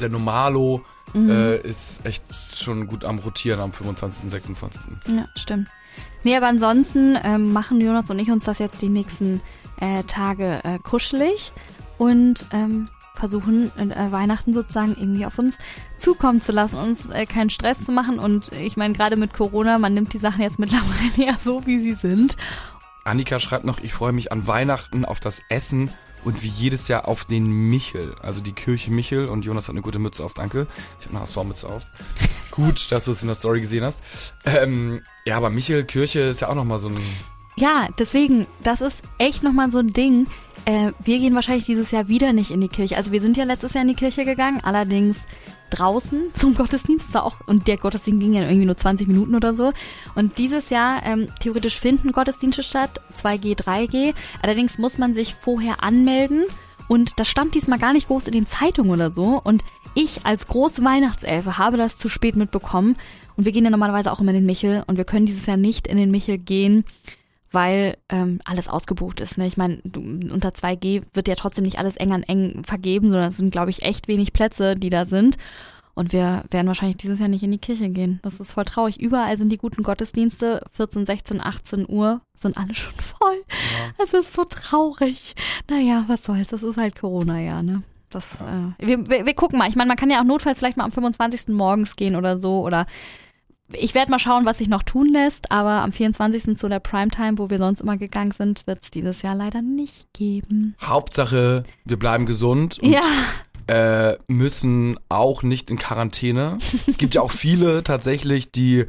der 0.00 0.08
Normalo 0.08 0.82
Mhm. 1.14 1.30
äh, 1.30 1.56
ist 1.58 2.04
echt 2.04 2.22
schon 2.34 2.86
gut 2.86 3.04
am 3.04 3.18
Rotieren 3.18 3.60
am 3.60 3.72
25., 3.72 4.30
26. 4.30 4.92
Ja, 5.08 5.28
stimmt. 5.36 5.68
Nee, 6.24 6.36
aber 6.36 6.48
ansonsten 6.48 7.18
ähm, 7.22 7.52
machen 7.52 7.80
Jonas 7.80 8.10
und 8.10 8.18
ich 8.18 8.30
uns 8.30 8.44
das 8.44 8.58
jetzt 8.58 8.82
die 8.82 8.88
nächsten 8.88 9.40
äh, 9.80 10.02
Tage 10.04 10.60
äh, 10.64 10.78
kuschelig 10.78 11.52
und 11.96 12.44
ähm, 12.52 12.88
versuchen 13.14 13.70
äh, 13.76 14.12
Weihnachten 14.12 14.54
sozusagen 14.54 14.94
irgendwie 14.96 15.26
auf 15.26 15.38
uns 15.38 15.58
zukommen 15.98 16.40
zu 16.40 16.52
lassen, 16.52 16.76
uns 16.76 17.10
äh, 17.10 17.26
keinen 17.26 17.50
Stress 17.50 17.84
zu 17.84 17.92
machen. 17.92 18.18
Und 18.18 18.52
ich 18.52 18.76
meine, 18.76 18.94
gerade 18.94 19.16
mit 19.16 19.34
Corona, 19.34 19.78
man 19.78 19.94
nimmt 19.94 20.12
die 20.12 20.18
Sachen 20.18 20.42
jetzt 20.42 20.58
mittlerweile 20.58 21.30
ja 21.30 21.36
so, 21.42 21.66
wie 21.66 21.80
sie 21.80 21.94
sind. 21.94 22.36
Annika 23.04 23.40
schreibt 23.40 23.64
noch, 23.64 23.80
ich 23.80 23.92
freue 23.92 24.12
mich 24.12 24.32
an 24.32 24.46
Weihnachten 24.46 25.04
auf 25.04 25.18
das 25.20 25.42
Essen 25.48 25.90
und 26.24 26.42
wie 26.42 26.48
jedes 26.48 26.88
Jahr 26.88 27.08
auf 27.08 27.24
den 27.24 27.70
Michel, 27.70 28.14
also 28.22 28.40
die 28.40 28.52
Kirche 28.52 28.90
Michel 28.90 29.28
und 29.28 29.44
Jonas 29.44 29.68
hat 29.68 29.74
eine 29.74 29.82
gute 29.82 29.98
Mütze 29.98 30.24
auf, 30.24 30.34
danke. 30.34 30.66
Ich 31.00 31.06
habe 31.06 31.16
eine 31.16 31.24
HSV-Mütze 31.24 31.68
auf. 31.68 31.86
Gut, 32.50 32.90
dass 32.90 33.04
du 33.04 33.12
es 33.12 33.22
in 33.22 33.28
der 33.28 33.36
Story 33.36 33.60
gesehen 33.60 33.84
hast. 33.84 34.02
Ähm, 34.44 35.02
ja, 35.24 35.36
aber 35.36 35.50
Michel, 35.50 35.84
Kirche 35.84 36.20
ist 36.20 36.40
ja 36.40 36.48
auch 36.48 36.54
nochmal 36.54 36.78
so 36.78 36.88
ein... 36.88 36.98
Ja, 37.56 37.88
deswegen, 37.98 38.46
das 38.62 38.80
ist 38.80 38.98
echt 39.18 39.42
nochmal 39.42 39.70
so 39.70 39.78
ein 39.78 39.92
Ding. 39.92 40.26
Äh, 40.64 40.92
wir 41.00 41.18
gehen 41.18 41.34
wahrscheinlich 41.34 41.66
dieses 41.66 41.90
Jahr 41.90 42.08
wieder 42.08 42.32
nicht 42.32 42.50
in 42.50 42.60
die 42.60 42.68
Kirche. 42.68 42.96
Also 42.96 43.10
wir 43.12 43.20
sind 43.20 43.36
ja 43.36 43.44
letztes 43.44 43.74
Jahr 43.74 43.82
in 43.82 43.88
die 43.88 43.94
Kirche 43.94 44.24
gegangen, 44.24 44.60
allerdings 44.62 45.16
draußen 45.70 46.30
zum 46.34 46.54
Gottesdienst. 46.54 47.06
Das 47.06 47.14
war 47.14 47.24
auch, 47.24 47.36
und 47.46 47.66
der 47.66 47.76
Gottesdienst 47.76 48.20
ging 48.20 48.34
ja 48.34 48.42
irgendwie 48.42 48.66
nur 48.66 48.76
20 48.76 49.06
Minuten 49.08 49.34
oder 49.34 49.54
so. 49.54 49.72
Und 50.14 50.38
dieses 50.38 50.70
Jahr 50.70 51.02
ähm, 51.04 51.28
theoretisch 51.40 51.78
finden 51.78 52.12
Gottesdienste 52.12 52.62
statt, 52.62 53.00
2G, 53.22 53.56
3G. 53.56 54.14
Allerdings 54.42 54.78
muss 54.78 54.98
man 54.98 55.14
sich 55.14 55.34
vorher 55.34 55.82
anmelden. 55.82 56.44
Und 56.88 57.12
das 57.18 57.28
stand 57.28 57.54
diesmal 57.54 57.78
gar 57.78 57.92
nicht 57.92 58.08
groß 58.08 58.26
in 58.26 58.32
den 58.32 58.46
Zeitungen 58.46 58.90
oder 58.92 59.10
so. 59.10 59.40
Und 59.42 59.62
ich 59.94 60.24
als 60.24 60.46
große 60.46 60.82
Weihnachtselfe 60.82 61.58
habe 61.58 61.76
das 61.76 61.98
zu 61.98 62.08
spät 62.08 62.36
mitbekommen. 62.36 62.96
Und 63.36 63.44
wir 63.44 63.52
gehen 63.52 63.64
ja 63.64 63.70
normalerweise 63.70 64.10
auch 64.10 64.20
immer 64.20 64.30
in 64.30 64.38
den 64.38 64.46
Michel. 64.46 64.82
Und 64.86 64.96
wir 64.96 65.04
können 65.04 65.26
dieses 65.26 65.46
Jahr 65.46 65.56
nicht 65.56 65.86
in 65.86 65.96
den 65.96 66.10
Michel 66.10 66.38
gehen, 66.38 66.84
weil 67.50 67.96
ähm, 68.08 68.40
alles 68.44 68.68
ausgebucht 68.68 69.20
ist. 69.20 69.38
Ne? 69.38 69.46
Ich 69.46 69.56
meine, 69.56 69.80
unter 69.84 70.50
2G 70.50 71.02
wird 71.14 71.28
ja 71.28 71.34
trotzdem 71.34 71.64
nicht 71.64 71.78
alles 71.78 71.96
eng 71.96 72.12
an 72.12 72.22
eng 72.22 72.62
vergeben, 72.64 73.10
sondern 73.10 73.28
es 73.30 73.36
sind, 73.36 73.50
glaube 73.50 73.70
ich, 73.70 73.82
echt 73.82 74.08
wenig 74.08 74.32
Plätze, 74.32 74.76
die 74.76 74.90
da 74.90 75.06
sind. 75.06 75.36
Und 75.94 76.12
wir 76.12 76.44
werden 76.50 76.68
wahrscheinlich 76.68 76.98
dieses 76.98 77.18
Jahr 77.18 77.28
nicht 77.28 77.42
in 77.42 77.50
die 77.50 77.58
Kirche 77.58 77.88
gehen. 77.88 78.20
Das 78.22 78.38
ist 78.38 78.52
voll 78.52 78.64
traurig. 78.64 79.00
Überall 79.00 79.36
sind 79.36 79.50
die 79.50 79.58
guten 79.58 79.82
Gottesdienste, 79.82 80.64
14, 80.70 81.06
16, 81.06 81.42
18 81.42 81.88
Uhr, 81.88 82.20
sind 82.38 82.56
alle 82.56 82.74
schon 82.74 82.94
voll. 82.94 83.42
Es 84.02 84.14
ist 84.14 84.32
so 84.32 84.44
traurig. 84.44 85.34
Naja, 85.68 86.04
was 86.06 86.22
soll's, 86.22 86.48
das 86.48 86.62
ist 86.62 86.76
halt 86.76 86.94
Corona-Jahr, 86.94 87.64
ne? 87.64 87.82
Das, 88.10 88.26
äh, 88.40 88.86
wir, 88.86 89.08
wir, 89.08 89.26
wir 89.26 89.34
gucken 89.34 89.58
mal. 89.58 89.68
Ich 89.68 89.76
meine, 89.76 89.88
man 89.88 89.96
kann 89.96 90.08
ja 90.08 90.20
auch 90.20 90.24
notfalls 90.24 90.58
vielleicht 90.58 90.76
mal 90.76 90.84
am 90.84 90.92
25. 90.92 91.48
morgens 91.48 91.96
gehen 91.96 92.16
oder 92.16 92.38
so. 92.38 92.64
Oder 92.64 92.86
ich 93.72 93.94
werde 93.94 94.10
mal 94.10 94.18
schauen, 94.18 94.46
was 94.46 94.58
sich 94.58 94.68
noch 94.68 94.82
tun 94.82 95.08
lässt. 95.12 95.50
Aber 95.52 95.82
am 95.82 95.92
24. 95.92 96.56
zu 96.56 96.68
der 96.68 96.80
Primetime, 96.80 97.38
wo 97.38 97.50
wir 97.50 97.58
sonst 97.58 97.80
immer 97.80 97.96
gegangen 97.96 98.32
sind, 98.32 98.66
wird 98.66 98.82
es 98.82 98.90
dieses 98.90 99.22
Jahr 99.22 99.34
leider 99.34 99.62
nicht 99.62 100.12
geben. 100.12 100.74
Hauptsache, 100.82 101.64
wir 101.84 101.98
bleiben 101.98 102.26
gesund 102.26 102.78
und 102.78 102.90
ja, 102.92 103.02
äh, 103.66 104.16
müssen 104.28 104.98
auch 105.08 105.42
nicht 105.42 105.70
in 105.70 105.78
Quarantäne. 105.78 106.58
es 106.86 106.96
gibt 106.98 107.14
ja 107.14 107.20
auch 107.22 107.30
viele 107.30 107.84
tatsächlich, 107.84 108.50
die 108.52 108.86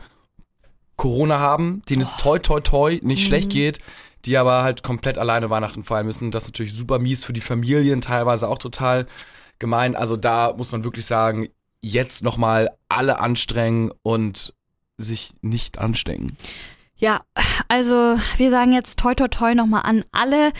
Corona 0.96 1.40
haben, 1.40 1.82
denen 1.90 2.02
es 2.02 2.16
toi 2.18 2.40
toi 2.40 2.60
toi 2.60 3.00
nicht 3.04 3.22
Mhm. 3.24 3.28
schlecht 3.28 3.50
geht, 3.50 3.80
die 4.26 4.38
aber 4.38 4.64
halt 4.64 4.84
komplett 4.84 5.18
alleine 5.18 5.50
Weihnachten 5.50 5.84
feiern 5.84 6.06
müssen. 6.06 6.32
Das 6.32 6.44
ist 6.44 6.50
natürlich 6.50 6.74
super 6.74 7.00
mies 7.00 7.24
für 7.24 7.34
die 7.34 7.40
Familien, 7.42 8.02
teilweise 8.02 8.48
auch 8.50 8.60
total 8.60 9.08
gemein. 9.60 9.96
Also 9.96 10.18
da 10.18 10.54
muss 10.58 10.72
man 10.72 10.84
wirklich 10.84 11.06
sagen, 11.06 11.48
jetzt 11.82 12.24
nochmal 12.24 12.70
alle 12.90 13.22
anstrengen 13.22 13.92
und 14.04 14.54
sich 15.00 15.32
nicht 15.42 15.80
anstecken. 15.80 16.36
Ja, 16.98 17.22
also 17.70 18.18
wir 18.36 18.52
sagen 18.52 18.74
jetzt 18.74 19.00
toi 19.00 19.16
toi 19.16 19.30
toi 19.30 19.56
nochmal 19.56 19.84
an 19.86 20.04
alle. 20.12 20.52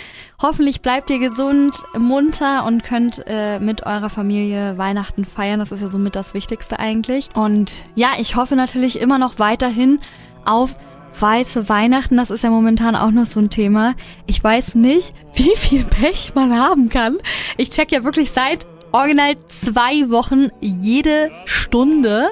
Hoffentlich 0.42 0.82
bleibt 0.82 1.10
ihr 1.10 1.20
gesund, 1.20 1.76
munter 1.98 2.66
und 2.66 2.86
könnt 2.86 3.22
äh, 3.28 3.60
mit 3.60 3.86
eurer 3.86 4.10
Familie 4.10 4.78
Weihnachten 4.78 5.26
feiern. 5.26 5.60
Das 5.60 5.74
ist 5.74 5.82
ja 5.82 5.90
somit 5.90 6.16
das 6.16 6.34
Wichtigste 6.34 6.80
eigentlich. 6.80 7.28
Und 7.36 7.74
ja, 7.96 8.12
ich 8.18 8.38
hoffe 8.38 8.56
natürlich 8.56 9.02
immer 9.02 9.18
noch 9.18 9.38
weiterhin 9.38 10.00
auf 10.46 10.78
weiße 11.20 11.68
Weihnachten. 11.68 12.16
Das 12.16 12.30
ist 12.30 12.46
ja 12.46 12.50
momentan 12.50 12.96
auch 12.96 13.12
noch 13.12 13.26
so 13.26 13.42
ein 13.42 13.50
Thema. 13.50 13.96
Ich 14.26 14.42
weiß 14.42 14.76
nicht, 14.76 15.14
wie 15.34 15.58
viel 15.58 15.84
Pech 15.84 16.32
man 16.36 16.58
haben 16.58 16.88
kann. 16.88 17.18
Ich 17.58 17.70
check 17.72 17.92
ja 17.92 18.06
wirklich 18.06 18.32
seit 18.32 18.66
original 18.94 19.36
zwei 19.48 20.10
Wochen 20.10 20.48
jede 20.62 21.32
Stunde 21.44 22.30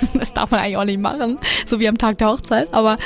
das 0.14 0.32
darf 0.32 0.50
man 0.50 0.60
eigentlich 0.60 0.76
auch 0.76 0.84
nicht 0.84 1.00
machen, 1.00 1.38
so 1.66 1.80
wie 1.80 1.88
am 1.88 1.98
Tag 1.98 2.18
der 2.18 2.28
Hochzeit, 2.28 2.72
aber 2.72 2.96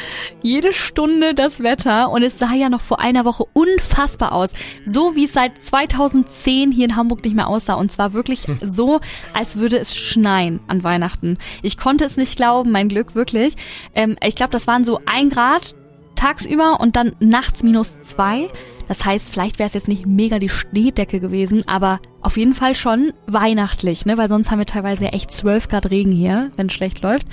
jede 0.42 0.72
Stunde 0.72 1.34
das 1.34 1.62
Wetter 1.62 2.10
und 2.10 2.22
es 2.22 2.38
sah 2.38 2.52
ja 2.54 2.68
noch 2.68 2.80
vor 2.80 3.00
einer 3.00 3.24
Woche 3.24 3.44
unfassbar 3.52 4.32
aus. 4.32 4.52
So 4.86 5.16
wie 5.16 5.24
es 5.24 5.32
seit 5.32 5.62
2010 5.62 6.72
hier 6.72 6.86
in 6.86 6.96
Hamburg 6.96 7.24
nicht 7.24 7.36
mehr 7.36 7.48
aussah 7.48 7.74
und 7.74 7.92
zwar 7.92 8.12
wirklich 8.12 8.42
so, 8.62 9.00
als 9.34 9.56
würde 9.56 9.78
es 9.78 9.94
schneien 9.94 10.60
an 10.66 10.84
Weihnachten. 10.84 11.38
Ich 11.62 11.76
konnte 11.76 12.04
es 12.04 12.16
nicht 12.16 12.36
glauben, 12.36 12.70
mein 12.70 12.88
Glück, 12.88 13.14
wirklich. 13.14 13.54
Ähm, 13.94 14.16
ich 14.24 14.34
glaube, 14.34 14.52
das 14.52 14.66
waren 14.66 14.84
so 14.84 15.00
ein 15.06 15.30
Grad 15.30 15.74
tagsüber 16.16 16.80
und 16.80 16.96
dann 16.96 17.16
nachts 17.18 17.62
minus 17.62 18.00
zwei. 18.02 18.48
Das 18.90 19.04
heißt, 19.04 19.30
vielleicht 19.30 19.60
wäre 19.60 19.68
es 19.68 19.74
jetzt 19.74 19.86
nicht 19.86 20.04
mega 20.04 20.40
die 20.40 20.48
Schneedecke 20.48 21.20
gewesen, 21.20 21.62
aber 21.68 22.00
auf 22.22 22.36
jeden 22.36 22.54
Fall 22.54 22.74
schon 22.74 23.12
weihnachtlich, 23.28 24.04
ne? 24.04 24.18
Weil 24.18 24.28
sonst 24.28 24.50
haben 24.50 24.58
wir 24.58 24.66
teilweise 24.66 25.04
echt 25.12 25.30
12 25.30 25.68
Grad 25.68 25.92
Regen 25.92 26.10
hier, 26.10 26.50
wenn 26.56 26.66
es 26.66 26.72
schlecht 26.72 27.00
läuft. 27.00 27.28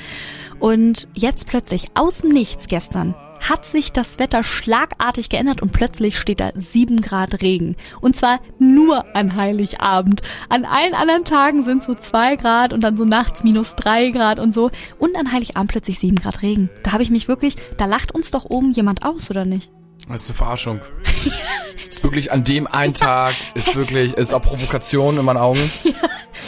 Und 0.59 1.07
jetzt 1.15 1.47
plötzlich 1.47 1.87
aus 1.95 2.19
dem 2.19 2.29
Nichts 2.29 2.67
gestern 2.67 3.15
hat 3.49 3.65
sich 3.65 3.91
das 3.91 4.19
Wetter 4.19 4.43
schlagartig 4.43 5.29
geändert 5.29 5.63
und 5.63 5.71
plötzlich 5.71 6.19
steht 6.19 6.41
da 6.41 6.51
7 6.53 7.01
Grad 7.01 7.41
Regen. 7.41 7.75
Und 8.01 8.15
zwar 8.15 8.39
nur 8.59 9.15
an 9.15 9.35
Heiligabend. 9.35 10.21
An 10.49 10.63
allen 10.63 10.93
anderen 10.93 11.23
Tagen 11.23 11.63
sind 11.63 11.83
so 11.83 11.95
2 11.95 12.35
Grad 12.35 12.71
und 12.71 12.81
dann 12.81 12.97
so 12.97 13.03
nachts 13.03 13.43
minus 13.43 13.73
3 13.77 14.09
Grad 14.09 14.37
und 14.37 14.53
so. 14.53 14.69
Und 14.99 15.15
an 15.15 15.31
Heiligabend 15.31 15.71
plötzlich 15.71 15.97
7 15.97 16.17
Grad 16.17 16.43
Regen. 16.43 16.69
Da 16.83 16.91
habe 16.91 17.01
ich 17.01 17.09
mich 17.09 17.27
wirklich, 17.27 17.55
da 17.77 17.85
lacht 17.85 18.13
uns 18.13 18.29
doch 18.29 18.45
oben 18.45 18.73
jemand 18.73 19.03
aus, 19.03 19.31
oder 19.31 19.43
nicht? 19.43 19.71
Das 20.07 20.21
ist 20.21 20.29
eine 20.29 20.37
Verarschung. 20.37 20.79
ist 21.89 22.03
wirklich 22.03 22.31
an 22.31 22.43
dem 22.43 22.67
einen 22.67 22.93
Tag, 22.93 23.35
ist 23.53 23.75
wirklich, 23.75 24.13
ist 24.13 24.33
auch 24.33 24.41
Provokation 24.41 25.17
in 25.17 25.25
meinen 25.25 25.37
Augen. 25.37 25.71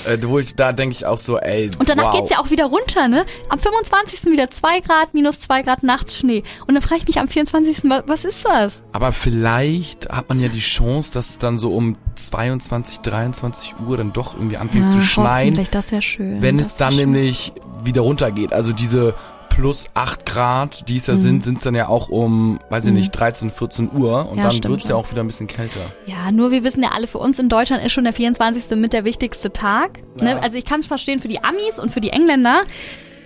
Äh, 0.07 0.17
wo 0.23 0.37
ich, 0.39 0.55
da 0.55 0.71
denke 0.71 0.95
ich 0.95 1.05
auch 1.05 1.17
so, 1.17 1.37
ey. 1.39 1.71
Und 1.79 1.89
danach 1.89 2.13
wow. 2.13 2.19
geht's 2.19 2.29
ja 2.29 2.39
auch 2.39 2.51
wieder 2.51 2.65
runter, 2.65 3.07
ne? 3.07 3.25
Am 3.49 3.57
25. 3.57 4.25
wieder 4.25 4.49
2 4.51 4.81
Grad, 4.81 5.13
minus 5.13 5.39
2 5.41 5.63
Grad 5.63 5.81
nachts 5.83 6.15
Schnee. 6.17 6.43
Und 6.67 6.75
dann 6.75 6.83
frage 6.83 7.01
ich 7.01 7.07
mich 7.07 7.19
am 7.19 7.27
24. 7.27 7.89
wa- 7.89 8.03
was 8.05 8.23
ist 8.23 8.45
das? 8.45 8.83
Aber 8.91 9.11
vielleicht 9.11 10.09
hat 10.09 10.29
man 10.29 10.39
ja 10.39 10.47
die 10.47 10.59
Chance, 10.59 11.11
dass 11.11 11.31
es 11.31 11.37
dann 11.39 11.57
so 11.57 11.73
um 11.73 11.97
22, 12.15 12.99
23 12.99 13.75
Uhr 13.87 13.97
dann 13.97 14.13
doch 14.13 14.35
irgendwie 14.35 14.57
anfängt 14.57 14.91
zu 14.91 15.01
schneien. 15.01 15.59
das 15.71 15.91
wäre 15.91 16.01
schön. 16.01 16.41
Wenn 16.41 16.57
das 16.57 16.67
es 16.67 16.75
dann 16.75 16.93
schön. 16.93 17.11
nämlich 17.11 17.53
wieder 17.83 18.01
runtergeht. 18.01 18.53
Also 18.53 18.73
diese 18.73 19.15
plus 19.59 19.87
8 19.93 20.25
Grad, 20.25 20.87
die 20.87 20.97
es 20.97 21.07
ja 21.07 21.15
Mhm. 21.15 21.17
sind, 21.17 21.43
sind 21.43 21.57
es 21.57 21.63
dann 21.63 21.75
ja 21.75 21.89
auch 21.89 22.07
um, 22.09 22.59
weiß 22.69 22.85
ich 22.85 22.91
Mhm. 22.91 22.97
nicht, 22.99 23.11
13, 23.11 23.51
14 23.51 23.91
Uhr. 23.91 24.29
Und 24.31 24.37
Ja, 24.37 24.43
dann 24.43 24.51
stimmt 24.53 24.71
wird's 24.71 24.87
ja 24.87 24.95
auch 24.95 25.11
wieder 25.11 25.21
ein 25.21 25.27
bisschen 25.27 25.47
kälter. 25.47 25.81
Ja, 26.05 26.31
nur 26.31 26.51
wir 26.51 26.63
wissen 26.63 26.81
ja 26.81 26.91
alle, 26.95 27.07
für 27.07 27.17
uns 27.17 27.39
in 27.39 27.49
Deutschland 27.49 27.83
ist 27.83 27.91
schon 27.91 28.05
der 28.05 28.13
24. 28.13 28.77
mit 28.79 28.93
der 28.93 29.03
wichtigste 29.05 29.51
Tag. 29.51 29.99
Ne? 30.21 30.31
Ja. 30.31 30.39
Also 30.39 30.57
ich 30.57 30.63
kann 30.65 30.79
es 30.79 30.87
verstehen, 30.87 31.19
für 31.19 31.27
die 31.27 31.43
Amis 31.43 31.77
und 31.77 31.91
für 31.91 31.99
die 32.01 32.11
Engländer 32.11 32.63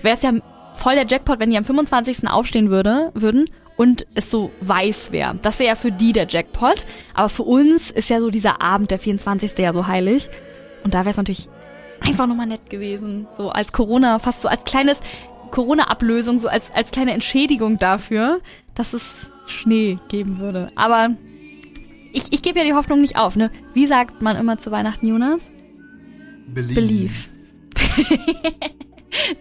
wäre 0.02 0.16
es 0.18 0.24
ja 0.24 0.32
voll 0.74 0.96
der 0.96 1.06
Jackpot, 1.06 1.40
wenn 1.40 1.52
die 1.52 1.58
am 1.58 1.66
25. 1.66 2.28
aufstehen 2.28 2.72
würde, 2.72 3.12
würden 3.14 3.50
und 3.78 4.08
es 4.16 4.32
so 4.32 4.50
weiß 4.62 5.12
wäre. 5.12 5.36
Das 5.44 5.60
wäre 5.60 5.70
ja 5.70 5.76
für 5.76 5.92
die 5.92 6.14
der 6.14 6.26
Jackpot. 6.28 6.88
Aber 7.14 7.30
für 7.30 7.44
uns 7.44 7.92
ist 7.92 8.10
ja 8.10 8.20
so 8.20 8.32
dieser 8.32 8.60
Abend, 8.62 8.90
der 8.90 8.98
24. 8.98 9.56
ja 9.60 9.72
so 9.72 9.86
heilig. 9.86 10.30
Und 10.84 10.96
da 10.96 11.02
wäre 11.02 11.12
es 11.12 11.18
natürlich 11.18 11.48
einfach 12.02 12.26
nochmal 12.28 12.48
nett 12.48 12.70
gewesen. 12.72 13.28
So 13.38 13.50
als 13.50 13.72
Corona, 13.72 14.18
fast 14.20 14.42
so 14.42 14.48
als 14.48 14.64
kleines 14.66 14.98
Corona-Ablösung, 15.54 16.40
so 16.40 16.48
als, 16.48 16.72
als 16.72 16.90
kleine 16.90 17.14
Entschädigung 17.14 17.78
dafür, 17.78 18.42
dass 18.74 18.94
es 18.94 19.28
Schnee 19.46 20.00
geben 20.10 20.40
würde. 20.40 20.72
Aber 20.76 21.12
ich, 22.12 22.34
ich 22.34 22.42
gebe 22.42 22.58
ja 22.58 22.66
die 22.66 22.74
Hoffnung 22.74 23.02
nicht 23.02 23.18
auf, 23.18 23.36
ne? 23.36 23.52
Wie 23.74 23.86
sagt 23.86 24.24
man 24.24 24.36
immer 24.36 24.58
zu 24.58 24.72
Weihnachten, 24.72 25.08
Jonas? 25.08 25.52
Belief. 26.48 27.30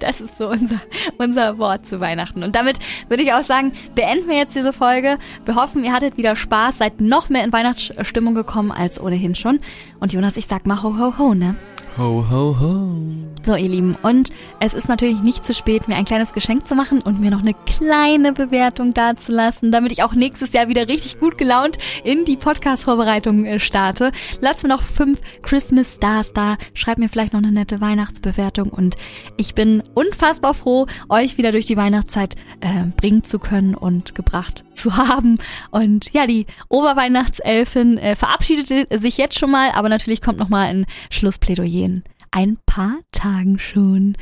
Das 0.01 0.21
ist 0.21 0.37
so 0.37 0.51
unser, 0.51 0.83
unser 1.17 1.57
Wort 1.57 1.87
zu 1.87 1.99
Weihnachten. 1.99 2.43
Und 2.43 2.55
damit 2.55 2.79
würde 3.09 3.23
ich 3.23 3.33
auch 3.33 3.43
sagen, 3.43 3.73
beenden 3.95 4.29
wir 4.29 4.37
jetzt 4.37 4.55
diese 4.55 4.75
Folge. 4.75 5.19
Wir 5.47 5.55
hoffen, 5.55 5.83
ihr 5.83 5.95
hattet 5.95 6.19
wieder 6.19 6.37
Spaß, 6.37 6.77
seid 6.77 7.01
noch 7.01 7.31
mehr 7.31 7.43
in 7.43 7.55
Weihnachtsstimmung 7.55 8.35
gekommen 8.35 8.71
als 8.71 9.01
ohnehin 9.01 9.35
schon. 9.35 9.61
Und 9.99 10.13
Jonas, 10.13 10.37
ich 10.37 10.47
sag 10.47 10.67
mal 10.67 10.83
ho 10.83 10.99
ho 10.99 11.19
ho, 11.19 11.33
ne? 11.33 11.57
Ho, 11.99 12.25
ho, 12.31 12.57
ho. 12.59 13.03
So, 13.45 13.55
ihr 13.55 13.69
Lieben, 13.69 13.97
und 14.03 14.31
es 14.61 14.73
ist 14.73 14.89
natürlich 14.89 15.21
nicht 15.21 15.45
zu 15.45 15.53
spät, 15.53 15.89
mir 15.89 15.97
ein 15.97 16.07
kleines 16.07 16.33
Geschenk 16.33 16.67
zu 16.67 16.75
machen 16.75 17.03
und 17.03 17.21
mir 17.21 17.31
noch 17.31 17.41
eine 17.41 17.53
kleine 17.67 18.33
Bewertung 18.33 18.95
dazulassen, 18.95 19.73
damit 19.73 19.93
ich 19.93 20.03
auch 20.03 20.15
nächstes 20.15 20.53
Jahr 20.53 20.69
wieder 20.69 20.89
richtig 20.89 21.21
gut 21.21 21.37
gelaunt 21.37 21.77
in 22.03 22.25
die 22.25 22.37
Podcast-Vorbereitung 22.37 23.45
äh, 23.45 23.59
starte. 23.59 24.13
Lasst 24.41 24.63
mir 24.63 24.71
noch 24.71 24.83
fünf 24.83 25.21
Christmas 25.43 25.97
Stars 25.97 26.33
da, 26.33 26.57
schreibt 26.73 26.99
mir 26.99 27.11
vielleicht 27.11 27.35
noch 27.35 27.43
eine 27.43 27.53
nette 27.53 27.83
Weihnachtsbewertung 27.83 28.71
und 28.71 28.97
ich 29.37 29.55
bin 29.55 29.83
unfassbar 29.93 30.55
froh, 30.55 30.87
euch 31.11 31.37
wieder 31.37 31.51
durch 31.53 31.67
die 31.67 31.77
Weihnachtszeit 31.77 32.37
äh, 32.61 32.87
bringen 32.97 33.25
zu 33.25 33.39
können 33.39 33.75
und 33.75 34.15
gebracht 34.15 34.65
zu 34.73 34.97
haben. 34.97 35.37
Und 35.73 36.11
ja, 36.13 36.27
die 36.27 36.47
Oberweihnachtselfin 36.69 37.99
äh, 37.99 38.17
verabschiedet 38.17 38.89
sich 39.03 39.19
jetzt 39.19 39.39
schon 39.39 39.51
mal, 39.51 39.73
aber 39.73 39.91
natürlich 39.91 40.23
kommt 40.23 40.39
noch 40.39 40.49
mal 40.49 40.69
ein 40.69 40.87
Schlussplädoyer 41.11 41.82
in 41.83 42.03
ein 42.31 42.59
paar 42.67 42.99
Tagen 43.13 43.59
schon. 43.59 44.17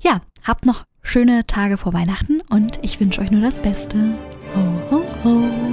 Ja, 0.00 0.20
habt 0.44 0.66
noch 0.66 0.84
schöne 1.02 1.46
Tage 1.46 1.78
vor 1.78 1.92
Weihnachten 1.92 2.40
und 2.50 2.78
ich 2.82 3.00
wünsche 3.00 3.20
euch 3.20 3.30
nur 3.30 3.42
das 3.42 3.60
Beste. 3.60 4.14
Ho, 4.54 4.82
ho, 4.90 5.04
ho. 5.24 5.67